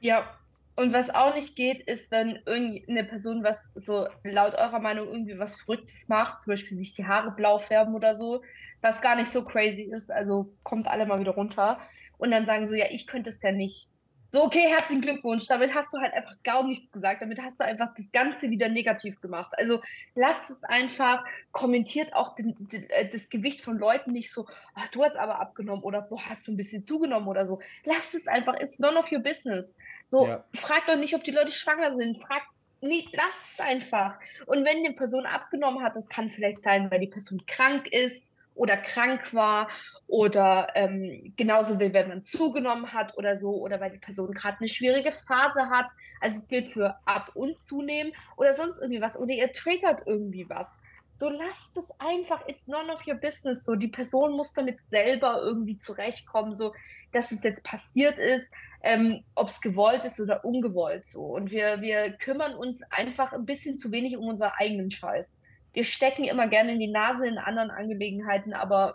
Ja, 0.00 0.38
und 0.76 0.92
was 0.92 1.08
auch 1.14 1.34
nicht 1.34 1.56
geht, 1.56 1.82
ist, 1.82 2.10
wenn 2.10 2.38
irgendeine 2.44 3.04
Person 3.04 3.42
was 3.42 3.72
so 3.74 4.08
laut 4.22 4.54
eurer 4.54 4.78
Meinung 4.78 5.08
irgendwie 5.08 5.38
was 5.38 5.56
Verrücktes 5.56 6.08
macht, 6.08 6.42
zum 6.42 6.52
Beispiel 6.52 6.76
sich 6.76 6.92
die 6.92 7.06
Haare 7.06 7.30
blau 7.30 7.58
färben 7.58 7.94
oder 7.94 8.14
so, 8.14 8.42
was 8.82 9.00
gar 9.00 9.16
nicht 9.16 9.30
so 9.30 9.42
crazy 9.42 9.90
ist, 9.90 10.10
also 10.12 10.52
kommt 10.62 10.86
alle 10.86 11.06
mal 11.06 11.18
wieder 11.18 11.32
runter. 11.32 11.78
Und 12.18 12.30
dann 12.30 12.46
sagen 12.46 12.66
so, 12.66 12.74
ja, 12.74 12.86
ich 12.90 13.06
könnte 13.06 13.30
es 13.30 13.42
ja 13.42 13.52
nicht. 13.52 13.88
So, 14.32 14.44
okay, 14.44 14.64
herzlichen 14.68 15.02
Glückwunsch. 15.02 15.46
Damit 15.46 15.74
hast 15.74 15.94
du 15.94 15.98
halt 15.98 16.12
einfach 16.12 16.34
gar 16.42 16.64
nichts 16.64 16.90
gesagt. 16.90 17.22
Damit 17.22 17.40
hast 17.40 17.60
du 17.60 17.64
einfach 17.64 17.94
das 17.96 18.10
Ganze 18.12 18.50
wieder 18.50 18.68
negativ 18.68 19.20
gemacht. 19.20 19.52
Also 19.56 19.80
lasst 20.14 20.50
es 20.50 20.64
einfach, 20.64 21.24
kommentiert 21.52 22.14
auch 22.14 22.34
den, 22.34 22.54
den, 22.58 22.88
äh, 22.90 23.08
das 23.08 23.28
Gewicht 23.28 23.60
von 23.60 23.78
Leuten 23.78 24.12
nicht 24.12 24.32
so, 24.32 24.46
ach, 24.74 24.88
du 24.88 25.04
hast 25.04 25.16
aber 25.16 25.40
abgenommen 25.40 25.84
oder 25.84 26.02
boah, 26.02 26.20
hast 26.28 26.46
du 26.46 26.52
ein 26.52 26.56
bisschen 26.56 26.84
zugenommen 26.84 27.28
oder 27.28 27.46
so. 27.46 27.60
Lasst 27.84 28.14
es 28.14 28.26
einfach, 28.26 28.54
it's 28.60 28.78
none 28.78 28.98
of 28.98 29.10
your 29.12 29.20
business. 29.20 29.76
So, 30.08 30.26
ja. 30.26 30.44
fragt 30.54 30.88
doch 30.88 30.96
nicht, 30.96 31.14
ob 31.14 31.24
die 31.24 31.30
Leute 31.30 31.52
schwanger 31.52 31.94
sind. 31.94 32.20
Fragt 32.20 32.46
nicht, 32.80 33.14
lasst 33.16 33.54
es 33.54 33.60
einfach. 33.60 34.18
Und 34.46 34.64
wenn 34.64 34.82
die 34.82 34.90
Person 34.90 35.24
abgenommen 35.24 35.82
hat, 35.82 35.96
das 35.96 36.08
kann 36.08 36.28
vielleicht 36.28 36.62
sein, 36.62 36.90
weil 36.90 37.00
die 37.00 37.06
Person 37.06 37.42
krank 37.46 37.92
ist 37.92 38.35
oder 38.56 38.76
krank 38.76 39.32
war 39.34 39.68
oder 40.06 40.68
ähm, 40.74 41.32
genauso 41.36 41.78
wie 41.78 41.92
wenn 41.92 42.08
man 42.08 42.24
zugenommen 42.24 42.92
hat 42.92 43.16
oder 43.16 43.36
so 43.36 43.50
oder 43.50 43.80
weil 43.80 43.92
die 43.92 43.98
Person 43.98 44.32
gerade 44.32 44.58
eine 44.58 44.68
schwierige 44.68 45.12
Phase 45.12 45.68
hat. 45.70 45.92
Also 46.20 46.38
es 46.38 46.48
gilt 46.48 46.70
für 46.70 46.96
ab 47.04 47.30
und 47.34 47.58
zunehmen 47.58 48.12
oder 48.36 48.52
sonst 48.52 48.80
irgendwie 48.80 49.02
was 49.02 49.18
oder 49.18 49.32
ihr 49.32 49.52
triggert 49.52 50.02
irgendwie 50.06 50.48
was. 50.48 50.80
So 51.18 51.30
lasst 51.30 51.76
es 51.78 51.90
einfach, 51.98 52.46
it's 52.46 52.66
none 52.66 52.92
of 52.92 53.06
your 53.06 53.14
business. 53.14 53.64
So, 53.64 53.74
die 53.74 53.88
Person 53.88 54.32
muss 54.32 54.52
damit 54.52 54.82
selber 54.82 55.40
irgendwie 55.42 55.78
zurechtkommen, 55.78 56.54
so 56.54 56.74
dass 57.12 57.32
es 57.32 57.42
jetzt 57.42 57.64
passiert 57.64 58.18
ist, 58.18 58.52
ähm, 58.82 59.24
ob 59.34 59.48
es 59.48 59.62
gewollt 59.62 60.04
ist 60.04 60.20
oder 60.20 60.44
ungewollt 60.44 61.06
so. 61.06 61.22
Und 61.22 61.50
wir, 61.50 61.80
wir 61.80 62.12
kümmern 62.12 62.54
uns 62.54 62.82
einfach 62.90 63.32
ein 63.32 63.46
bisschen 63.46 63.78
zu 63.78 63.92
wenig 63.92 64.16
um 64.18 64.28
unseren 64.28 64.52
eigenen 64.58 64.90
Scheiß 64.90 65.38
wir 65.76 65.84
stecken 65.84 66.24
immer 66.24 66.48
gerne 66.48 66.72
in 66.72 66.80
die 66.80 66.88
Nase 66.88 67.28
in 67.28 67.36
anderen 67.36 67.70
Angelegenheiten, 67.70 68.54
aber 68.54 68.94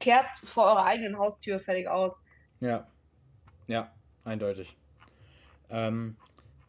kehrt 0.00 0.26
vor 0.42 0.64
eurer 0.64 0.84
eigenen 0.84 1.16
Haustür 1.16 1.60
fertig 1.60 1.86
aus. 1.86 2.20
Ja, 2.58 2.88
ja, 3.68 3.92
eindeutig. 4.24 4.76
Ähm, 5.70 6.16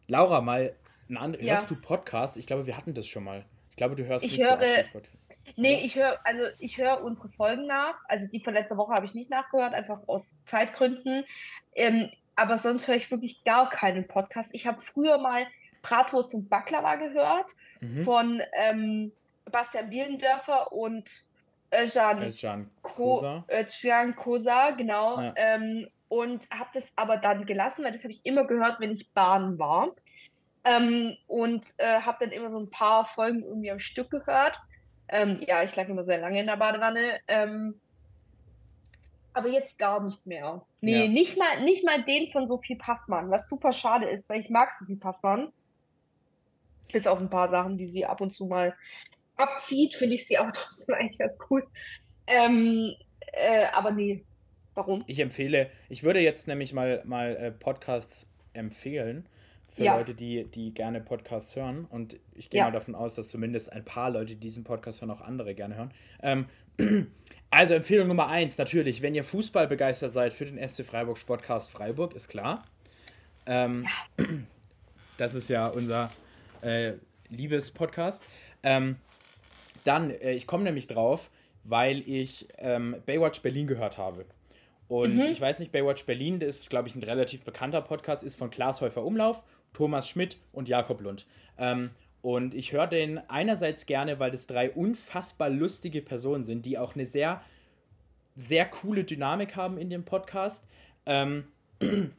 Laura, 0.06 0.40
mal 0.42 0.76
ja. 1.08 1.54
hörst 1.54 1.68
du 1.68 1.74
Podcasts? 1.74 2.36
Ich 2.36 2.46
glaube, 2.46 2.68
wir 2.68 2.76
hatten 2.76 2.94
das 2.94 3.08
schon 3.08 3.24
mal. 3.24 3.44
Ich 3.70 3.76
glaube, 3.76 3.96
du 3.96 4.06
hörst 4.06 4.24
ich 4.24 4.38
höre, 4.38 4.60
so 4.92 5.00
Nee, 5.56 5.80
ich 5.82 5.96
höre, 5.96 6.20
also 6.24 6.42
ich 6.60 6.78
höre 6.78 7.02
unsere 7.02 7.28
Folgen 7.28 7.66
nach. 7.66 8.04
Also 8.06 8.28
die 8.28 8.38
von 8.38 8.54
letzter 8.54 8.76
Woche 8.76 8.94
habe 8.94 9.06
ich 9.06 9.14
nicht 9.14 9.28
nachgehört, 9.28 9.74
einfach 9.74 10.06
aus 10.06 10.38
Zeitgründen. 10.44 11.24
Ähm, 11.74 12.10
aber 12.36 12.58
sonst 12.58 12.86
höre 12.86 12.94
ich 12.94 13.10
wirklich 13.10 13.42
gar 13.42 13.68
keinen 13.70 14.06
Podcast. 14.06 14.54
Ich 14.54 14.68
habe 14.68 14.80
früher 14.80 15.18
mal 15.18 15.48
Bratwurst 15.82 16.32
und 16.34 16.48
Baklava 16.48 16.94
gehört 16.94 17.56
mhm. 17.80 18.04
von 18.04 18.40
ähm, 18.56 19.12
Bastian 19.50 19.90
Bielendörfer 19.90 20.72
und 20.72 21.24
Özcan 21.72 22.22
Özcan 22.22 22.70
Kosa. 22.82 23.44
Özcan 23.48 24.14
Kosa, 24.14 24.70
genau. 24.70 25.20
Ja. 25.20 25.34
Ähm, 25.36 25.88
und 26.08 26.48
habe 26.50 26.70
das 26.74 26.92
aber 26.96 27.16
dann 27.16 27.46
gelassen, 27.46 27.84
weil 27.84 27.92
das 27.92 28.04
habe 28.04 28.12
ich 28.12 28.20
immer 28.24 28.46
gehört, 28.46 28.80
wenn 28.80 28.92
ich 28.92 29.10
Bahn 29.12 29.58
war. 29.58 29.94
Ähm, 30.64 31.16
und 31.26 31.66
äh, 31.78 32.00
habe 32.00 32.18
dann 32.20 32.30
immer 32.30 32.50
so 32.50 32.58
ein 32.58 32.70
paar 32.70 33.04
Folgen 33.04 33.42
irgendwie 33.42 33.70
am 33.70 33.78
Stück 33.78 34.10
gehört. 34.10 34.60
Ähm, 35.08 35.40
ja, 35.46 35.62
ich 35.62 35.74
lag 35.74 35.88
immer 35.88 36.04
sehr 36.04 36.18
lange 36.18 36.40
in 36.40 36.46
der 36.46 36.56
Badewanne. 36.56 37.18
Ähm, 37.28 37.80
aber 39.32 39.48
jetzt 39.48 39.78
gar 39.78 40.02
nicht 40.02 40.26
mehr. 40.26 40.64
Nee, 40.80 41.04
ja. 41.04 41.08
nicht, 41.08 41.38
mal, 41.38 41.62
nicht 41.62 41.84
mal 41.84 42.02
den 42.02 42.28
von 42.28 42.46
Sophie 42.46 42.76
Passmann, 42.76 43.30
was 43.30 43.48
super 43.48 43.72
schade 43.72 44.06
ist, 44.06 44.28
weil 44.28 44.40
ich 44.40 44.50
mag 44.50 44.72
Sophie 44.72 44.96
Passmann. 44.96 45.52
Bis 46.92 47.06
auf 47.06 47.18
ein 47.18 47.30
paar 47.30 47.48
Sachen, 47.48 47.78
die 47.78 47.86
sie 47.86 48.04
ab 48.04 48.20
und 48.20 48.32
zu 48.32 48.46
mal 48.46 48.76
abzieht, 49.42 49.94
finde 49.94 50.14
ich 50.14 50.26
sie 50.26 50.38
auch 50.38 50.50
trotzdem 50.54 50.94
eigentlich 50.94 51.18
ganz 51.18 51.38
cool. 51.50 51.66
Ähm, 52.26 52.94
äh, 53.32 53.66
aber 53.72 53.90
nee, 53.90 54.24
warum? 54.74 55.04
Ich 55.06 55.18
empfehle, 55.18 55.70
ich 55.88 56.02
würde 56.02 56.20
jetzt 56.20 56.48
nämlich 56.48 56.72
mal, 56.72 57.02
mal 57.04 57.36
äh, 57.36 57.50
Podcasts 57.50 58.26
empfehlen 58.52 59.26
für 59.68 59.84
ja. 59.84 59.96
Leute, 59.96 60.14
die, 60.14 60.44
die 60.44 60.74
gerne 60.74 61.00
Podcasts 61.00 61.56
hören. 61.56 61.86
Und 61.86 62.16
ich 62.34 62.50
gehe 62.50 62.58
ja. 62.58 62.66
mal 62.66 62.72
davon 62.72 62.94
aus, 62.94 63.14
dass 63.14 63.28
zumindest 63.28 63.72
ein 63.72 63.84
paar 63.84 64.10
Leute, 64.10 64.34
die 64.34 64.40
diesen 64.40 64.64
Podcast 64.64 65.00
hören, 65.00 65.10
auch 65.10 65.22
andere 65.22 65.54
gerne 65.54 65.76
hören. 65.76 65.90
Ähm, 66.22 66.46
also 67.50 67.74
Empfehlung 67.74 68.08
Nummer 68.08 68.28
eins, 68.28 68.58
natürlich, 68.58 69.00
wenn 69.00 69.14
ihr 69.14 69.24
Fußball 69.24 69.66
begeistert 69.66 70.12
seid 70.12 70.34
für 70.34 70.44
den 70.44 70.58
SC 70.68 70.84
Freiburg 70.84 71.16
Sportcast 71.16 71.70
Freiburg, 71.70 72.14
ist 72.14 72.28
klar. 72.28 72.66
Ähm, 73.46 73.86
ja. 74.18 74.24
Das 75.18 75.34
ist 75.34 75.48
ja 75.48 75.68
unser 75.68 76.10
äh, 76.62 76.94
Liebes-Podcast. 77.28 78.24
Ähm, 78.62 78.96
dann, 79.84 80.10
äh, 80.10 80.32
ich 80.32 80.46
komme 80.46 80.64
nämlich 80.64 80.86
drauf, 80.86 81.30
weil 81.64 82.00
ich 82.08 82.48
ähm, 82.58 82.96
Baywatch 83.06 83.40
Berlin 83.40 83.66
gehört 83.66 83.98
habe. 83.98 84.24
Und 84.88 85.16
mhm. 85.16 85.22
ich 85.22 85.40
weiß 85.40 85.60
nicht, 85.60 85.72
Baywatch 85.72 86.04
Berlin, 86.04 86.38
das 86.38 86.56
ist, 86.56 86.70
glaube 86.70 86.88
ich, 86.88 86.94
ein 86.94 87.02
relativ 87.02 87.42
bekannter 87.42 87.80
Podcast, 87.80 88.22
ist 88.22 88.34
von 88.34 88.50
Klaas 88.50 88.80
Häufer 88.80 89.04
Umlauf 89.04 89.42
Thomas 89.72 90.08
Schmidt 90.08 90.36
und 90.52 90.68
Jakob 90.68 91.00
Lund. 91.00 91.26
Ähm, 91.58 91.90
und 92.20 92.54
ich 92.54 92.72
höre 92.72 92.86
den 92.86 93.18
einerseits 93.28 93.86
gerne, 93.86 94.20
weil 94.20 94.30
das 94.30 94.46
drei 94.46 94.70
unfassbar 94.70 95.50
lustige 95.50 96.02
Personen 96.02 96.44
sind, 96.44 96.66
die 96.66 96.78
auch 96.78 96.94
eine 96.94 97.06
sehr, 97.06 97.42
sehr 98.36 98.64
coole 98.66 99.04
Dynamik 99.04 99.56
haben 99.56 99.76
in 99.76 99.90
dem 99.90 100.04
Podcast. 100.04 100.66
Ähm, 101.06 101.44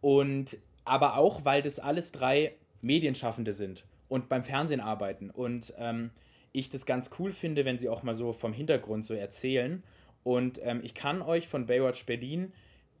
und 0.00 0.56
aber 0.84 1.16
auch, 1.16 1.44
weil 1.44 1.62
das 1.62 1.78
alles 1.78 2.12
drei 2.12 2.54
Medienschaffende 2.82 3.52
sind 3.52 3.84
und 4.08 4.28
beim 4.28 4.44
Fernsehen 4.44 4.80
arbeiten. 4.80 5.30
Und 5.30 5.72
ähm, 5.78 6.10
ich 6.52 6.70
das 6.70 6.86
ganz 6.86 7.10
cool 7.18 7.32
finde, 7.32 7.64
wenn 7.64 7.78
sie 7.78 7.88
auch 7.88 8.02
mal 8.02 8.14
so 8.14 8.32
vom 8.32 8.52
Hintergrund 8.52 9.04
so 9.04 9.14
erzählen. 9.14 9.82
Und 10.22 10.60
ähm, 10.62 10.80
ich 10.82 10.94
kann 10.94 11.22
euch 11.22 11.48
von 11.48 11.66
Baywatch 11.66 12.04
Berlin 12.06 12.52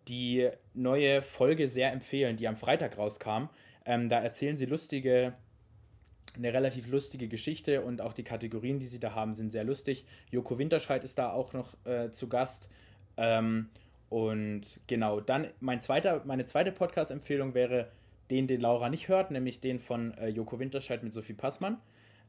die 0.08 0.48
neue 0.74 1.22
Folge 1.22 1.68
sehr 1.68 1.92
empfehlen, 1.92 2.36
die 2.36 2.48
am 2.48 2.56
Freitag 2.56 2.98
rauskam. 2.98 3.48
Ähm, 3.84 4.08
da 4.08 4.20
erzählen 4.20 4.56
sie 4.56 4.66
lustige, 4.66 5.34
eine 6.34 6.52
relativ 6.52 6.88
lustige 6.88 7.28
Geschichte 7.28 7.82
und 7.82 8.00
auch 8.00 8.12
die 8.12 8.24
Kategorien, 8.24 8.78
die 8.78 8.86
sie 8.86 8.98
da 8.98 9.14
haben, 9.14 9.34
sind 9.34 9.52
sehr 9.52 9.64
lustig. 9.64 10.04
Joko 10.30 10.58
Winterscheid 10.58 11.04
ist 11.04 11.18
da 11.18 11.30
auch 11.32 11.52
noch 11.52 11.74
äh, 11.84 12.10
zu 12.10 12.28
Gast. 12.28 12.68
Ähm, 13.16 13.68
und 14.08 14.62
genau, 14.86 15.20
dann 15.20 15.48
mein 15.60 15.80
zweiter, 15.80 16.22
meine 16.24 16.46
zweite 16.46 16.72
Podcast-Empfehlung 16.72 17.54
wäre 17.54 17.90
den, 18.30 18.46
den 18.46 18.60
Laura 18.60 18.88
nicht 18.88 19.08
hört, 19.08 19.30
nämlich 19.30 19.60
den 19.60 19.78
von 19.78 20.14
äh, 20.14 20.28
Joko 20.28 20.58
Winterscheid 20.58 21.02
mit 21.02 21.12
Sophie 21.12 21.34
Passmann. 21.34 21.78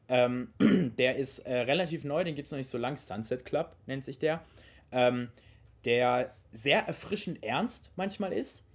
Ähm, 0.10 0.54
der 0.98 1.16
ist 1.16 1.40
äh, 1.40 1.60
relativ 1.62 2.04
neu, 2.04 2.24
den 2.24 2.36
gibt 2.36 2.48
es 2.48 2.52
noch 2.52 2.58
nicht 2.58 2.70
so 2.70 2.78
lang. 2.78 2.98
Sunset 2.98 3.46
Club 3.46 3.76
nennt 3.86 4.06
sich 4.06 4.20
der. 4.20 4.42
Ähm, 4.92 5.30
der 5.86 6.34
sehr 6.52 6.88
erfrischend 6.88 7.44
ernst 7.44 7.92
manchmal 7.96 8.32
ist 8.32 8.66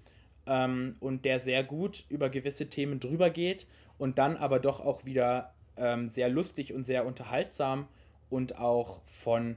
ähm, 0.47 0.97
und 1.01 1.25
der 1.25 1.41
sehr 1.41 1.63
gut 1.65 2.05
über 2.09 2.29
gewisse 2.29 2.69
Themen 2.69 3.01
drüber 3.01 3.31
geht 3.31 3.67
und 3.99 4.19
dann 4.19 4.37
aber 4.37 4.59
doch 4.59 4.81
auch 4.81 5.05
wieder 5.05 5.55
ähm, 5.77 6.09
sehr 6.09 6.29
lustig 6.29 6.73
und 6.73 6.85
sehr 6.85 7.07
unterhaltsam 7.07 7.89
und 8.31 8.59
auch 8.59 9.01
von, 9.05 9.57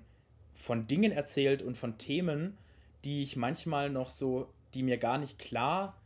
von 0.54 0.88
Dingen 0.88 1.12
erzählt 1.12 1.62
und 1.62 1.76
von 1.76 1.98
Themen, 1.98 2.58
die 3.04 3.24
ich 3.24 3.36
manchmal 3.36 3.90
noch 3.90 4.10
so, 4.10 4.48
die 4.74 4.84
mir 4.84 4.98
gar 4.98 5.18
nicht 5.18 5.40
klar 5.40 5.98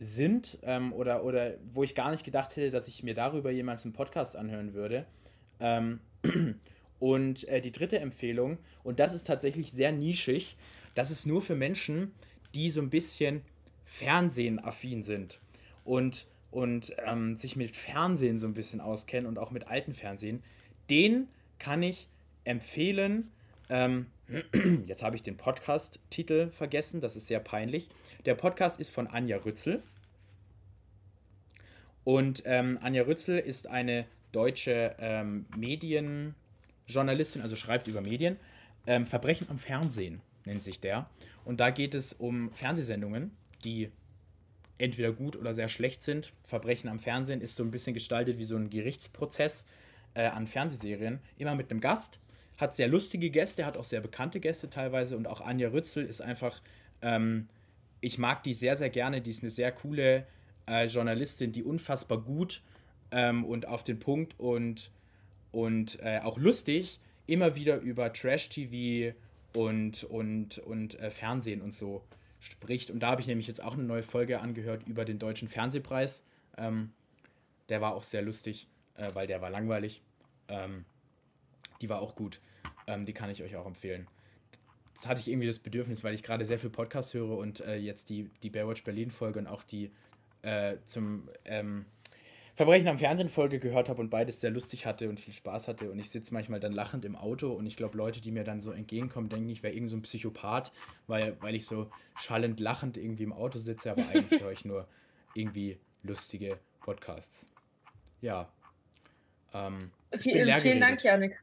sind 0.00 0.58
ähm, 0.62 0.94
oder, 0.94 1.24
oder 1.24 1.52
wo 1.72 1.84
ich 1.84 1.94
gar 1.94 2.10
nicht 2.10 2.24
gedacht 2.24 2.56
hätte, 2.56 2.70
dass 2.70 2.88
ich 2.88 3.02
mir 3.02 3.14
darüber 3.14 3.50
jemals 3.50 3.84
einen 3.84 3.92
Podcast 3.92 4.34
anhören 4.34 4.72
würde. 4.72 5.04
Ähm, 5.60 6.00
und 6.98 7.46
äh, 7.48 7.60
die 7.60 7.70
dritte 7.70 7.98
Empfehlung, 8.00 8.58
und 8.82 8.98
das 8.98 9.12
ist 9.12 9.26
tatsächlich 9.26 9.70
sehr 9.70 9.92
nischig, 9.92 10.56
das 10.94 11.10
ist 11.10 11.26
nur 11.26 11.42
für 11.42 11.54
Menschen, 11.54 12.12
die 12.54 12.70
so 12.70 12.80
ein 12.80 12.90
bisschen 12.90 13.42
Fernsehen-affin 13.84 15.02
sind 15.02 15.38
und, 15.84 16.26
und 16.50 16.94
ähm, 17.04 17.36
sich 17.36 17.56
mit 17.56 17.76
Fernsehen 17.76 18.38
so 18.38 18.46
ein 18.46 18.54
bisschen 18.54 18.80
auskennen 18.80 19.26
und 19.26 19.38
auch 19.38 19.50
mit 19.50 19.68
alten 19.68 19.92
Fernsehen, 19.92 20.42
den 20.88 21.28
kann 21.58 21.82
ich 21.82 22.08
empfehlen. 22.44 23.30
Ähm, 23.68 24.06
jetzt 24.86 25.02
habe 25.02 25.16
ich 25.16 25.22
den 25.22 25.36
Podcast-Titel 25.36 26.50
vergessen, 26.50 27.00
das 27.00 27.16
ist 27.16 27.26
sehr 27.26 27.40
peinlich. 27.40 27.88
Der 28.24 28.34
Podcast 28.34 28.80
ist 28.80 28.90
von 28.90 29.06
Anja 29.06 29.38
Rützel. 29.38 29.82
Und 32.04 32.42
ähm, 32.46 32.78
Anja 32.80 33.02
Rützel 33.02 33.38
ist 33.38 33.66
eine 33.66 34.06
deutsche 34.32 34.96
ähm, 34.98 35.46
Medienjournalistin, 35.56 37.42
also 37.42 37.56
schreibt 37.56 37.88
über 37.88 38.00
Medien. 38.00 38.36
Ähm, 38.86 39.06
Verbrechen 39.06 39.48
am 39.50 39.58
Fernsehen 39.58 40.20
nennt 40.44 40.62
sich 40.62 40.80
der. 40.80 41.10
Und 41.44 41.60
da 41.60 41.70
geht 41.70 41.94
es 41.94 42.12
um 42.12 42.52
Fernsehsendungen 42.52 43.32
die 43.64 43.90
entweder 44.78 45.12
gut 45.12 45.36
oder 45.36 45.54
sehr 45.54 45.68
schlecht 45.68 46.02
sind. 46.02 46.32
Verbrechen 46.42 46.88
am 46.88 46.98
Fernsehen 46.98 47.40
ist 47.40 47.56
so 47.56 47.62
ein 47.62 47.70
bisschen 47.70 47.94
gestaltet 47.94 48.38
wie 48.38 48.44
so 48.44 48.56
ein 48.56 48.70
Gerichtsprozess 48.70 49.66
äh, 50.14 50.26
an 50.26 50.46
Fernsehserien. 50.46 51.20
Immer 51.36 51.54
mit 51.54 51.70
einem 51.70 51.80
Gast. 51.80 52.18
Hat 52.60 52.74
sehr 52.74 52.88
lustige 52.88 53.30
Gäste, 53.30 53.64
hat 53.64 53.76
auch 53.76 53.84
sehr 53.84 54.00
bekannte 54.00 54.38
Gäste 54.38 54.68
teilweise. 54.68 55.16
Und 55.16 55.26
auch 55.26 55.40
Anja 55.40 55.70
Rützel 55.70 56.04
ist 56.04 56.20
einfach, 56.20 56.60
ähm, 57.00 57.48
ich 58.00 58.18
mag 58.18 58.42
die 58.42 58.54
sehr, 58.54 58.76
sehr 58.76 58.90
gerne. 58.90 59.20
Die 59.22 59.30
ist 59.30 59.42
eine 59.42 59.50
sehr 59.50 59.72
coole 59.72 60.26
äh, 60.68 60.84
Journalistin, 60.86 61.52
die 61.52 61.64
unfassbar 61.64 62.18
gut 62.18 62.62
ähm, 63.10 63.44
und 63.44 63.66
auf 63.66 63.82
den 63.82 63.98
Punkt 63.98 64.38
und, 64.38 64.90
und 65.52 65.98
äh, 66.02 66.20
auch 66.20 66.38
lustig 66.38 67.00
immer 67.26 67.54
wieder 67.54 67.78
über 67.78 68.12
Trash-TV 68.12 69.14
und, 69.54 70.04
und, 70.04 70.58
und 70.58 70.98
äh, 70.98 71.10
Fernsehen 71.10 71.62
und 71.62 71.74
so 71.74 72.02
spricht. 72.40 72.90
Und 72.90 73.00
da 73.00 73.08
habe 73.08 73.20
ich 73.20 73.26
nämlich 73.26 73.46
jetzt 73.46 73.62
auch 73.62 73.74
eine 73.74 73.84
neue 73.84 74.02
Folge 74.02 74.40
angehört 74.40 74.86
über 74.86 75.04
den 75.04 75.18
Deutschen 75.18 75.48
Fernsehpreis. 75.48 76.24
Ähm, 76.56 76.92
der 77.68 77.80
war 77.80 77.94
auch 77.94 78.02
sehr 78.02 78.22
lustig, 78.22 78.66
äh, 78.96 79.08
weil 79.14 79.26
der 79.26 79.40
war 79.40 79.50
langweilig. 79.50 80.02
Ähm, 80.48 80.84
die 81.80 81.88
war 81.88 82.00
auch 82.00 82.16
gut. 82.16 82.40
Ähm, 82.90 83.06
die 83.06 83.12
kann 83.12 83.30
ich 83.30 83.42
euch 83.42 83.56
auch 83.56 83.66
empfehlen. 83.66 84.08
Das 84.94 85.06
hatte 85.06 85.20
ich 85.20 85.28
irgendwie 85.28 85.46
das 85.46 85.60
Bedürfnis, 85.60 86.02
weil 86.02 86.14
ich 86.14 86.22
gerade 86.22 86.44
sehr 86.44 86.58
viel 86.58 86.70
Podcast 86.70 87.14
höre 87.14 87.38
und 87.38 87.60
äh, 87.60 87.76
jetzt 87.76 88.10
die, 88.10 88.28
die 88.42 88.50
Baywatch 88.50 88.82
Berlin-Folge 88.82 89.38
und 89.38 89.46
auch 89.46 89.62
die 89.62 89.92
äh, 90.42 90.76
zum 90.84 91.28
ähm, 91.44 91.86
Verbrechen 92.56 92.88
am 92.88 92.98
Fernsehen 92.98 93.28
Folge 93.28 93.60
gehört 93.60 93.88
habe 93.88 94.00
und 94.00 94.10
beides 94.10 94.40
sehr 94.40 94.50
lustig 94.50 94.86
hatte 94.86 95.08
und 95.08 95.20
viel 95.20 95.32
Spaß 95.32 95.68
hatte. 95.68 95.90
Und 95.90 95.98
ich 95.98 96.10
sitze 96.10 96.34
manchmal 96.34 96.58
dann 96.58 96.72
lachend 96.72 97.04
im 97.04 97.14
Auto 97.14 97.52
und 97.52 97.66
ich 97.66 97.76
glaube, 97.76 97.96
Leute, 97.96 98.20
die 98.20 98.32
mir 98.32 98.44
dann 98.44 98.60
so 98.60 98.72
entgegenkommen, 98.72 99.28
denken, 99.28 99.48
ich 99.48 99.62
wäre 99.62 99.72
irgend 99.72 99.90
so 99.90 99.96
ein 99.96 100.02
Psychopath, 100.02 100.72
weil, 101.06 101.36
weil 101.40 101.54
ich 101.54 101.66
so 101.66 101.90
schallend 102.16 102.58
lachend 102.58 102.96
irgendwie 102.96 103.22
im 103.22 103.32
Auto 103.32 103.58
sitze, 103.58 103.92
aber 103.92 104.06
eigentlich 104.08 104.42
höre 104.42 104.52
ich 104.52 104.64
nur 104.64 104.88
irgendwie 105.34 105.78
lustige 106.02 106.58
Podcasts. 106.80 107.50
Ja. 108.20 108.52
Ähm, 109.54 109.78
vielen, 110.18 110.60
vielen 110.60 110.80
Dank, 110.80 111.02
Janik. 111.02 111.42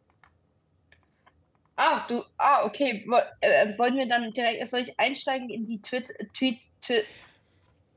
Ah, 1.80 2.06
du, 2.10 2.24
ah, 2.38 2.66
okay. 2.66 3.06
Äh, 3.40 3.78
wollen 3.78 3.96
wir 3.96 4.08
dann 4.08 4.34
direkt, 4.34 4.68
soll 4.68 4.80
ich 4.80 5.00
einsteigen 5.00 5.50
in 5.50 5.64
die 5.64 5.80
Tweet, 5.80 6.12
Tweet, 6.34 6.66
Tweet, 6.82 7.06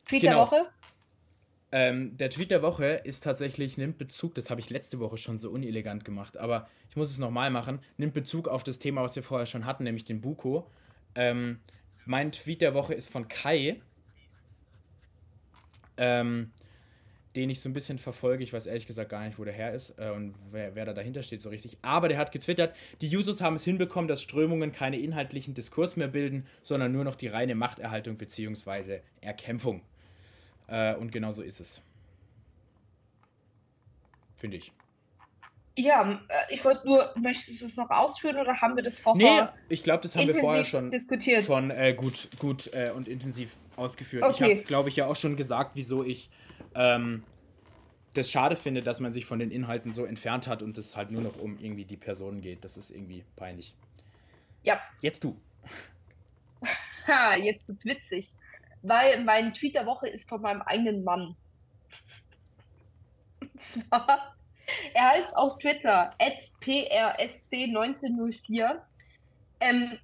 Tweet 0.04 0.20
genau. 0.20 0.32
der 0.32 0.36
Woche? 0.36 0.66
Ähm, 1.72 2.16
der 2.18 2.28
Tweet 2.28 2.50
der 2.50 2.62
Woche 2.62 3.00
ist 3.04 3.24
tatsächlich, 3.24 3.78
nimmt 3.78 3.96
Bezug, 3.96 4.34
das 4.34 4.50
habe 4.50 4.60
ich 4.60 4.68
letzte 4.68 5.00
Woche 5.00 5.16
schon 5.16 5.38
so 5.38 5.50
unelegant 5.50 6.04
gemacht, 6.04 6.36
aber 6.36 6.68
ich 6.90 6.96
muss 6.96 7.10
es 7.10 7.18
nochmal 7.18 7.50
machen, 7.50 7.80
nimmt 7.96 8.12
Bezug 8.12 8.48
auf 8.48 8.64
das 8.64 8.78
Thema, 8.78 9.02
was 9.02 9.16
wir 9.16 9.22
vorher 9.22 9.46
schon 9.46 9.64
hatten, 9.64 9.84
nämlich 9.84 10.04
den 10.04 10.20
Buko. 10.20 10.70
Ähm, 11.14 11.60
mein 12.04 12.32
Tweet 12.32 12.60
der 12.60 12.74
Woche 12.74 12.92
ist 12.92 13.08
von 13.08 13.28
Kai. 13.28 13.80
Ähm, 15.96 16.50
den 17.36 17.48
ich 17.50 17.60
so 17.60 17.68
ein 17.68 17.72
bisschen 17.72 17.98
verfolge. 17.98 18.42
Ich 18.42 18.52
weiß 18.52 18.66
ehrlich 18.66 18.86
gesagt 18.86 19.10
gar 19.10 19.24
nicht, 19.24 19.38
wo 19.38 19.44
der 19.44 19.54
her 19.54 19.72
ist 19.72 19.98
äh, 19.98 20.10
und 20.10 20.34
wer, 20.50 20.74
wer 20.74 20.84
da 20.84 20.92
dahinter 20.92 21.22
steht 21.22 21.42
so 21.42 21.48
richtig. 21.48 21.78
Aber 21.82 22.08
der 22.08 22.18
hat 22.18 22.32
getwittert, 22.32 22.74
die 23.00 23.16
Users 23.16 23.40
haben 23.40 23.56
es 23.56 23.64
hinbekommen, 23.64 24.08
dass 24.08 24.22
Strömungen 24.22 24.72
keine 24.72 24.98
inhaltlichen 24.98 25.54
Diskurs 25.54 25.96
mehr 25.96 26.08
bilden, 26.08 26.46
sondern 26.62 26.92
nur 26.92 27.04
noch 27.04 27.14
die 27.14 27.28
reine 27.28 27.54
Machterhaltung 27.54 28.16
bzw. 28.16 29.00
Erkämpfung. 29.20 29.82
Äh, 30.66 30.94
und 30.94 31.12
genau 31.12 31.30
so 31.30 31.42
ist 31.42 31.60
es. 31.60 31.82
Finde 34.36 34.56
ich. 34.56 34.72
Ja, 35.78 36.20
äh, 36.28 36.54
ich 36.54 36.64
wollte 36.64 36.86
nur, 36.86 37.12
möchtest 37.16 37.60
du 37.60 37.64
es 37.64 37.76
noch 37.76 37.90
ausführen 37.90 38.36
oder 38.36 38.60
haben 38.60 38.74
wir 38.76 38.82
das 38.82 38.98
vorher? 38.98 39.54
Nee, 39.68 39.74
ich 39.74 39.82
glaube, 39.82 40.02
das 40.02 40.16
haben 40.16 40.26
wir 40.26 40.34
vorher 40.34 40.64
schon, 40.64 40.90
diskutiert. 40.90 41.44
schon 41.44 41.70
äh, 41.70 41.94
gut, 41.94 42.28
gut 42.38 42.70
äh, 42.74 42.90
und 42.90 43.08
intensiv 43.08 43.56
ausgeführt. 43.76 44.24
Okay. 44.24 44.32
Ich 44.34 44.42
habe, 44.42 44.66
glaube 44.66 44.88
ich, 44.88 44.96
ja 44.96 45.06
auch 45.06 45.16
schon 45.16 45.36
gesagt, 45.36 45.72
wieso 45.74 46.04
ich 46.04 46.28
ähm, 46.74 47.24
das 48.14 48.30
schade 48.30 48.56
finde, 48.56 48.82
dass 48.82 49.00
man 49.00 49.12
sich 49.12 49.24
von 49.24 49.38
den 49.38 49.50
Inhalten 49.50 49.92
so 49.92 50.04
entfernt 50.04 50.48
hat 50.48 50.62
und 50.62 50.76
es 50.78 50.96
halt 50.96 51.10
nur 51.10 51.22
noch 51.22 51.38
um 51.38 51.58
irgendwie 51.58 51.84
die 51.84 51.96
Personen 51.96 52.40
geht. 52.40 52.64
Das 52.64 52.76
ist 52.76 52.90
irgendwie 52.90 53.24
peinlich. 53.36 53.74
Ja. 54.62 54.80
Jetzt 55.00 55.24
du. 55.24 55.40
Ha, 57.06 57.36
jetzt 57.36 57.66
wird's 57.68 57.86
witzig. 57.86 58.28
Weil 58.82 59.22
mein 59.24 59.54
Tweet 59.54 59.74
der 59.74 59.86
Woche 59.86 60.08
ist 60.08 60.28
von 60.28 60.40
meinem 60.40 60.62
eigenen 60.62 61.04
Mann. 61.04 61.36
Und 63.40 63.62
zwar, 63.62 64.34
er 64.94 65.08
heißt 65.10 65.36
auf 65.36 65.58
Twitter 65.58 66.14
PRSC1904. 66.18 68.80
Ähm, 69.60 69.98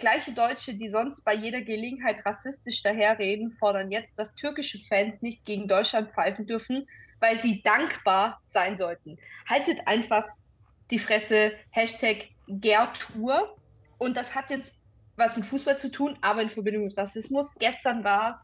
Gleiche 0.00 0.32
Deutsche, 0.32 0.74
die 0.74 0.88
sonst 0.88 1.22
bei 1.24 1.34
jeder 1.34 1.60
Gelegenheit 1.60 2.24
rassistisch 2.26 2.82
daherreden, 2.82 3.48
fordern 3.48 3.92
jetzt, 3.92 4.18
dass 4.18 4.34
türkische 4.34 4.78
Fans 4.78 5.22
nicht 5.22 5.44
gegen 5.44 5.68
Deutschland 5.68 6.12
pfeifen 6.12 6.46
dürfen, 6.46 6.88
weil 7.20 7.36
sie 7.36 7.62
dankbar 7.62 8.38
sein 8.42 8.76
sollten. 8.76 9.18
Haltet 9.48 9.86
einfach 9.86 10.24
die 10.90 10.98
Fresse, 10.98 11.52
Hashtag 11.70 12.28
Gertour. 12.48 13.56
Und 13.98 14.16
das 14.16 14.34
hat 14.34 14.50
jetzt 14.50 14.76
was 15.16 15.36
mit 15.36 15.44
Fußball 15.44 15.78
zu 15.78 15.90
tun, 15.90 16.18
aber 16.22 16.42
in 16.42 16.48
Verbindung 16.48 16.84
mit 16.84 16.96
Rassismus. 16.96 17.54
Gestern 17.58 18.02
war 18.02 18.42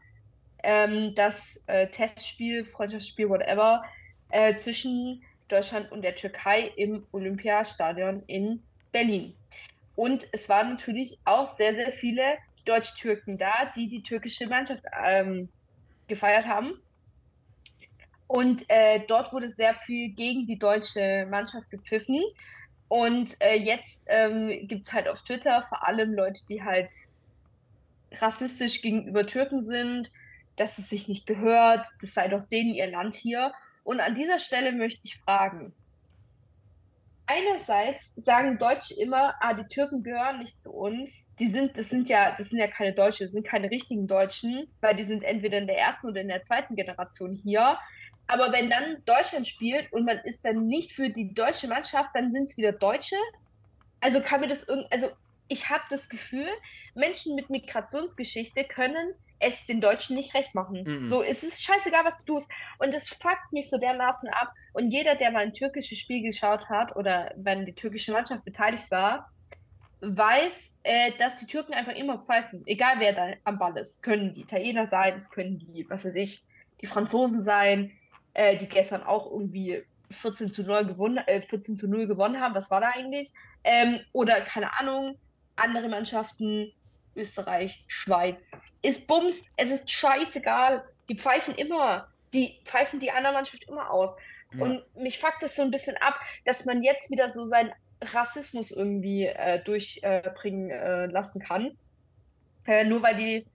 ähm, 0.63 1.15
das 1.15 1.63
äh, 1.67 1.87
Testspiel, 1.87 2.65
Freundschaftsspiel, 2.65 3.29
whatever, 3.29 3.83
äh, 4.29 4.55
zwischen 4.55 5.23
Deutschland 5.47 5.91
und 5.91 6.03
der 6.03 6.15
Türkei 6.15 6.71
im 6.75 7.05
Olympiastadion 7.11 8.23
in 8.27 8.61
Berlin. 8.91 9.33
Und 9.97 10.27
es 10.31 10.47
waren 10.47 10.69
natürlich 10.69 11.17
auch 11.25 11.47
sehr, 11.47 11.75
sehr 11.75 11.91
viele 11.91 12.37
Deutsch-Türken 12.65 13.39
da, 13.39 13.65
die 13.75 13.87
die 13.87 14.03
türkische 14.03 14.45
Mannschaft 14.45 14.83
ähm, 15.03 15.49
gefeiert 16.07 16.45
haben. 16.45 16.79
Und 18.27 18.63
äh, 18.69 19.01
dort 19.07 19.33
wurde 19.33 19.47
sehr 19.47 19.73
viel 19.73 20.09
gegen 20.09 20.45
die 20.45 20.59
deutsche 20.59 21.25
Mannschaft 21.31 21.71
gepfiffen. 21.71 22.21
Und 22.87 23.37
äh, 23.39 23.55
jetzt 23.55 24.05
ähm, 24.09 24.67
gibt 24.67 24.83
es 24.83 24.93
halt 24.93 25.09
auf 25.09 25.23
Twitter 25.23 25.63
vor 25.67 25.87
allem 25.87 26.13
Leute, 26.13 26.41
die 26.47 26.63
halt 26.63 26.93
rassistisch 28.21 28.83
gegenüber 28.83 29.25
Türken 29.25 29.61
sind, 29.61 30.11
dass 30.57 30.77
es 30.77 30.89
sich 30.89 31.07
nicht 31.07 31.25
gehört, 31.25 31.87
das 32.01 32.13
sei 32.13 32.27
doch 32.27 32.47
denen 32.49 32.75
ihr 32.75 32.87
Land 32.87 33.15
hier. 33.15 33.51
Und 33.83 33.99
an 33.99 34.13
dieser 34.13 34.37
Stelle 34.37 34.73
möchte 34.73 35.01
ich 35.05 35.17
fragen, 35.17 35.73
einerseits 37.27 38.13
sagen 38.15 38.57
Deutsche 38.57 38.95
immer, 38.99 39.35
ah, 39.39 39.53
die 39.53 39.67
Türken 39.67 40.01
gehören 40.01 40.39
nicht 40.39 40.59
zu 40.61 40.71
uns. 40.71 41.33
Die 41.39 41.49
sind, 41.49 41.77
das 41.77 41.89
sind 41.89 42.09
ja, 42.09 42.33
das 42.37 42.49
sind 42.49 42.59
ja 42.59 42.67
keine 42.67 42.93
Deutsche, 42.93 43.25
das 43.25 43.33
sind 43.33 43.45
keine 43.45 43.69
richtigen 43.69 44.07
Deutschen, 44.07 44.67
weil 44.81 44.95
die 44.95 45.03
sind 45.03 45.23
entweder 45.23 45.57
in 45.57 45.67
der 45.67 45.77
ersten 45.77 46.07
oder 46.07 46.21
in 46.21 46.29
der 46.29 46.43
zweiten 46.43 46.75
Generation 46.75 47.35
hier. 47.35 47.77
Aber 48.27 48.51
wenn 48.51 48.69
dann 48.69 49.03
Deutschland 49.05 49.47
spielt 49.47 49.91
und 49.93 50.05
man 50.05 50.17
ist 50.19 50.43
dann 50.43 50.67
nicht 50.67 50.93
für 50.93 51.09
die 51.09 51.33
deutsche 51.33 51.67
Mannschaft, 51.67 52.09
dann 52.13 52.31
sind 52.31 52.43
es 52.43 52.57
wieder 52.57 52.71
Deutsche. 52.71 53.15
Also 54.01 54.21
kann 54.21 54.41
mir 54.41 54.47
das 54.47 54.67
irgendwie, 54.67 54.91
also 54.91 55.09
ich 55.47 55.69
habe 55.69 55.83
das 55.89 56.09
Gefühl, 56.09 56.49
Menschen 56.93 57.35
mit 57.35 57.49
Migrationsgeschichte 57.49 58.63
können 58.65 59.13
es 59.39 59.65
den 59.65 59.81
Deutschen 59.81 60.15
nicht 60.15 60.33
recht 60.33 60.55
machen. 60.55 60.83
Mhm. 60.83 61.07
So, 61.07 61.23
es 61.23 61.43
ist 61.43 61.63
scheißegal, 61.63 62.05
was 62.05 62.23
du 62.23 62.33
tust. 62.33 62.49
Und 62.79 62.93
es 62.93 63.09
fuckt 63.09 63.51
mich 63.51 63.69
so 63.69 63.77
dermaßen 63.77 64.29
ab. 64.29 64.51
Und 64.73 64.91
jeder, 64.91 65.15
der 65.15 65.31
mal 65.31 65.43
ein 65.43 65.53
türkisches 65.53 65.99
Spiel 65.99 66.21
geschaut 66.21 66.69
hat 66.69 66.95
oder 66.95 67.33
wenn 67.35 67.65
die 67.65 67.73
türkische 67.73 68.11
Mannschaft 68.11 68.45
beteiligt 68.45 68.89
war, 68.91 69.29
weiß, 70.01 70.75
äh, 70.83 71.11
dass 71.17 71.39
die 71.39 71.47
Türken 71.47 71.73
einfach 71.73 71.93
immer 71.93 72.19
pfeifen. 72.19 72.63
Egal 72.65 72.95
wer 72.99 73.13
da 73.13 73.33
am 73.43 73.57
Ball 73.57 73.77
ist. 73.77 74.03
Können 74.03 74.33
die 74.33 74.41
Italiener 74.41 74.85
sein, 74.85 75.15
es 75.15 75.29
können 75.29 75.57
die, 75.57 75.85
was 75.89 76.05
weiß 76.05 76.15
ich, 76.15 76.41
die 76.81 76.87
Franzosen 76.87 77.43
sein, 77.43 77.91
äh, 78.33 78.57
die 78.57 78.67
gestern 78.67 79.03
auch 79.03 79.31
irgendwie 79.31 79.83
14 80.11 80.53
zu 80.53 80.63
0 80.63 80.85
gewonnen, 80.85 81.17
äh, 81.25 81.41
14 81.41 81.77
zu 81.77 81.87
0 81.87 82.07
gewonnen 82.07 82.39
haben. 82.39 82.55
Was 82.55 82.69
war 82.69 82.81
da 82.81 82.91
eigentlich? 82.91 83.31
Ähm, 83.63 83.99
oder 84.13 84.41
keine 84.41 84.79
Ahnung, 84.79 85.17
andere 85.55 85.89
Mannschaften, 85.89 86.71
Österreich, 87.17 87.83
Schweiz. 87.87 88.51
Ist 88.81 89.07
Bums, 89.07 89.51
es 89.57 89.71
ist 89.71 89.91
scheißegal. 89.91 90.83
Die 91.09 91.17
pfeifen 91.17 91.55
immer. 91.55 92.07
Die 92.33 92.59
pfeifen 92.63 92.99
die 92.99 93.11
andere 93.11 93.33
Mannschaft 93.33 93.63
immer 93.67 93.91
aus. 93.91 94.15
Ja. 94.53 94.63
Und 94.63 94.83
mich 94.95 95.19
fuckt 95.19 95.43
es 95.43 95.55
so 95.55 95.61
ein 95.61 95.71
bisschen 95.71 95.97
ab, 95.97 96.19
dass 96.45 96.65
man 96.65 96.83
jetzt 96.83 97.11
wieder 97.11 97.29
so 97.29 97.45
seinen 97.45 97.73
Rassismus 98.01 98.71
irgendwie 98.71 99.25
äh, 99.25 99.63
durchbringen 99.63 100.69
äh, 100.69 101.07
lassen 101.07 101.41
kann. 101.41 101.77
Äh, 102.65 102.83
nur 102.83 103.01
weil 103.01 103.15
die 103.15 103.45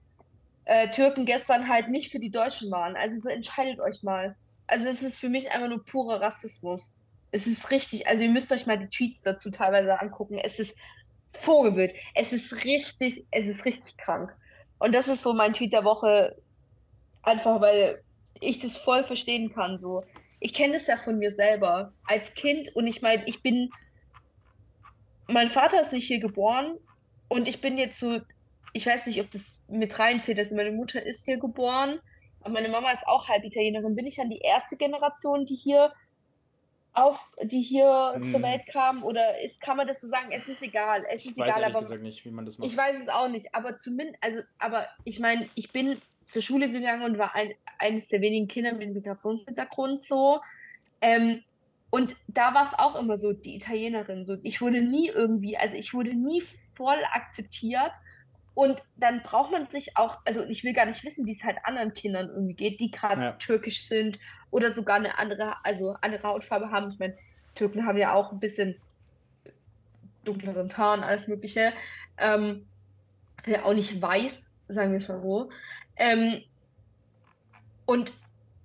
äh, 0.65 0.89
Türken 0.89 1.25
gestern 1.25 1.69
halt 1.69 1.89
nicht 1.89 2.11
für 2.11 2.19
die 2.19 2.31
Deutschen 2.31 2.71
waren. 2.71 2.95
Also 2.95 3.17
so 3.17 3.29
entscheidet 3.29 3.79
euch 3.79 4.03
mal. 4.03 4.35
Also 4.67 4.87
es 4.87 5.03
ist 5.03 5.19
für 5.19 5.29
mich 5.29 5.51
einfach 5.51 5.69
nur 5.69 5.85
purer 5.85 6.21
Rassismus. 6.21 6.97
Es 7.31 7.47
ist 7.47 7.71
richtig, 7.71 8.07
also 8.07 8.23
ihr 8.23 8.29
müsst 8.29 8.51
euch 8.51 8.65
mal 8.65 8.77
die 8.77 8.87
Tweets 8.87 9.21
dazu 9.21 9.49
teilweise 9.49 9.99
angucken. 9.99 10.37
Es 10.37 10.59
ist 10.59 10.77
Vogelwild. 11.33 11.93
Es 12.15 12.33
ist 12.33 12.63
richtig, 12.63 13.25
es 13.31 13.47
ist 13.47 13.65
richtig 13.65 13.97
krank. 13.97 14.35
Und 14.79 14.93
das 14.93 15.07
ist 15.07 15.21
so 15.21 15.33
mein 15.33 15.53
Tweet 15.53 15.73
der 15.73 15.83
Woche, 15.83 16.35
einfach 17.21 17.61
weil 17.61 18.03
ich 18.39 18.59
das 18.59 18.77
voll 18.77 19.03
verstehen 19.03 19.53
kann. 19.53 19.77
So, 19.77 20.03
ich 20.39 20.53
kenne 20.53 20.75
es 20.75 20.87
ja 20.87 20.97
von 20.97 21.17
mir 21.17 21.31
selber 21.31 21.93
als 22.05 22.33
Kind 22.33 22.75
und 22.75 22.87
ich 22.87 23.01
meine, 23.01 23.25
ich 23.27 23.41
bin, 23.41 23.69
mein 25.27 25.47
Vater 25.47 25.81
ist 25.81 25.93
nicht 25.93 26.07
hier 26.07 26.19
geboren 26.19 26.77
und 27.29 27.47
ich 27.47 27.61
bin 27.61 27.77
jetzt 27.77 27.99
so, 27.99 28.19
ich 28.73 28.85
weiß 28.85 29.07
nicht, 29.07 29.21
ob 29.21 29.31
das 29.31 29.61
mit 29.69 29.97
reinzählt, 29.97 30.39
also 30.39 30.55
meine 30.55 30.71
Mutter 30.71 31.01
ist 31.01 31.25
hier 31.25 31.37
geboren 31.37 31.99
und 32.41 32.51
meine 32.51 32.69
Mama 32.69 32.91
ist 32.91 33.07
auch 33.07 33.29
halb 33.29 33.43
Italienerin. 33.43 33.95
Bin 33.95 34.07
ich 34.07 34.17
dann 34.17 34.29
die 34.29 34.41
erste 34.41 34.75
Generation, 34.75 35.45
die 35.45 35.55
hier 35.55 35.93
auf, 36.93 37.27
die 37.41 37.61
hier 37.61 38.13
hm. 38.15 38.27
zur 38.27 38.41
Welt 38.41 38.61
kam? 38.71 39.03
Oder 39.03 39.41
ist, 39.41 39.61
kann 39.61 39.77
man 39.77 39.87
das 39.87 40.01
so 40.01 40.07
sagen? 40.07 40.27
Es 40.31 40.47
ist 40.47 40.61
egal. 40.61 41.03
Es 41.09 41.25
ist 41.25 41.31
ich 41.31 41.37
weiß 41.37 41.57
egal, 41.57 41.63
aber 41.65 41.79
gesagt 41.81 42.01
nicht, 42.01 42.23
wie 42.25 42.31
man 42.31 42.45
das 42.45 42.57
macht. 42.57 42.69
Ich 42.69 42.77
weiß 42.77 43.01
es 43.01 43.09
auch 43.09 43.27
nicht, 43.27 43.53
aber 43.53 43.77
zumindest, 43.77 44.17
also, 44.21 44.39
aber 44.59 44.87
ich 45.03 45.19
meine, 45.19 45.49
ich 45.55 45.71
bin 45.71 45.99
zur 46.25 46.41
Schule 46.41 46.71
gegangen 46.71 47.03
und 47.03 47.17
war 47.17 47.35
ein, 47.35 47.53
eines 47.79 48.07
der 48.07 48.21
wenigen 48.21 48.47
Kinder 48.47 48.73
mit 48.73 48.93
Migrationshintergrund 48.93 49.99
so. 49.99 50.41
Ähm, 51.01 51.43
und 51.89 52.15
da 52.27 52.53
war 52.53 52.63
es 52.63 52.77
auch 52.77 52.95
immer 52.95 53.17
so, 53.17 53.33
die 53.33 53.55
Italienerin. 53.55 54.25
So, 54.25 54.37
ich 54.41 54.61
wurde 54.61 54.81
nie 54.81 55.09
irgendwie, 55.09 55.57
also 55.57 55.75
ich 55.77 55.93
wurde 55.93 56.13
nie 56.13 56.41
voll 56.73 56.97
akzeptiert. 57.11 57.91
Und 58.55 58.83
dann 58.97 59.23
braucht 59.23 59.51
man 59.51 59.65
sich 59.67 59.97
auch, 59.97 60.19
also 60.25 60.43
ich 60.45 60.63
will 60.63 60.73
gar 60.73 60.85
nicht 60.85 61.03
wissen, 61.03 61.25
wie 61.25 61.31
es 61.31 61.43
halt 61.43 61.57
anderen 61.63 61.93
Kindern 61.93 62.29
irgendwie 62.29 62.53
geht, 62.53 62.79
die 62.79 62.91
gerade 62.91 63.21
ja. 63.21 63.31
türkisch 63.33 63.87
sind 63.87 64.19
oder 64.51 64.69
sogar 64.69 64.97
eine 64.97 65.17
andere, 65.17 65.55
also 65.63 65.95
andere 66.01 66.27
Hautfarbe 66.27 66.69
haben. 66.69 66.91
Ich 66.91 66.99
meine, 66.99 67.17
Türken 67.55 67.85
haben 67.85 67.97
ja 67.97 68.13
auch 68.13 68.31
ein 68.31 68.39
bisschen 68.39 68.75
dunkleren 70.23 70.69
Tarn, 70.69 71.03
alles 71.03 71.27
Mögliche. 71.27 71.73
Ähm, 72.17 72.67
ja 73.45 73.63
auch 73.63 73.73
nicht 73.73 74.01
weiß, 74.01 74.55
sagen 74.67 74.91
wir 74.91 74.99
es 74.99 75.07
mal 75.07 75.19
so. 75.19 75.49
Ähm, 75.97 76.43
und 77.85 78.13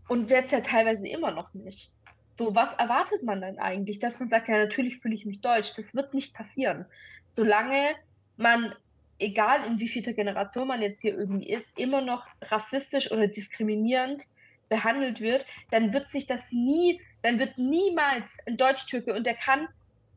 und 0.09 0.31
wird 0.31 0.47
es 0.47 0.53
ja 0.53 0.61
teilweise 0.61 1.07
immer 1.07 1.31
noch 1.31 1.55
nicht. 1.55 1.93
So, 2.37 2.55
was 2.55 2.75
erwartet 2.75 3.23
man 3.23 3.41
dann 3.41 3.59
eigentlich? 3.59 3.99
Dass 3.99 4.19
man 4.19 4.29
sagt, 4.29 4.49
ja, 4.49 4.57
natürlich 4.57 4.99
fühle 4.99 5.15
ich 5.15 5.27
mich 5.27 5.41
deutsch. 5.41 5.75
Das 5.77 5.95
wird 5.95 6.15
nicht 6.15 6.35
passieren. 6.35 6.87
Solange 7.33 7.95
man 8.37 8.75
egal 9.19 9.65
in 9.65 9.79
wie 9.79 9.89
vielter 9.89 10.13
Generation 10.13 10.69
man 10.69 10.83
jetzt 10.83 11.01
hier 11.01 11.17
irgendwie 11.17 11.51
ist, 11.51 11.79
immer 11.79 12.01
noch 12.01 12.27
rassistisch 12.43 13.11
oder 13.11 13.27
diskriminierend 13.27 14.27
behandelt 14.69 15.21
wird, 15.21 15.47
dann 15.71 15.93
wird 15.93 16.09
sich 16.09 16.27
das 16.27 16.53
nie, 16.53 17.01
dann 17.23 17.39
wird 17.39 17.59
niemals 17.59 18.39
ein 18.47 18.57
Deutsch-Türke 18.57 19.15
und 19.15 19.27
der 19.27 19.35
kann 19.35 19.69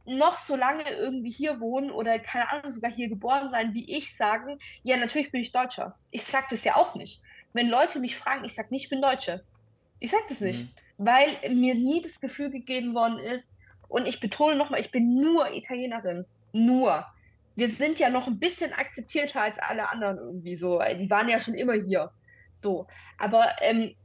noch 0.05 0.37
so 0.37 0.55
lange 0.55 0.89
irgendwie 0.89 1.29
hier 1.29 1.59
wohnen 1.59 1.91
oder 1.91 2.19
keine 2.19 2.51
Ahnung, 2.51 2.71
sogar 2.71 2.91
hier 2.91 3.07
geboren 3.07 3.49
sein, 3.49 3.73
wie 3.73 3.89
ich 3.95 4.15
sagen, 4.15 4.57
ja, 4.83 4.97
natürlich 4.97 5.31
bin 5.31 5.41
ich 5.41 5.51
Deutscher. 5.51 5.95
Ich 6.09 6.23
sag 6.23 6.49
das 6.49 6.63
ja 6.63 6.75
auch 6.75 6.95
nicht. 6.95 7.21
Wenn 7.53 7.69
Leute 7.69 7.99
mich 7.99 8.15
fragen, 8.15 8.43
ich 8.43 8.53
sag 8.53 8.71
nicht, 8.71 8.83
ich 8.83 8.89
bin 8.89 9.01
Deutsche. 9.01 9.43
Ich 9.99 10.11
sag 10.11 10.27
das 10.27 10.41
nicht, 10.41 10.63
mhm. 10.63 10.69
weil 10.97 11.53
mir 11.53 11.75
nie 11.75 12.01
das 12.01 12.19
Gefühl 12.19 12.49
gegeben 12.49 12.95
worden 12.95 13.19
ist 13.19 13.51
und 13.87 14.07
ich 14.07 14.19
betone 14.19 14.55
nochmal, 14.55 14.79
ich 14.79 14.91
bin 14.91 15.21
nur 15.21 15.53
Italienerin. 15.53 16.25
Nur 16.53 17.05
wir 17.55 17.69
sind 17.69 17.99
ja 17.99 18.09
noch 18.09 18.27
ein 18.27 18.39
bisschen 18.39 18.73
akzeptierter 18.73 19.41
als 19.41 19.59
alle 19.59 19.89
anderen 19.89 20.17
irgendwie 20.17 20.55
so. 20.55 20.81
Die 20.97 21.09
waren 21.09 21.29
ja 21.29 21.39
schon 21.39 21.53
immer 21.53 21.73
hier. 21.73 22.11
So. 22.61 22.87
Aber 23.17 23.45
ähm, 23.61 23.95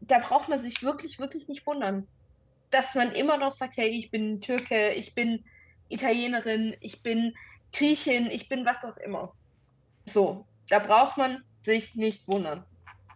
da 0.00 0.18
braucht 0.18 0.48
man 0.48 0.58
sich 0.58 0.82
wirklich, 0.82 1.18
wirklich 1.18 1.48
nicht 1.48 1.66
wundern, 1.66 2.06
dass 2.70 2.94
man 2.94 3.12
immer 3.12 3.36
noch 3.36 3.52
sagt, 3.52 3.76
hey, 3.76 3.88
ich 3.88 4.10
bin 4.10 4.40
Türke, 4.40 4.92
ich 4.92 5.14
bin 5.14 5.44
Italienerin, 5.88 6.76
ich 6.80 7.02
bin 7.02 7.34
Griechin, 7.72 8.26
ich 8.30 8.48
bin 8.48 8.64
was 8.64 8.84
auch 8.84 8.96
immer. 8.98 9.32
So, 10.04 10.46
da 10.68 10.78
braucht 10.78 11.16
man 11.16 11.44
sich 11.60 11.94
nicht 11.94 12.26
wundern. 12.28 12.64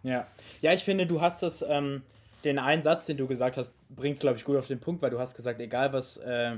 Ja, 0.03 0.27
ja, 0.61 0.73
ich 0.73 0.83
finde, 0.83 1.05
du 1.05 1.21
hast 1.21 1.43
das, 1.43 1.61
ähm, 1.67 2.03
den 2.43 2.59
einen 2.59 2.81
Satz, 2.81 3.05
den 3.05 3.17
du 3.17 3.27
gesagt 3.27 3.57
hast, 3.57 3.71
bringst, 3.89 4.21
glaube 4.21 4.37
ich, 4.37 4.45
gut 4.45 4.57
auf 4.57 4.67
den 4.67 4.79
Punkt, 4.79 5.01
weil 5.01 5.11
du 5.11 5.19
hast 5.19 5.35
gesagt, 5.35 5.59
egal 5.59 5.93
was 5.93 6.17
äh, 6.17 6.57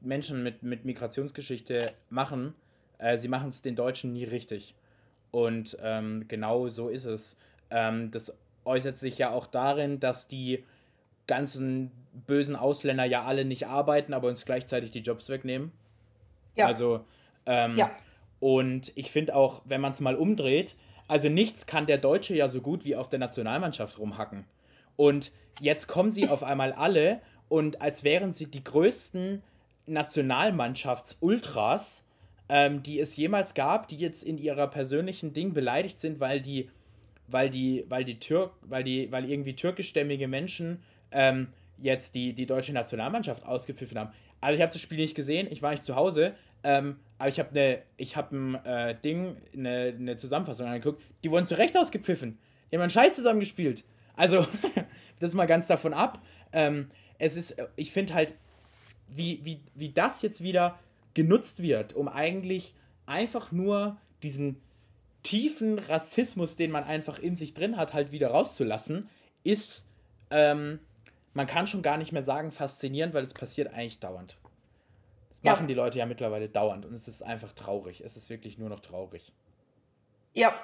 Menschen 0.00 0.42
mit, 0.42 0.62
mit 0.62 0.84
Migrationsgeschichte 0.84 1.92
machen, 2.10 2.54
äh, 2.98 3.18
sie 3.18 3.28
machen 3.28 3.48
es 3.48 3.62
den 3.62 3.76
Deutschen 3.76 4.12
nie 4.12 4.24
richtig. 4.24 4.74
Und 5.30 5.76
ähm, 5.82 6.26
genau 6.28 6.68
so 6.68 6.88
ist 6.88 7.06
es. 7.06 7.36
Ähm, 7.70 8.10
das 8.10 8.36
äußert 8.64 8.98
sich 8.98 9.18
ja 9.18 9.30
auch 9.30 9.46
darin, 9.46 9.98
dass 9.98 10.28
die 10.28 10.64
ganzen 11.26 11.90
bösen 12.26 12.56
Ausländer 12.56 13.04
ja 13.04 13.24
alle 13.24 13.44
nicht 13.44 13.66
arbeiten, 13.66 14.12
aber 14.12 14.28
uns 14.28 14.44
gleichzeitig 14.44 14.90
die 14.90 15.00
Jobs 15.00 15.28
wegnehmen. 15.28 15.72
Ja. 16.54 16.66
Also, 16.66 17.04
ähm, 17.46 17.76
ja. 17.76 17.90
Und 18.40 18.92
ich 18.96 19.10
finde 19.10 19.34
auch, 19.34 19.62
wenn 19.64 19.80
man 19.80 19.92
es 19.92 20.00
mal 20.00 20.16
umdreht, 20.16 20.76
also 21.08 21.28
nichts 21.28 21.66
kann 21.66 21.86
der 21.86 21.98
Deutsche 21.98 22.34
ja 22.34 22.48
so 22.48 22.60
gut 22.60 22.84
wie 22.84 22.96
auf 22.96 23.08
der 23.08 23.18
Nationalmannschaft 23.18 23.98
rumhacken. 23.98 24.44
Und 24.96 25.32
jetzt 25.60 25.86
kommen 25.86 26.12
sie 26.12 26.28
auf 26.28 26.42
einmal 26.42 26.72
alle 26.72 27.20
und 27.48 27.80
als 27.80 28.04
wären 28.04 28.32
sie 28.32 28.46
die 28.46 28.64
größten 28.64 29.42
Nationalmannschafts-Ultras, 29.86 32.04
ähm, 32.48 32.82
die 32.82 33.00
es 33.00 33.16
jemals 33.16 33.54
gab, 33.54 33.88
die 33.88 33.96
jetzt 33.96 34.22
in 34.22 34.38
ihrer 34.38 34.68
persönlichen 34.68 35.32
Ding 35.32 35.54
beleidigt 35.54 36.00
sind, 36.00 36.20
weil 36.20 36.40
die, 36.40 36.70
weil 37.26 37.50
die, 37.50 37.84
weil 37.88 38.04
die 38.04 38.18
Türk, 38.18 38.52
weil 38.62 38.84
die, 38.84 39.10
weil 39.10 39.28
irgendwie 39.28 39.54
türkischstämmige 39.54 40.28
Menschen 40.28 40.82
ähm, 41.10 41.48
jetzt 41.78 42.14
die, 42.14 42.32
die 42.32 42.46
deutsche 42.46 42.72
Nationalmannschaft 42.72 43.44
ausgepfiffen 43.44 43.98
haben. 43.98 44.12
Also 44.40 44.56
ich 44.56 44.62
habe 44.62 44.72
das 44.72 44.82
Spiel 44.82 44.98
nicht 44.98 45.14
gesehen, 45.14 45.48
ich 45.50 45.62
war 45.62 45.70
nicht 45.70 45.84
zu 45.84 45.96
Hause, 45.96 46.34
ähm, 46.64 46.96
aber 47.18 47.28
ich 47.28 47.38
habe 47.38 47.50
eine, 47.50 47.82
ich 47.96 48.16
habe 48.16 48.36
ein 48.36 48.54
äh, 48.64 48.94
Ding, 49.00 49.36
eine, 49.54 49.94
eine 49.98 50.16
Zusammenfassung 50.16 50.66
angeguckt, 50.66 51.02
die 51.24 51.30
wurden 51.30 51.46
zu 51.46 51.58
Recht 51.58 51.76
ausgepfiffen. 51.76 52.38
Die 52.70 52.76
haben 52.76 52.82
einen 52.82 52.90
Scheiß 52.90 53.14
zusammengespielt. 53.14 53.84
Also, 54.16 54.46
das 55.18 55.34
mal 55.34 55.46
ganz 55.46 55.66
davon 55.66 55.94
ab. 55.94 56.22
Ähm, 56.52 56.88
es 57.18 57.36
ist, 57.36 57.56
ich 57.76 57.92
finde 57.92 58.14
halt, 58.14 58.36
wie, 59.16 59.44
wie, 59.44 59.60
wie 59.74 59.90
das 59.90 60.22
jetzt 60.22 60.42
wieder 60.42 60.78
genutzt 61.14 61.62
wird, 61.62 61.94
um 61.94 62.08
eigentlich 62.08 62.74
einfach 63.06 63.52
nur 63.52 63.96
diesen 64.22 64.60
tiefen 65.22 65.78
Rassismus, 65.78 66.56
den 66.56 66.70
man 66.70 66.84
einfach 66.84 67.18
in 67.18 67.36
sich 67.36 67.54
drin 67.54 67.76
hat, 67.76 67.92
halt 67.92 68.12
wieder 68.12 68.28
rauszulassen, 68.28 69.08
ist, 69.44 69.86
ähm, 70.30 70.80
man 71.34 71.46
kann 71.46 71.66
schon 71.66 71.82
gar 71.82 71.96
nicht 71.96 72.12
mehr 72.12 72.22
sagen 72.22 72.50
faszinierend, 72.50 73.14
weil 73.14 73.22
es 73.22 73.34
passiert 73.34 73.72
eigentlich 73.72 74.00
dauernd. 74.00 74.36
Das 75.30 75.40
ja. 75.42 75.52
machen 75.52 75.68
die 75.68 75.74
Leute 75.74 75.98
ja 75.98 76.06
mittlerweile 76.06 76.48
dauernd 76.48 76.86
und 76.86 76.94
es 76.94 77.08
ist 77.08 77.22
einfach 77.22 77.52
traurig. 77.52 78.02
Es 78.04 78.16
ist 78.16 78.30
wirklich 78.30 78.58
nur 78.58 78.68
noch 78.68 78.80
traurig. 78.80 79.32
Ja, 80.34 80.54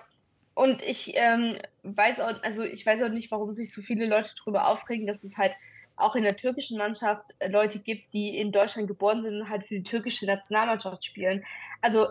und 0.55 0.83
ich 0.83 1.13
ähm, 1.15 1.57
weiß 1.85 2.21
auch, 2.21 2.43
also 2.43 2.63
ich 2.65 2.85
weiß 2.85 3.03
auch 3.03 3.11
nicht, 3.11 3.31
warum 3.31 3.53
sich 3.53 3.73
so 3.73 3.81
viele 3.81 4.09
Leute 4.09 4.31
darüber 4.39 4.67
aufregen, 4.67 5.07
dass 5.07 5.23
es 5.23 5.39
halt 5.39 5.55
auch 6.01 6.17
in 6.17 6.23
der 6.23 6.37
türkischen 6.37 6.79
Mannschaft 6.79 7.35
äh, 7.39 7.49
Leute 7.49 7.79
gibt, 7.79 8.13
die 8.13 8.37
in 8.39 8.53
Deutschland 8.53 8.89
geboren 8.89 9.23
sind 9.23 9.41
und 9.41 9.49
halt 9.49 9.65
für 9.65 9.75
die 9.75 9.83
türkische 9.83 10.27
Nationalmannschaft 10.27 11.05
spielen. 11.05 11.45
Also 11.81 12.07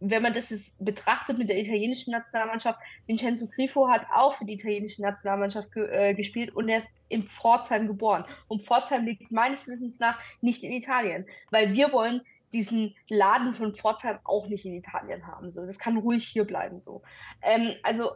wenn 0.00 0.22
man 0.22 0.32
das 0.32 0.50
jetzt 0.50 0.82
betrachtet 0.84 1.38
mit 1.38 1.50
der 1.50 1.58
italienischen 1.58 2.12
Nationalmannschaft, 2.12 2.78
Vincenzo 3.06 3.46
Grifo 3.48 3.88
hat 3.88 4.06
auch 4.14 4.34
für 4.34 4.44
die 4.44 4.54
italienische 4.54 5.02
Nationalmannschaft 5.02 5.72
ge 5.72 5.88
äh, 5.90 6.14
gespielt 6.14 6.54
und 6.54 6.68
er 6.68 6.78
ist 6.78 6.90
in 7.08 7.24
Pforzheim 7.24 7.86
geboren. 7.86 8.24
Und 8.46 8.62
Pforzheim 8.62 9.04
liegt 9.04 9.32
meines 9.32 9.66
Wissens 9.66 9.98
nach 9.98 10.18
nicht 10.40 10.62
in 10.62 10.72
Italien, 10.72 11.26
weil 11.50 11.74
wir 11.74 11.92
wollen 11.92 12.22
diesen 12.52 12.94
Laden 13.10 13.54
von 13.54 13.74
Pforzheim 13.74 14.18
auch 14.24 14.46
nicht 14.46 14.64
in 14.64 14.74
Italien 14.74 15.26
haben. 15.26 15.50
So, 15.50 15.66
das 15.66 15.78
kann 15.78 15.98
ruhig 15.98 16.24
hier 16.24 16.44
bleiben. 16.44 16.80
So, 16.80 17.02
ähm, 17.42 17.74
also 17.82 18.10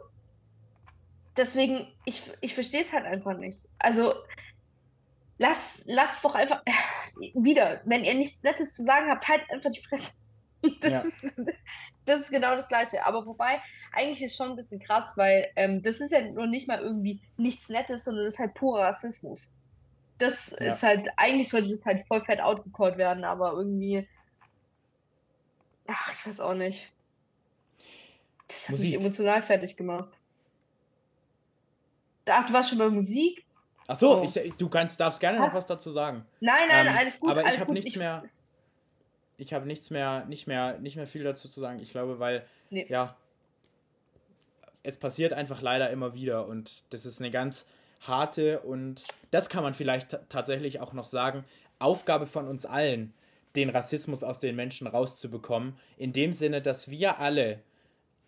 deswegen, 1.37 1.87
ich, 2.05 2.23
ich 2.41 2.53
verstehe 2.53 2.81
es 2.81 2.93
halt 2.93 3.05
einfach 3.05 3.37
nicht. 3.37 3.67
Also 3.79 4.13
lass, 5.37 5.83
lass 5.87 6.21
doch 6.21 6.35
einfach 6.35 6.63
wieder, 7.33 7.81
wenn 7.85 8.03
ihr 8.03 8.15
nichts 8.15 8.43
Nettes 8.43 8.75
zu 8.75 8.83
sagen 8.83 9.09
habt, 9.09 9.27
halt 9.27 9.49
einfach 9.49 9.71
die 9.71 9.81
Fresse. 9.81 10.13
Das, 10.79 10.91
ja. 10.91 10.99
ist, 10.99 11.41
das 12.05 12.21
ist 12.21 12.31
genau 12.31 12.55
das 12.55 12.69
Gleiche. 12.69 13.05
Aber 13.05 13.27
wobei, 13.27 13.61
eigentlich 13.91 14.23
ist 14.23 14.37
schon 14.37 14.51
ein 14.51 14.55
bisschen 14.55 14.79
krass, 14.79 15.17
weil 15.17 15.51
ähm, 15.57 15.81
das 15.81 15.99
ist 15.99 16.13
ja 16.13 16.21
noch 16.21 16.47
nicht 16.47 16.69
mal 16.69 16.79
irgendwie 16.79 17.19
nichts 17.35 17.67
Nettes, 17.67 18.05
sondern 18.05 18.23
das 18.23 18.35
ist 18.35 18.39
halt 18.39 18.53
purer 18.53 18.83
Rassismus. 18.83 19.51
Das 20.19 20.55
ja. 20.57 20.67
ist 20.67 20.81
halt, 20.83 21.09
eigentlich 21.17 21.49
sollte 21.49 21.69
das 21.69 21.85
halt 21.85 22.07
voll 22.07 22.23
fett 22.23 22.39
outgecallt 22.39 22.97
werden, 22.97 23.25
aber 23.25 23.51
irgendwie. 23.51 24.07
Ach, 25.85 26.13
ich 26.13 26.27
weiß 26.27 26.39
auch 26.39 26.53
nicht. 26.53 26.93
Das 28.47 28.69
hat 28.69 28.71
Musik. 28.71 28.85
mich 28.85 28.93
emotional 29.01 29.41
fertig 29.41 29.75
gemacht. 29.75 30.13
Ach, 32.25 32.45
du 32.47 32.53
warst 32.53 32.69
schon 32.69 32.77
bei 32.77 32.89
Musik? 32.89 33.42
Ach 33.87 33.95
so, 33.95 34.23
ich, 34.23 34.53
du 34.57 34.69
kannst, 34.69 34.99
darfst 34.99 35.19
gerne 35.19 35.39
noch 35.39 35.53
was 35.53 35.65
dazu 35.65 35.89
sagen. 35.91 36.25
Nein, 36.39 36.55
nein, 36.69 36.87
ähm, 36.87 36.95
alles 36.97 37.19
gut. 37.19 37.31
Aber 37.31 37.41
ich 37.41 37.59
habe 37.59 37.73
nichts 37.73 37.91
ich, 37.91 37.97
mehr. 37.97 38.23
Ich 39.37 39.53
habe 39.53 39.65
nichts 39.65 39.89
mehr, 39.89 40.25
nicht 40.25 40.47
mehr, 40.47 40.79
nicht 40.79 40.95
mehr 40.95 41.07
viel 41.07 41.23
dazu 41.23 41.49
zu 41.49 41.59
sagen. 41.59 41.79
Ich 41.79 41.91
glaube, 41.91 42.19
weil 42.19 42.45
nee. 42.69 42.85
ja, 42.89 43.15
es 44.83 44.97
passiert 44.97 45.33
einfach 45.33 45.61
leider 45.61 45.89
immer 45.89 46.13
wieder 46.13 46.47
und 46.47 46.83
das 46.91 47.05
ist 47.05 47.19
eine 47.19 47.31
ganz 47.31 47.65
harte 48.01 48.59
und 48.59 49.03
das 49.31 49.49
kann 49.49 49.63
man 49.63 49.73
vielleicht 49.73 50.17
tatsächlich 50.29 50.79
auch 50.79 50.93
noch 50.93 51.05
sagen. 51.05 51.45
Aufgabe 51.79 52.25
von 52.25 52.47
uns 52.47 52.65
allen, 52.65 53.13
den 53.55 53.69
Rassismus 53.69 54.23
aus 54.23 54.39
den 54.39 54.55
Menschen 54.55 54.87
rauszubekommen, 54.87 55.77
in 55.97 56.13
dem 56.13 56.33
Sinne, 56.33 56.61
dass 56.61 56.89
wir 56.89 57.19
alle 57.19 57.59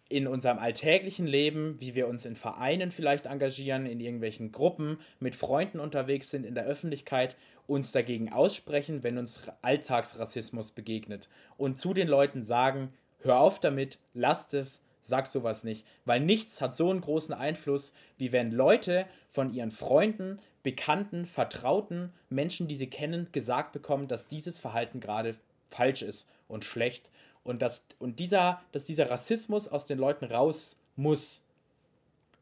in 0.08 0.28
unserem 0.28 0.60
alltäglichen 0.60 1.26
Leben, 1.26 1.80
wie 1.80 1.96
wir 1.96 2.08
uns 2.08 2.26
in 2.26 2.36
Vereinen 2.36 2.92
vielleicht 2.92 3.26
engagieren, 3.26 3.86
in 3.86 4.00
irgendwelchen 4.00 4.52
Gruppen, 4.52 5.00
mit 5.20 5.36
Freunden 5.36 5.80
unterwegs 5.80 6.30
sind, 6.30 6.46
in 6.46 6.54
der 6.54 6.66
Öffentlichkeit, 6.66 7.36
uns 7.68 7.92
dagegen 7.92 8.32
aussprechen, 8.32 9.04
wenn 9.04 9.18
uns 9.18 9.50
Alltagsrassismus 9.64 10.72
begegnet. 10.72 11.28
Und 11.58 11.78
zu 11.78 11.94
den 11.94 12.08
Leuten 12.08 12.44
sagen, 12.44 12.94
hör 13.20 13.40
auf 13.40 13.60
damit, 13.60 13.98
lasst 14.14 14.54
es, 14.54 14.84
sag 15.02 15.28
sowas 15.28 15.64
nicht. 15.64 15.88
Weil 16.06 16.20
nichts 16.20 16.62
hat 16.62 16.76
so 16.76 16.92
einen 16.92 17.02
großen 17.02 17.34
Einfluss, 17.34 17.94
wie 18.18 18.32
wenn 18.32 18.52
Leute 18.52 19.08
von 19.30 19.52
ihren 19.52 19.72
Freunden, 19.72 20.40
Bekannten, 20.62 21.26
Vertrauten, 21.26 22.12
Menschen, 22.30 22.68
die 22.68 22.76
sie 22.76 22.90
kennen, 22.90 23.30
gesagt 23.32 23.72
bekommen, 23.72 24.08
dass 24.08 24.28
dieses 24.28 24.60
Verhalten 24.60 25.00
gerade 25.00 25.36
falsch 25.70 26.02
ist 26.02 26.28
und 26.48 26.66
schlecht 26.66 27.12
und, 27.46 27.62
dass, 27.62 27.86
und 28.00 28.20
dieser, 28.20 28.62
dass 28.74 28.84
dieser 28.84 29.10
Rassismus 29.10 29.70
aus 29.70 29.86
den 29.86 30.00
Leuten 30.00 30.26
raus 30.26 30.78
muss. 30.98 31.42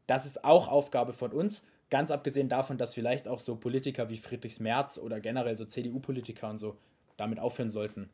Das 0.06 0.26
ist 0.26 0.44
auch 0.44 0.66
Aufgabe 0.66 1.12
von 1.12 1.30
uns. 1.30 1.64
Ganz 1.90 2.10
abgesehen 2.10 2.48
davon, 2.48 2.78
dass 2.78 2.94
vielleicht 2.94 3.28
auch 3.28 3.38
so 3.38 3.54
Politiker 3.54 4.08
wie 4.08 4.16
Friedrichs 4.16 4.58
Merz 4.58 4.98
oder 4.98 5.20
generell 5.20 5.56
so 5.56 5.66
CDU-Politiker 5.66 6.48
und 6.48 6.58
so 6.58 6.76
damit 7.16 7.38
aufhören 7.38 7.70
sollten, 7.70 8.08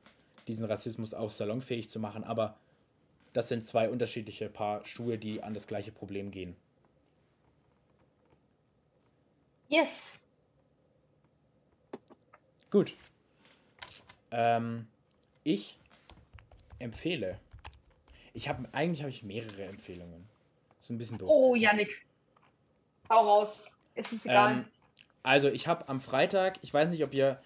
diesen 0.49 0.67
Rassismus 0.67 1.15
auch 1.15 1.31
salonfähig 1.31 1.89
zu 1.89 2.01
machen. 2.01 2.25
Aber 2.25 2.57
das 3.33 3.49
sind 3.49 3.67
zwei 3.67 3.89
unterschiedliche 3.89 4.49
Paar 4.49 4.85
Schuhe, 4.85 5.17
die 5.17 5.43
an 5.43 5.55
das 5.55 5.69
gleiche 5.69 5.93
Problem 5.93 6.33
gehen. 6.33 6.57
Yes. 9.69 10.21
Gut. 12.71 12.97
Ähm, 14.33 14.89
ich 15.45 15.80
empfehle. 16.81 17.39
Ich 18.33 18.49
habe 18.49 18.69
eigentlich 18.73 19.01
habe 19.01 19.11
ich 19.11 19.23
mehrere 19.23 19.65
Empfehlungen. 19.65 20.29
So 20.81 20.93
ein 20.93 20.99
bisschen 20.99 21.19
doof. 21.19 21.29
Oh, 21.31 21.55
Janik. 21.55 22.07
Hau 23.09 23.21
raus. 23.21 23.69
Es 23.95 24.13
ist 24.13 24.27
egal. 24.27 24.53
Ähm, 24.53 24.65
also, 25.23 25.49
ich 25.49 25.67
habe 25.67 25.89
am 25.89 26.01
Freitag, 26.01 26.59
ich 26.63 26.73
weiß 26.73 26.91
nicht, 26.91 27.05
ob 27.05 27.13
ihr 27.13 27.41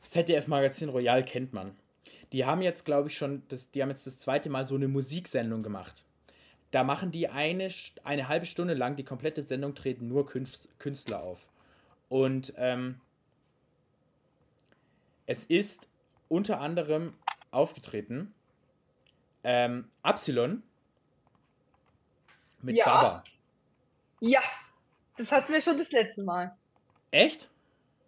ZDF 0.00 0.46
Magazin 0.46 0.90
Royal 0.90 1.24
kennt 1.24 1.52
man. 1.52 1.74
Die 2.32 2.44
haben 2.44 2.62
jetzt, 2.62 2.84
glaube 2.84 3.08
ich, 3.08 3.16
schon, 3.16 3.42
das, 3.48 3.70
die 3.70 3.80
haben 3.80 3.88
jetzt 3.88 4.06
das 4.06 4.18
zweite 4.18 4.50
Mal 4.50 4.64
so 4.64 4.74
eine 4.74 4.88
Musiksendung 4.88 5.62
gemacht. 5.62 6.04
Da 6.72 6.82
machen 6.82 7.10
die 7.10 7.28
eine, 7.28 7.68
eine 8.02 8.28
halbe 8.28 8.46
Stunde 8.46 8.74
lang 8.74 8.96
die 8.96 9.04
komplette 9.04 9.42
Sendung, 9.42 9.74
treten 9.74 10.08
nur 10.08 10.26
Künstler 10.26 11.22
auf. 11.22 11.48
Und 12.08 12.52
ähm, 12.56 13.00
es 15.26 15.44
ist 15.44 15.88
unter 16.28 16.60
anderem 16.60 17.14
aufgetreten 17.52 18.34
ähm, 19.44 19.90
Absilon 20.02 20.62
mit 22.62 22.76
ja. 22.76 22.84
Baba. 22.84 23.24
Ja, 24.20 24.40
das 25.16 25.30
hatten 25.30 25.52
wir 25.52 25.60
schon 25.60 25.78
das 25.78 25.92
letzte 25.92 26.22
Mal. 26.22 26.56
Echt? 27.10 27.48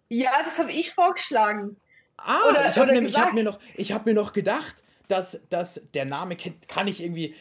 Ja, 0.09 0.31
das 0.43 0.59
habe 0.59 0.71
ich 0.71 0.91
vorgeschlagen. 0.91 1.77
Ah, 2.17 2.39
oder, 2.49 2.69
ich 2.69 2.77
habe 2.77 2.99
mir, 2.99 3.11
hab 3.13 3.33
mir, 3.33 3.43
noch, 3.43 3.59
hab 3.77 4.05
mir 4.05 4.13
noch 4.13 4.33
gedacht, 4.33 4.83
dass, 5.07 5.39
dass 5.49 5.81
der 5.93 6.05
Name 6.05 6.35
kennt, 6.35 6.67
kann 6.67 6.87
ich 6.87 7.01
irgendwie. 7.01 7.35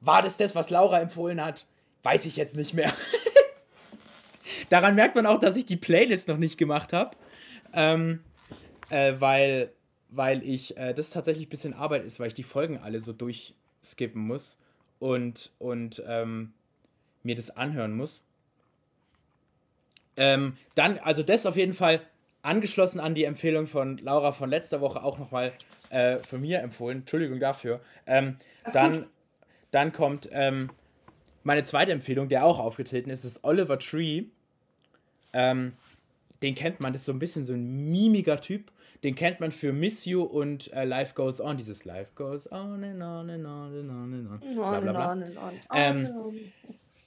War 0.00 0.22
das 0.22 0.36
das, 0.36 0.54
was 0.54 0.70
Laura 0.70 1.00
empfohlen 1.00 1.44
hat? 1.44 1.66
Weiß 2.04 2.24
ich 2.24 2.36
jetzt 2.36 2.56
nicht 2.56 2.72
mehr. 2.72 2.92
Daran 4.70 4.94
merkt 4.94 5.14
man 5.14 5.26
auch, 5.26 5.38
dass 5.38 5.56
ich 5.56 5.66
die 5.66 5.76
Playlist 5.76 6.28
noch 6.28 6.38
nicht 6.38 6.56
gemacht 6.56 6.92
habe. 6.92 7.16
Ähm, 7.74 8.24
äh, 8.88 9.14
weil, 9.18 9.72
weil 10.10 10.42
ich 10.42 10.76
äh, 10.76 10.92
das 10.92 11.10
tatsächlich 11.10 11.46
ein 11.46 11.50
bisschen 11.50 11.74
Arbeit 11.74 12.04
ist, 12.04 12.20
weil 12.20 12.28
ich 12.28 12.34
die 12.34 12.42
Folgen 12.42 12.78
alle 12.78 13.00
so 13.00 13.12
durchskippen 13.12 14.20
muss 14.20 14.58
und, 14.98 15.52
und 15.58 16.02
ähm, 16.06 16.52
mir 17.22 17.34
das 17.34 17.50
anhören 17.50 17.96
muss. 17.96 18.22
Ähm, 20.16 20.56
dann, 20.74 20.98
also 20.98 21.22
das 21.22 21.46
auf 21.46 21.56
jeden 21.56 21.72
Fall 21.72 22.00
angeschlossen 22.42 23.00
an 23.00 23.14
die 23.14 23.24
Empfehlung 23.24 23.66
von 23.66 23.98
Laura 23.98 24.32
von 24.32 24.50
letzter 24.50 24.80
Woche 24.80 25.02
auch 25.02 25.18
nochmal 25.18 25.52
äh, 25.90 26.16
von 26.16 26.40
mir 26.40 26.60
empfohlen. 26.60 27.00
Entschuldigung 27.00 27.38
dafür. 27.38 27.80
Ähm, 28.06 28.36
dann, 28.72 29.06
dann 29.70 29.92
kommt 29.92 30.28
ähm, 30.32 30.70
meine 31.42 31.62
zweite 31.64 31.92
Empfehlung, 31.92 32.28
der 32.28 32.44
auch 32.44 32.58
aufgetreten 32.58 33.10
ist, 33.10 33.24
ist 33.24 33.44
Oliver 33.44 33.78
Tree. 33.78 34.24
Ähm, 35.32 35.72
den 36.42 36.54
kennt 36.54 36.80
man, 36.80 36.92
das 36.92 37.02
ist 37.02 37.06
so 37.06 37.12
ein 37.12 37.18
bisschen 37.18 37.44
so 37.44 37.52
ein 37.52 37.90
mimiger 37.90 38.40
Typ. 38.40 38.70
Den 39.02 39.14
kennt 39.14 39.40
man 39.40 39.50
für 39.50 39.72
Miss 39.72 40.04
You 40.04 40.22
und 40.22 40.72
äh, 40.72 40.84
Life 40.84 41.14
Goes 41.14 41.40
On, 41.40 41.56
dieses 41.56 41.84
Life 41.84 42.12
Goes 42.14 42.50
On 42.52 42.84
and 42.84 43.02
on 43.02 43.30
and 43.30 43.46
on 43.46 43.74
and 43.78 43.90
on 43.90 44.14
and 44.14 44.30
on. 44.30 44.54
Bla, 44.54 44.80
bla, 44.80 45.14
bla. 45.14 45.52
Ähm, 45.74 46.08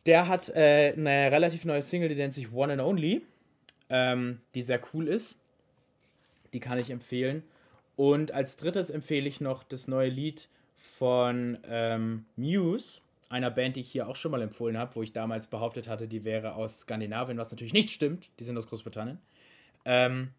der 0.06 0.28
hat 0.28 0.50
äh, 0.50 0.94
eine 0.98 1.32
relativ 1.32 1.66
neue 1.66 1.82
Single, 1.82 2.10
die 2.10 2.16
nennt 2.16 2.34
sich 2.34 2.52
One 2.52 2.74
and 2.74 2.82
Only, 2.82 3.22
ähm, 3.89 4.41
die 4.56 4.62
sehr 4.62 4.82
cool 4.94 5.08
ist. 5.08 5.39
Die 6.52 6.60
kann 6.60 6.80
ich 6.80 6.89
empfehlen. 6.89 7.44
Und 7.96 8.32
als 8.32 8.58
drittes 8.58 8.89
empfehle 8.89 9.28
ich 9.28 9.39
noch 9.39 9.64
das 9.64 9.88
neue 9.88 10.10
Lied 10.10 10.50
von 10.76 11.60
ähm, 11.68 12.26
Muse, 12.36 13.02
einer 13.30 13.52
Band, 13.52 13.76
die 13.76 13.82
ich 13.82 13.91
hier 13.91 14.08
auch 14.08 14.16
schon 14.16 14.32
mal 14.32 14.41
empfohlen 14.41 14.78
habe, 14.78 14.96
wo 14.96 15.04
ich 15.04 15.14
damals 15.14 15.48
behauptet 15.48 15.88
hatte, 15.88 16.08
die 16.08 16.24
wäre 16.24 16.56
aus 16.56 16.82
Skandinavien, 16.82 17.38
was 17.38 17.52
natürlich 17.52 17.74
nicht 17.74 17.89
stimmt. 17.89 18.30
Die 18.39 18.44
sind 18.44 18.58
aus 18.58 18.68
Großbritannien. 18.68 19.20
Ähm, 19.86 20.30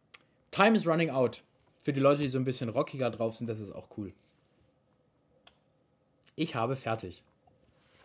Time 0.55 0.77
is 0.77 0.87
Running 0.87 1.11
Out. 1.11 1.43
Für 1.81 1.93
die 1.93 1.99
Leute, 1.99 2.23
die 2.23 2.29
so 2.29 2.39
ein 2.39 2.45
bisschen 2.45 2.69
rockiger 2.69 3.11
drauf 3.11 3.35
sind, 3.35 3.49
das 3.49 3.59
ist 3.59 3.73
auch 3.73 3.89
cool. 3.97 4.13
Ich 6.37 6.55
habe 6.55 6.77
fertig. 6.77 7.25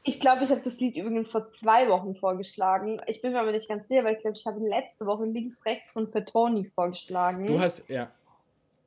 Ich 0.03 0.19
glaube, 0.19 0.43
ich 0.43 0.49
habe 0.49 0.61
das 0.63 0.79
Lied 0.79 0.95
übrigens 0.95 1.29
vor 1.29 1.51
zwei 1.51 1.87
Wochen 1.89 2.15
vorgeschlagen. 2.15 2.99
Ich 3.05 3.21
bin 3.21 3.33
mir 3.33 3.41
aber 3.41 3.51
nicht 3.51 3.69
ganz 3.69 3.87
sicher, 3.87 4.03
weil 4.03 4.15
ich 4.15 4.21
glaube, 4.21 4.35
ich 4.35 4.47
habe 4.47 4.67
letzte 4.67 5.05
Woche 5.05 5.25
links, 5.25 5.63
rechts 5.67 5.91
von 5.91 6.07
Fatoni 6.07 6.65
vorgeschlagen. 6.65 7.45
Du 7.45 7.59
hast, 7.59 7.87
ja. 7.87 8.09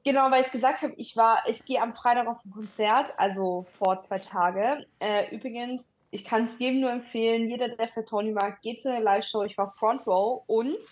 Genau, 0.03 0.29
weil 0.33 0.43
ich 0.43 0.51
gesagt 0.51 0.83
habe, 0.83 0.95
ich 0.97 1.17
war, 1.17 1.45
ich 1.47 1.65
gehe 1.65 1.81
am 1.81 1.93
Freitag 1.93 2.27
auf 2.27 2.45
ein 2.45 2.51
Konzert, 2.51 3.15
also 3.17 3.65
vor 3.79 4.01
zwei 4.01 4.19
Tagen. 4.19 4.85
Äh, 4.99 5.33
übrigens, 5.33 5.95
ich 6.11 6.25
kann 6.25 6.49
es 6.49 6.59
jedem 6.59 6.81
nur 6.81 6.91
empfehlen, 6.91 7.49
jeder, 7.49 7.69
der 7.69 7.87
Fatoni 7.87 8.33
mag, 8.33 8.61
geht 8.61 8.81
zu 8.81 8.89
der 8.91 8.99
Live-Show. 8.99 9.45
Ich 9.45 9.57
war 9.57 9.73
Front 9.73 10.05
Row 10.09 10.43
und 10.49 10.85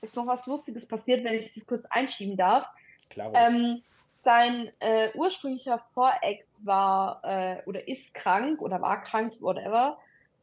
ist 0.00 0.16
noch 0.16 0.26
was 0.26 0.46
Lustiges 0.46 0.86
passiert, 0.86 1.24
wenn 1.24 1.34
ich 1.34 1.52
das 1.52 1.66
kurz 1.66 1.86
einschieben 1.86 2.36
darf. 2.36 2.66
Klar. 3.10 3.32
Ähm, 3.34 3.82
sein 4.22 4.70
äh, 4.80 5.10
ursprünglicher 5.14 5.78
Voract 5.94 6.64
war 6.64 7.22
äh, 7.24 7.62
oder 7.66 7.86
ist 7.88 8.14
krank 8.14 8.60
oder 8.60 8.80
war 8.82 9.00
krank, 9.00 9.34
whatever. 9.40 9.98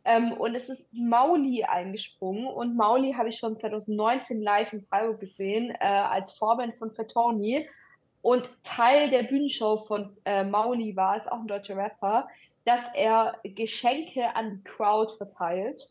Ähm, 0.06 0.34
und 0.34 0.56
es 0.56 0.70
ist 0.70 0.94
Mauli 0.94 1.64
eingesprungen. 1.64 2.48
Und 2.48 2.76
Mauli 2.76 3.14
habe 3.14 3.30
ich 3.30 3.38
schon 3.38 3.58
2019 3.58 4.42
live 4.42 4.72
in 4.74 4.86
Freiburg 4.86 5.20
gesehen, 5.20 5.72
äh, 5.72 5.86
als 5.86 6.34
Vorband 6.34 6.76
von 6.76 6.92
Fatoni. 6.92 7.68
Und 8.22 8.64
Teil 8.64 9.10
der 9.10 9.24
Bühnenshow 9.24 9.78
von 9.78 10.16
äh, 10.26 10.44
Mauli 10.44 10.96
war, 10.96 11.18
ist 11.18 11.32
auch 11.32 11.40
ein 11.40 11.48
deutscher 11.48 11.78
Rapper, 11.78 12.28
dass 12.66 12.94
er 12.96 13.36
Geschenke 13.44 14.36
an 14.36 14.58
die 14.58 14.64
Crowd 14.64 15.14
verteilt. 15.16 15.90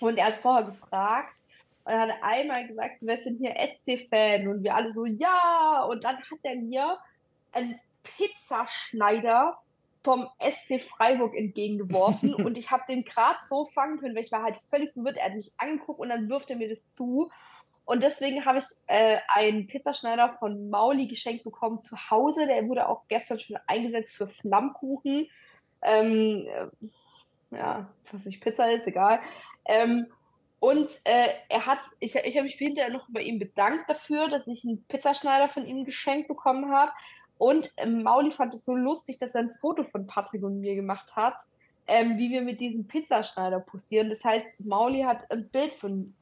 Und 0.00 0.18
er 0.18 0.26
hat 0.26 0.34
vorher 0.34 0.64
gefragt, 0.64 1.44
und 1.88 1.94
er 1.94 2.00
hat 2.00 2.10
einmal 2.20 2.66
gesagt, 2.66 2.98
wer 3.00 3.16
sind 3.16 3.38
hier 3.38 3.54
SC-Fan? 3.66 4.46
Und 4.46 4.62
wir 4.62 4.74
alle 4.74 4.90
so, 4.90 5.06
ja. 5.06 5.86
Und 5.88 6.04
dann 6.04 6.18
hat 6.18 6.38
er 6.42 6.56
mir 6.56 6.98
einen 7.52 7.80
Pizzaschneider 8.02 9.58
vom 10.04 10.28
SC 10.38 10.82
Freiburg 10.82 11.34
entgegengeworfen 11.34 12.34
und 12.44 12.58
ich 12.58 12.70
habe 12.70 12.82
den 12.90 13.04
gerade 13.04 13.38
so 13.42 13.64
fangen 13.72 13.98
können, 13.98 14.14
weil 14.14 14.22
ich 14.22 14.32
war 14.32 14.42
halt 14.42 14.56
völlig 14.68 14.92
verwirrt. 14.92 15.16
Er 15.16 15.30
hat 15.30 15.34
mich 15.34 15.52
angeguckt 15.56 15.98
und 15.98 16.10
dann 16.10 16.28
wirft 16.28 16.50
er 16.50 16.56
mir 16.56 16.68
das 16.68 16.92
zu. 16.92 17.30
Und 17.86 18.02
deswegen 18.02 18.44
habe 18.44 18.58
ich 18.58 18.66
äh, 18.88 19.20
einen 19.28 19.66
Pizzaschneider 19.66 20.32
von 20.32 20.68
Mauli 20.68 21.06
geschenkt 21.06 21.42
bekommen 21.42 21.80
zu 21.80 21.96
Hause. 22.10 22.46
Der 22.46 22.68
wurde 22.68 22.86
auch 22.86 23.08
gestern 23.08 23.40
schon 23.40 23.56
eingesetzt 23.66 24.14
für 24.14 24.28
Flammkuchen. 24.28 25.26
Ähm, 25.80 26.46
äh, 26.46 27.56
ja, 27.56 27.88
was 28.12 28.26
nicht 28.26 28.42
Pizza 28.42 28.70
ist, 28.70 28.86
egal. 28.86 29.20
Ähm, 29.64 30.06
und 30.60 31.00
äh, 31.04 31.28
er 31.48 31.66
hat, 31.66 31.80
ich, 32.00 32.16
ich 32.16 32.36
habe 32.36 32.44
mich 32.44 32.56
hinterher 32.56 32.92
noch 32.92 33.08
bei 33.10 33.22
ihm 33.22 33.38
bedankt 33.38 33.88
dafür, 33.88 34.28
dass 34.28 34.48
ich 34.48 34.64
einen 34.64 34.82
Pizzaschneider 34.84 35.48
von 35.48 35.64
ihm 35.66 35.84
geschenkt 35.84 36.26
bekommen 36.26 36.72
habe. 36.72 36.90
Und 37.38 37.70
ähm, 37.76 38.02
Mauli 38.02 38.32
fand 38.32 38.54
es 38.54 38.64
so 38.64 38.74
lustig, 38.74 39.20
dass 39.20 39.36
er 39.36 39.42
ein 39.42 39.54
Foto 39.60 39.84
von 39.84 40.08
Patrick 40.08 40.42
und 40.42 40.60
mir 40.60 40.74
gemacht 40.74 41.14
hat, 41.14 41.40
ähm, 41.86 42.18
wie 42.18 42.30
wir 42.30 42.42
mit 42.42 42.60
diesem 42.60 42.88
Pizzaschneider 42.88 43.60
posieren. 43.60 44.08
Das 44.08 44.24
heißt, 44.24 44.58
Mauli 44.58 45.02
hat 45.02 45.30
ein 45.30 45.48
Bild 45.48 45.74
von 45.74 46.14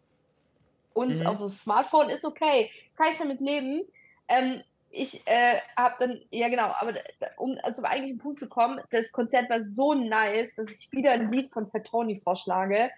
uns 0.92 1.20
mhm. 1.20 1.26
auf 1.26 1.38
dem 1.38 1.48
Smartphone, 1.48 2.10
ist 2.10 2.26
okay, 2.26 2.70
kann 2.94 3.12
ich 3.12 3.18
damit 3.18 3.40
leben. 3.40 3.84
Ähm, 4.28 4.62
ich 4.90 5.26
äh, 5.26 5.60
habe 5.78 5.94
dann, 5.98 6.20
ja 6.30 6.48
genau, 6.48 6.72
aber 6.78 6.94
um 7.38 7.58
zum 7.72 7.84
eigentlichen 7.86 8.18
Punkt 8.18 8.38
zu 8.38 8.48
kommen, 8.48 8.80
das 8.90 9.12
Konzert 9.12 9.48
war 9.48 9.62
so 9.62 9.94
nice, 9.94 10.54
dass 10.56 10.70
ich 10.70 10.92
wieder 10.92 11.12
ein 11.12 11.32
Lied 11.32 11.50
von 11.50 11.68
Fatoni 11.68 12.16
vorschlage 12.16 12.90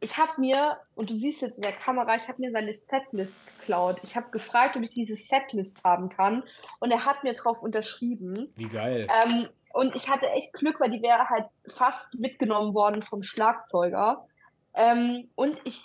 ich 0.00 0.18
habe 0.18 0.40
mir, 0.40 0.78
und 0.94 1.10
du 1.10 1.14
siehst 1.14 1.42
jetzt 1.42 1.56
in 1.56 1.62
der 1.62 1.72
Kamera, 1.72 2.14
ich 2.14 2.28
habe 2.28 2.40
mir 2.40 2.50
seine 2.50 2.76
Setlist 2.76 3.34
geklaut. 3.58 4.00
Ich 4.02 4.16
habe 4.16 4.30
gefragt, 4.30 4.76
ob 4.76 4.82
ich 4.82 4.90
diese 4.90 5.16
Setlist 5.16 5.82
haben 5.84 6.08
kann. 6.08 6.42
Und 6.80 6.90
er 6.90 7.04
hat 7.04 7.24
mir 7.24 7.34
drauf 7.34 7.62
unterschrieben. 7.62 8.52
Wie 8.56 8.68
geil. 8.68 9.06
Ähm, 9.24 9.48
und 9.72 9.94
ich 9.96 10.08
hatte 10.08 10.28
echt 10.30 10.52
Glück, 10.52 10.78
weil 10.80 10.90
die 10.90 11.02
wäre 11.02 11.28
halt 11.30 11.46
fast 11.74 12.14
mitgenommen 12.14 12.74
worden 12.74 13.02
vom 13.02 13.22
Schlagzeuger. 13.22 14.26
Ähm, 14.74 15.30
und 15.34 15.60
ich 15.64 15.84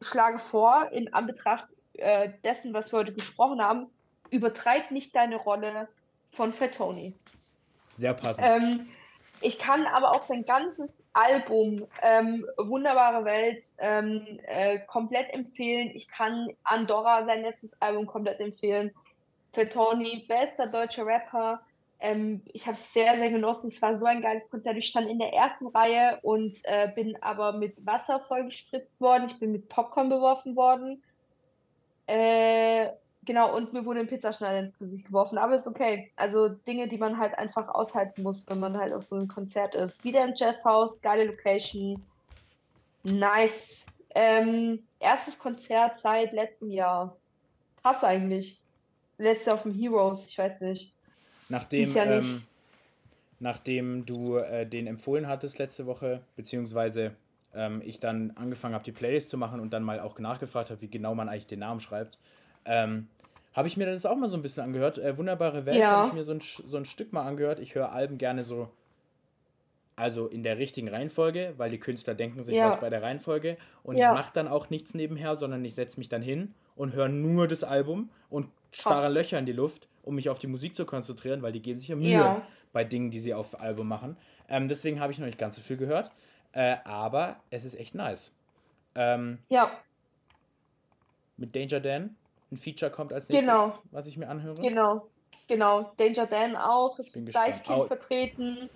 schlage 0.00 0.38
vor, 0.38 0.90
in 0.92 1.12
Anbetracht 1.12 1.68
äh, 1.94 2.30
dessen, 2.42 2.74
was 2.74 2.92
wir 2.92 3.00
heute 3.00 3.12
gesprochen 3.12 3.62
haben, 3.62 3.86
übertreib 4.30 4.90
nicht 4.90 5.14
deine 5.14 5.36
Rolle 5.36 5.88
von 6.30 6.52
Fat 6.52 6.74
Tony. 6.74 7.14
Sehr 7.94 8.14
passend. 8.14 8.46
Ähm, 8.46 8.88
ich 9.40 9.58
kann 9.58 9.86
aber 9.86 10.12
auch 10.12 10.22
sein 10.22 10.44
ganzes 10.44 11.04
Album 11.12 11.86
ähm, 12.02 12.46
Wunderbare 12.56 13.24
Welt 13.24 13.64
ähm, 13.78 14.24
äh, 14.46 14.78
komplett 14.86 15.32
empfehlen. 15.34 15.90
Ich 15.94 16.08
kann 16.08 16.48
Andorra 16.62 17.24
sein 17.24 17.42
letztes 17.42 17.80
Album 17.80 18.06
komplett 18.06 18.40
empfehlen. 18.40 18.92
Für 19.52 19.68
Tony, 19.68 20.24
bester 20.26 20.66
deutscher 20.66 21.06
Rapper. 21.06 21.60
Ähm, 22.00 22.42
ich 22.52 22.66
habe 22.66 22.76
es 22.76 22.92
sehr, 22.92 23.16
sehr 23.16 23.30
genossen. 23.30 23.68
Es 23.68 23.80
war 23.82 23.94
so 23.94 24.06
ein 24.06 24.22
geiles 24.22 24.50
Konzert. 24.50 24.76
Ich 24.76 24.86
stand 24.86 25.08
in 25.08 25.18
der 25.18 25.32
ersten 25.32 25.66
Reihe 25.68 26.18
und 26.22 26.58
äh, 26.64 26.88
bin 26.94 27.16
aber 27.22 27.52
mit 27.52 27.86
Wasser 27.86 28.20
vollgespritzt 28.20 29.00
worden. 29.00 29.24
Ich 29.26 29.38
bin 29.38 29.52
mit 29.52 29.68
Popcorn 29.68 30.08
beworfen 30.08 30.56
worden. 30.56 31.02
Äh, 32.06 32.88
Genau, 33.24 33.56
und 33.56 33.72
mir 33.72 33.84
wurde 33.84 34.00
ein 34.00 34.06
Pizzaschneider 34.06 34.60
ins 34.60 34.78
Gesicht 34.78 35.06
geworfen, 35.06 35.38
aber 35.38 35.54
ist 35.54 35.66
okay. 35.66 36.10
Also 36.16 36.48
Dinge, 36.48 36.88
die 36.88 36.98
man 36.98 37.18
halt 37.18 37.38
einfach 37.38 37.68
aushalten 37.68 38.22
muss, 38.22 38.48
wenn 38.48 38.60
man 38.60 38.76
halt 38.76 38.92
auf 38.92 39.02
so 39.02 39.16
einem 39.16 39.28
Konzert 39.28 39.74
ist. 39.74 40.04
Wieder 40.04 40.24
im 40.24 40.34
Jazzhaus, 40.36 41.00
geile 41.00 41.24
Location. 41.24 42.02
Nice. 43.04 43.86
Ähm, 44.14 44.82
erstes 45.00 45.38
Konzert 45.38 45.98
seit 45.98 46.32
letztem 46.32 46.70
Jahr. 46.70 47.16
Krass 47.82 48.04
eigentlich. 48.04 48.60
Letztes 49.18 49.46
Jahr 49.46 49.54
auf 49.56 49.62
dem 49.62 49.74
Heroes, 49.74 50.28
ich 50.28 50.38
weiß 50.38 50.62
nicht. 50.62 50.92
Nachdem, 51.48 51.94
ja 51.94 52.04
nicht. 52.04 52.28
Ähm, 52.28 52.42
nachdem 53.40 54.06
du 54.06 54.36
äh, 54.36 54.66
den 54.66 54.86
empfohlen 54.86 55.28
hattest 55.28 55.58
letzte 55.58 55.86
Woche, 55.86 56.22
beziehungsweise 56.36 57.14
ähm, 57.54 57.82
ich 57.84 58.00
dann 58.00 58.32
angefangen 58.32 58.74
habe, 58.74 58.84
die 58.84 58.92
Playlist 58.92 59.30
zu 59.30 59.38
machen 59.38 59.60
und 59.60 59.72
dann 59.72 59.82
mal 59.82 60.00
auch 60.00 60.18
nachgefragt 60.18 60.70
habe, 60.70 60.80
wie 60.80 60.88
genau 60.88 61.14
man 61.14 61.28
eigentlich 61.28 61.46
den 61.46 61.60
Namen 61.60 61.80
schreibt, 61.80 62.18
ähm, 62.64 63.08
habe 63.54 63.68
ich 63.68 63.76
mir 63.76 63.86
das 63.86 64.04
auch 64.04 64.16
mal 64.16 64.28
so 64.28 64.36
ein 64.36 64.42
bisschen 64.42 64.64
angehört. 64.64 64.98
Äh, 64.98 65.16
Wunderbare 65.16 65.64
Welt 65.64 65.78
ja. 65.78 65.88
habe 65.88 66.08
ich 66.08 66.12
mir 66.14 66.24
so 66.24 66.32
ein, 66.32 66.40
so 66.40 66.76
ein 66.76 66.84
Stück 66.84 67.12
mal 67.12 67.22
angehört. 67.22 67.60
Ich 67.60 67.74
höre 67.74 67.92
Alben 67.92 68.18
gerne 68.18 68.42
so, 68.42 68.68
also 69.96 70.26
in 70.26 70.42
der 70.42 70.58
richtigen 70.58 70.88
Reihenfolge, 70.88 71.54
weil 71.56 71.70
die 71.70 71.78
Künstler 71.78 72.14
denken 72.14 72.42
sich 72.42 72.56
ja. 72.56 72.70
was 72.70 72.80
bei 72.80 72.90
der 72.90 73.02
Reihenfolge. 73.02 73.56
Und 73.84 73.96
ja. 73.96 74.10
ich 74.10 74.18
mache 74.18 74.32
dann 74.34 74.48
auch 74.48 74.70
nichts 74.70 74.94
nebenher, 74.94 75.36
sondern 75.36 75.64
ich 75.64 75.74
setze 75.74 75.98
mich 75.98 76.08
dann 76.08 76.20
hin 76.20 76.52
und 76.74 76.94
höre 76.94 77.08
nur 77.08 77.46
das 77.46 77.62
Album 77.62 78.10
und 78.28 78.48
starre 78.72 79.08
Löcher 79.08 79.38
in 79.38 79.46
die 79.46 79.52
Luft, 79.52 79.88
um 80.02 80.16
mich 80.16 80.28
auf 80.28 80.40
die 80.40 80.48
Musik 80.48 80.74
zu 80.74 80.84
konzentrieren, 80.84 81.42
weil 81.42 81.52
die 81.52 81.62
geben 81.62 81.78
sich 81.78 81.88
ja 81.88 81.96
Mühe 81.96 82.42
bei 82.72 82.82
Dingen, 82.82 83.12
die 83.12 83.20
sie 83.20 83.34
auf 83.34 83.60
Album 83.60 83.86
machen. 83.86 84.16
Ähm, 84.48 84.68
deswegen 84.68 84.98
habe 84.98 85.12
ich 85.12 85.20
noch 85.20 85.26
nicht 85.26 85.38
ganz 85.38 85.54
so 85.54 85.62
viel 85.62 85.76
gehört. 85.76 86.10
Äh, 86.50 86.76
aber 86.84 87.36
es 87.50 87.64
ist 87.64 87.78
echt 87.78 87.94
nice. 87.94 88.32
Ähm, 88.96 89.38
ja. 89.48 89.70
Mit 91.36 91.54
Danger 91.54 91.80
Dan 91.80 92.16
ein 92.54 92.56
Feature 92.56 92.90
kommt 92.90 93.12
als 93.12 93.28
nächstes, 93.28 93.46
genau. 93.46 93.78
was 93.90 94.06
ich 94.06 94.16
mir 94.16 94.28
anhöre. 94.28 94.60
Genau, 94.60 95.08
genau. 95.46 95.92
Danger 95.96 96.26
Dan 96.26 96.56
auch, 96.56 96.98
ist 96.98 97.16
Deichkind 97.34 97.86
vertreten. 97.88 98.70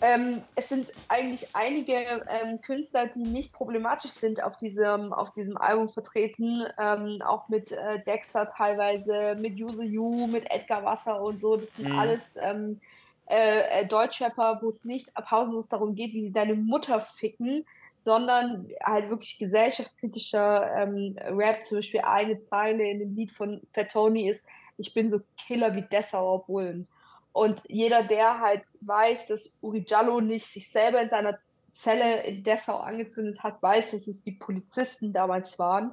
Ähm, 0.00 0.42
es 0.54 0.68
sind 0.68 0.92
eigentlich 1.08 1.48
einige 1.54 1.92
ähm, 1.92 2.60
Künstler, 2.60 3.08
die 3.08 3.24
nicht 3.24 3.52
problematisch 3.52 4.12
sind 4.12 4.40
auf 4.42 4.56
diesem, 4.56 5.12
auf 5.12 5.32
diesem 5.32 5.56
Album 5.56 5.88
vertreten. 5.88 6.64
Ähm, 6.78 7.20
auch 7.24 7.48
mit 7.48 7.72
äh, 7.72 8.02
Dexter 8.04 8.46
teilweise, 8.46 9.36
mit 9.40 9.58
Yuzu 9.58 9.82
Yu, 9.82 10.28
mit 10.28 10.48
Edgar 10.52 10.84
Wasser 10.84 11.20
und 11.20 11.40
so. 11.40 11.56
Das 11.56 11.74
sind 11.74 11.88
mhm. 11.88 11.98
alles 11.98 12.36
ähm, 12.40 12.80
äh, 13.26 13.80
äh, 13.80 13.86
Deutschrapper, 13.86 14.60
wo 14.62 14.68
es 14.68 14.84
nicht 14.84 15.12
pausenlos 15.14 15.68
darum 15.68 15.94
geht, 15.94 16.14
wie 16.14 16.24
sie 16.24 16.32
deine 16.32 16.54
Mutter 16.54 17.00
ficken, 17.00 17.66
sondern 18.08 18.66
halt 18.82 19.10
wirklich 19.10 19.36
gesellschaftskritischer 19.36 20.74
ähm, 20.78 21.14
Rap. 21.26 21.66
Zum 21.66 21.76
Beispiel 21.76 22.00
eine 22.00 22.40
Zeile 22.40 22.88
in 22.90 23.00
dem 23.00 23.10
Lied 23.10 23.30
von 23.30 23.60
Fat 23.74 23.92
Tony 23.92 24.30
ist, 24.30 24.46
ich 24.78 24.94
bin 24.94 25.10
so 25.10 25.20
Killer 25.36 25.76
wie 25.76 25.82
Dessauer 25.82 26.46
Bullen. 26.46 26.88
Und 27.34 27.64
jeder, 27.68 28.04
der 28.04 28.40
halt 28.40 28.62
weiß, 28.80 29.26
dass 29.26 29.58
Uri 29.60 29.84
Jallo 29.86 30.22
nicht 30.22 30.46
sich 30.46 30.70
selber 30.70 31.02
in 31.02 31.10
seiner 31.10 31.38
Zelle 31.74 32.22
in 32.22 32.42
Dessau 32.42 32.78
angezündet 32.78 33.42
hat, 33.42 33.62
weiß, 33.62 33.90
dass 33.90 34.08
es 34.08 34.24
die 34.24 34.32
Polizisten 34.32 35.12
damals 35.12 35.58
waren. 35.58 35.92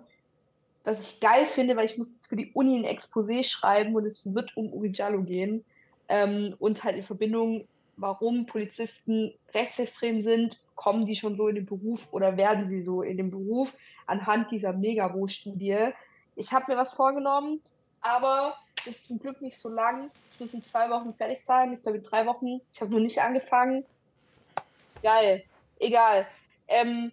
Was 0.85 1.01
ich 1.01 1.19
geil 1.19 1.45
finde, 1.45 1.75
weil 1.75 1.85
ich 1.85 1.97
muss 1.97 2.15
jetzt 2.15 2.27
für 2.27 2.37
die 2.37 2.53
Uni 2.53 2.77
ein 2.77 2.85
Exposé 2.85 3.43
schreiben 3.43 3.93
und 3.93 4.05
es 4.05 4.33
wird 4.33 4.55
um 4.55 4.71
Uri 4.71 4.93
Jallo 4.95 5.21
gehen. 5.21 5.65
Ähm, 6.07 6.55
und 6.59 6.85
halt 6.85 6.95
in 6.95 7.03
Verbindung, 7.03 7.67
warum 7.97 8.45
Polizisten 8.45 9.33
rechtsextrem 9.53 10.21
sind, 10.21 10.61
kommen 10.75 11.05
die 11.05 11.15
schon 11.15 11.37
so 11.37 11.47
in 11.47 11.55
den 11.55 11.65
Beruf 11.65 12.07
oder 12.11 12.37
werden 12.37 12.67
sie 12.67 12.81
so 12.81 13.01
in 13.01 13.17
den 13.17 13.31
Beruf 13.31 13.75
anhand 14.05 14.51
dieser 14.51 14.73
Megabo-Studie. 14.73 15.93
Ich 16.35 16.53
habe 16.53 16.71
mir 16.71 16.77
was 16.77 16.93
vorgenommen, 16.93 17.61
aber 18.01 18.55
ist 18.85 19.05
zum 19.05 19.19
Glück 19.19 19.41
nicht 19.41 19.57
so 19.57 19.69
lang. 19.69 20.11
Ich 20.31 20.39
muss 20.39 20.53
in 20.53 20.63
zwei 20.63 20.89
Wochen 20.89 21.13
fertig 21.13 21.43
sein. 21.43 21.73
Ich 21.73 21.81
glaube 21.81 21.97
in 21.97 22.03
drei 22.03 22.25
Wochen. 22.25 22.59
Ich 22.71 22.81
habe 22.81 22.91
nur 22.91 22.99
nicht 22.99 23.21
angefangen. 23.21 23.85
Geil. 25.01 25.43
Egal. 25.79 26.27
Ähm, 26.67 27.11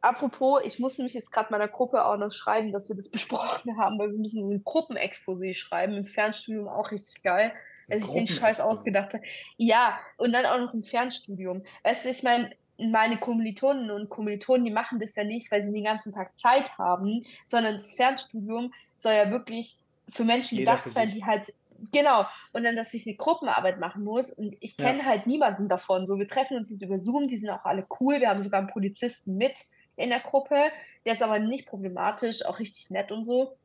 apropos, 0.00 0.62
ich 0.64 0.78
muss 0.78 0.98
nämlich 0.98 1.14
jetzt 1.14 1.32
gerade 1.32 1.50
meiner 1.50 1.68
Gruppe 1.68 2.04
auch 2.04 2.16
noch 2.16 2.30
schreiben, 2.30 2.72
dass 2.72 2.88
wir 2.88 2.96
das 2.96 3.08
besprochen 3.10 3.78
haben, 3.78 3.98
weil 3.98 4.10
wir 4.10 4.18
müssen 4.18 4.50
ein 4.50 4.64
Gruppenexposé 4.64 5.54
schreiben. 5.54 5.94
Im 5.94 6.04
Fernstudium 6.04 6.68
auch 6.68 6.90
richtig 6.90 7.22
geil. 7.22 7.52
Als 7.90 8.04
ich 8.04 8.10
den 8.10 8.26
Scheiß 8.26 8.60
ausgedacht 8.60 9.14
habe. 9.14 9.24
Ja, 9.56 9.98
und 10.16 10.32
dann 10.32 10.46
auch 10.46 10.58
noch 10.58 10.74
im 10.74 10.82
Fernstudium. 10.82 11.62
Weißt 11.84 12.04
du, 12.04 12.10
ich 12.10 12.22
meine, 12.22 12.50
meine 12.78 13.18
Kommilitonen 13.18 13.90
und 13.90 14.08
Kommilitonen, 14.08 14.64
die 14.64 14.70
machen 14.70 15.00
das 15.00 15.16
ja 15.16 15.24
nicht, 15.24 15.50
weil 15.50 15.62
sie 15.62 15.72
den 15.72 15.84
ganzen 15.84 16.12
Tag 16.12 16.36
Zeit 16.38 16.78
haben, 16.78 17.24
sondern 17.44 17.74
das 17.74 17.94
Fernstudium 17.94 18.72
soll 18.96 19.14
ja 19.14 19.30
wirklich 19.30 19.78
für 20.08 20.24
Menschen 20.24 20.58
Jeder 20.58 20.76
gedacht 20.76 20.90
sein, 20.90 21.12
die 21.12 21.24
halt 21.24 21.52
genau 21.92 22.24
und 22.52 22.64
dann, 22.64 22.76
dass 22.76 22.94
ich 22.94 23.06
eine 23.06 23.16
Gruppenarbeit 23.16 23.78
machen 23.78 24.04
muss 24.04 24.30
und 24.30 24.56
ich 24.60 24.76
kenne 24.76 25.00
ja. 25.00 25.04
halt 25.04 25.26
niemanden 25.26 25.68
davon. 25.68 26.06
So, 26.06 26.18
wir 26.18 26.28
treffen 26.28 26.56
uns 26.56 26.70
jetzt 26.70 26.82
über 26.82 27.00
Zoom, 27.00 27.28
die 27.28 27.36
sind 27.36 27.50
auch 27.50 27.64
alle 27.64 27.86
cool. 28.00 28.20
Wir 28.20 28.30
haben 28.30 28.42
sogar 28.42 28.60
einen 28.60 28.70
Polizisten 28.70 29.36
mit 29.36 29.64
in 29.96 30.10
der 30.10 30.20
Gruppe, 30.20 30.70
der 31.04 31.12
ist 31.12 31.22
aber 31.22 31.38
nicht 31.38 31.66
problematisch, 31.66 32.44
auch 32.46 32.58
richtig 32.58 32.90
nett 32.90 33.10
und 33.10 33.24
so. 33.24 33.56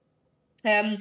Ähm, 0.64 0.98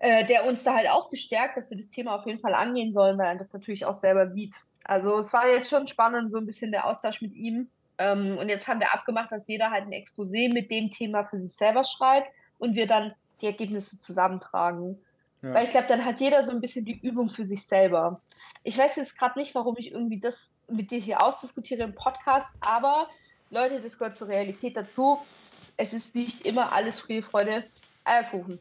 äh, 0.00 0.24
der 0.24 0.46
uns 0.46 0.64
da 0.64 0.74
halt 0.74 0.88
auch 0.88 1.10
bestärkt, 1.10 1.56
dass 1.56 1.70
wir 1.70 1.76
das 1.76 1.90
Thema 1.90 2.16
auf 2.16 2.26
jeden 2.26 2.40
Fall 2.40 2.54
angehen 2.54 2.92
sollen, 2.92 3.18
weil 3.18 3.26
er 3.26 3.36
das 3.36 3.52
natürlich 3.52 3.84
auch 3.84 3.94
selber 3.94 4.32
sieht. 4.32 4.56
Also 4.82 5.18
es 5.18 5.32
war 5.32 5.46
jetzt 5.46 5.70
schon 5.70 5.86
spannend, 5.86 6.32
so 6.32 6.38
ein 6.38 6.46
bisschen 6.46 6.72
der 6.72 6.86
Austausch 6.86 7.20
mit 7.20 7.34
ihm. 7.34 7.68
Ähm, 7.98 8.38
und 8.38 8.48
jetzt 8.48 8.66
haben 8.66 8.80
wir 8.80 8.94
abgemacht, 8.94 9.30
dass 9.30 9.46
jeder 9.46 9.70
halt 9.70 9.84
ein 9.84 9.92
Exposé 9.92 10.52
mit 10.52 10.70
dem 10.70 10.90
Thema 10.90 11.24
für 11.24 11.38
sich 11.38 11.54
selber 11.54 11.84
schreibt 11.84 12.32
und 12.58 12.74
wir 12.74 12.86
dann 12.86 13.14
die 13.42 13.46
Ergebnisse 13.46 13.98
zusammentragen. 13.98 14.98
Ja. 15.42 15.52
Weil 15.52 15.64
ich 15.64 15.70
glaube, 15.70 15.86
dann 15.86 16.04
hat 16.04 16.20
jeder 16.20 16.44
so 16.44 16.52
ein 16.52 16.62
bisschen 16.62 16.86
die 16.86 16.98
Übung 16.98 17.28
für 17.28 17.44
sich 17.44 17.66
selber. 17.66 18.22
Ich 18.64 18.78
weiß 18.78 18.96
jetzt 18.96 19.18
gerade 19.18 19.38
nicht, 19.38 19.54
warum 19.54 19.76
ich 19.76 19.92
irgendwie 19.92 20.18
das 20.18 20.54
mit 20.68 20.90
dir 20.90 20.98
hier 20.98 21.22
ausdiskutiere 21.22 21.82
im 21.82 21.94
Podcast, 21.94 22.48
aber 22.66 23.08
Leute, 23.50 23.80
das 23.80 23.98
gehört 23.98 24.14
zur 24.14 24.28
Realität 24.28 24.76
dazu. 24.76 25.18
Es 25.76 25.92
ist 25.92 26.14
nicht 26.14 26.46
immer 26.46 26.72
alles 26.72 27.00
Friede, 27.00 27.22
Freude, 27.22 27.64
Eierkuchen. 28.04 28.58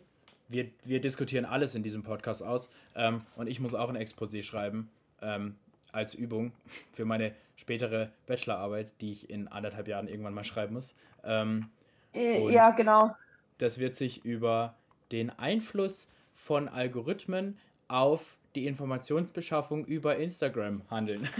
Wir, 0.49 0.69
wir 0.83 0.99
diskutieren 0.99 1.45
alles 1.45 1.75
in 1.75 1.83
diesem 1.83 2.03
Podcast 2.03 2.43
aus 2.43 2.69
ähm, 2.95 3.21
und 3.35 3.47
ich 3.47 3.59
muss 3.59 3.73
auch 3.73 3.89
ein 3.89 3.95
Exposé 3.95 4.43
schreiben 4.43 4.89
ähm, 5.21 5.55
als 5.91 6.13
Übung 6.13 6.51
für 6.91 7.05
meine 7.05 7.33
spätere 7.55 8.09
Bachelorarbeit, 8.25 8.91
die 9.01 9.11
ich 9.11 9.29
in 9.29 9.47
anderthalb 9.47 9.87
Jahren 9.87 10.07
irgendwann 10.07 10.33
mal 10.33 10.43
schreiben 10.43 10.73
muss. 10.73 10.95
Ähm, 11.23 11.69
äh, 12.13 12.51
ja, 12.51 12.71
genau. 12.71 13.15
Das 13.57 13.79
wird 13.79 13.95
sich 13.95 14.25
über 14.25 14.75
den 15.11 15.29
Einfluss 15.29 16.09
von 16.33 16.67
Algorithmen 16.67 17.57
auf 17.87 18.37
die 18.55 18.65
Informationsbeschaffung 18.65 19.85
über 19.85 20.17
Instagram 20.17 20.81
handeln. 20.89 21.27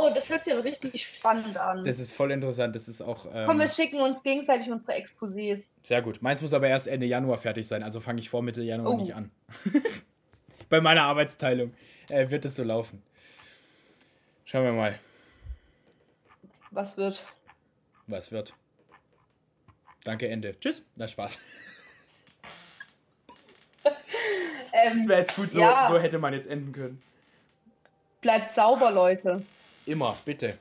Oh, 0.00 0.10
das 0.14 0.30
hört 0.30 0.44
sich 0.44 0.52
aber 0.52 0.62
richtig 0.62 1.02
spannend 1.02 1.56
an. 1.56 1.82
Das 1.82 1.98
ist 1.98 2.14
voll 2.14 2.30
interessant. 2.30 2.74
Das 2.76 2.86
ist 2.86 3.02
auch. 3.02 3.26
Ähm, 3.32 3.46
Komm, 3.46 3.58
wir 3.58 3.66
schicken 3.68 4.00
uns 4.00 4.22
gegenseitig 4.22 4.70
unsere 4.70 4.92
Exposés. 4.92 5.76
Sehr 5.82 6.02
gut. 6.02 6.22
Meins 6.22 6.40
muss 6.40 6.52
aber 6.52 6.68
erst 6.68 6.86
Ende 6.86 7.06
Januar 7.06 7.36
fertig 7.36 7.66
sein, 7.66 7.82
also 7.82 7.98
fange 7.98 8.20
ich 8.20 8.30
vor 8.30 8.42
Mitte 8.42 8.62
Januar 8.62 8.92
oh. 8.92 8.96
nicht 8.96 9.14
an. 9.14 9.30
Bei 10.68 10.80
meiner 10.80 11.02
Arbeitsteilung 11.02 11.74
äh, 12.08 12.30
wird 12.30 12.44
es 12.44 12.54
so 12.56 12.62
laufen. 12.62 13.02
Schauen 14.44 14.64
wir 14.64 14.72
mal. 14.72 14.98
Was 16.70 16.96
wird? 16.96 17.24
Was 18.06 18.30
wird? 18.30 18.54
Danke, 20.04 20.28
Ende. 20.28 20.58
Tschüss. 20.60 20.82
Na, 20.94 21.08
Spaß. 21.08 21.38
ähm, 24.72 24.98
das 24.98 25.08
wäre 25.08 25.20
jetzt 25.20 25.34
gut, 25.34 25.50
so, 25.50 25.60
ja. 25.60 25.88
so 25.88 25.98
hätte 25.98 26.18
man 26.18 26.34
jetzt 26.34 26.48
enden 26.48 26.72
können. 26.72 27.02
Bleibt 28.20 28.54
sauber, 28.54 28.90
Leute. 28.90 29.42
Immer, 29.88 30.18
bitte. 30.26 30.58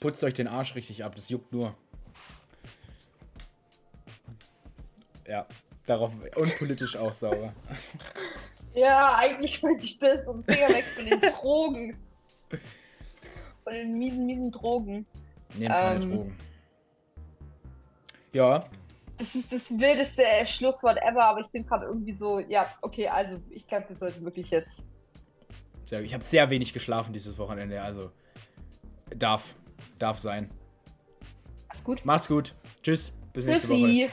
Putzt 0.00 0.24
euch 0.24 0.34
den 0.34 0.48
Arsch 0.48 0.74
richtig 0.74 1.04
ab, 1.04 1.14
das 1.14 1.28
juckt 1.28 1.52
nur. 1.52 1.76
Ja, 5.24 5.46
darauf 5.86 6.12
unpolitisch 6.34 6.96
auch 6.96 7.12
sauber. 7.12 7.54
Ja, 8.74 9.16
eigentlich 9.18 9.62
wollte 9.62 9.84
ich 9.84 9.98
das 9.98 10.28
und 10.28 10.44
Finger 10.44 10.68
weg 10.68 10.84
von 10.84 11.06
den 11.06 11.20
Drogen. 11.20 11.96
Von 13.62 13.72
den 13.72 13.96
miesen, 13.96 14.26
miesen 14.26 14.50
Drogen. 14.50 15.06
Nehmt 15.54 15.72
keine 15.72 16.04
ähm, 16.04 16.10
Drogen. 16.10 16.38
Ja. 18.32 18.68
Das 19.16 19.34
ist 19.36 19.52
das 19.52 19.78
wildeste 19.78 20.24
Schlusswort 20.44 20.98
ever, 20.98 21.24
aber 21.24 21.40
ich 21.40 21.50
bin 21.50 21.64
gerade 21.64 21.86
irgendwie 21.86 22.12
so, 22.12 22.40
ja, 22.40 22.68
okay, 22.82 23.08
also 23.08 23.40
ich 23.50 23.66
glaube, 23.66 23.88
wir 23.88 23.96
sollten 23.96 24.24
wirklich 24.24 24.50
jetzt. 24.50 24.88
Ich 25.88 26.12
habe 26.12 26.24
sehr 26.24 26.50
wenig 26.50 26.72
geschlafen 26.72 27.12
dieses 27.12 27.38
Wochenende, 27.38 27.80
also 27.80 28.10
darf, 29.14 29.54
darf 29.98 30.18
sein. 30.18 30.50
Mach's 31.68 31.84
gut. 31.84 32.04
Macht's 32.04 32.28
gut. 32.28 32.54
Tschüss. 32.82 33.12
Bis 33.32 33.44
nächste 33.44 33.68
Woche. 33.70 34.10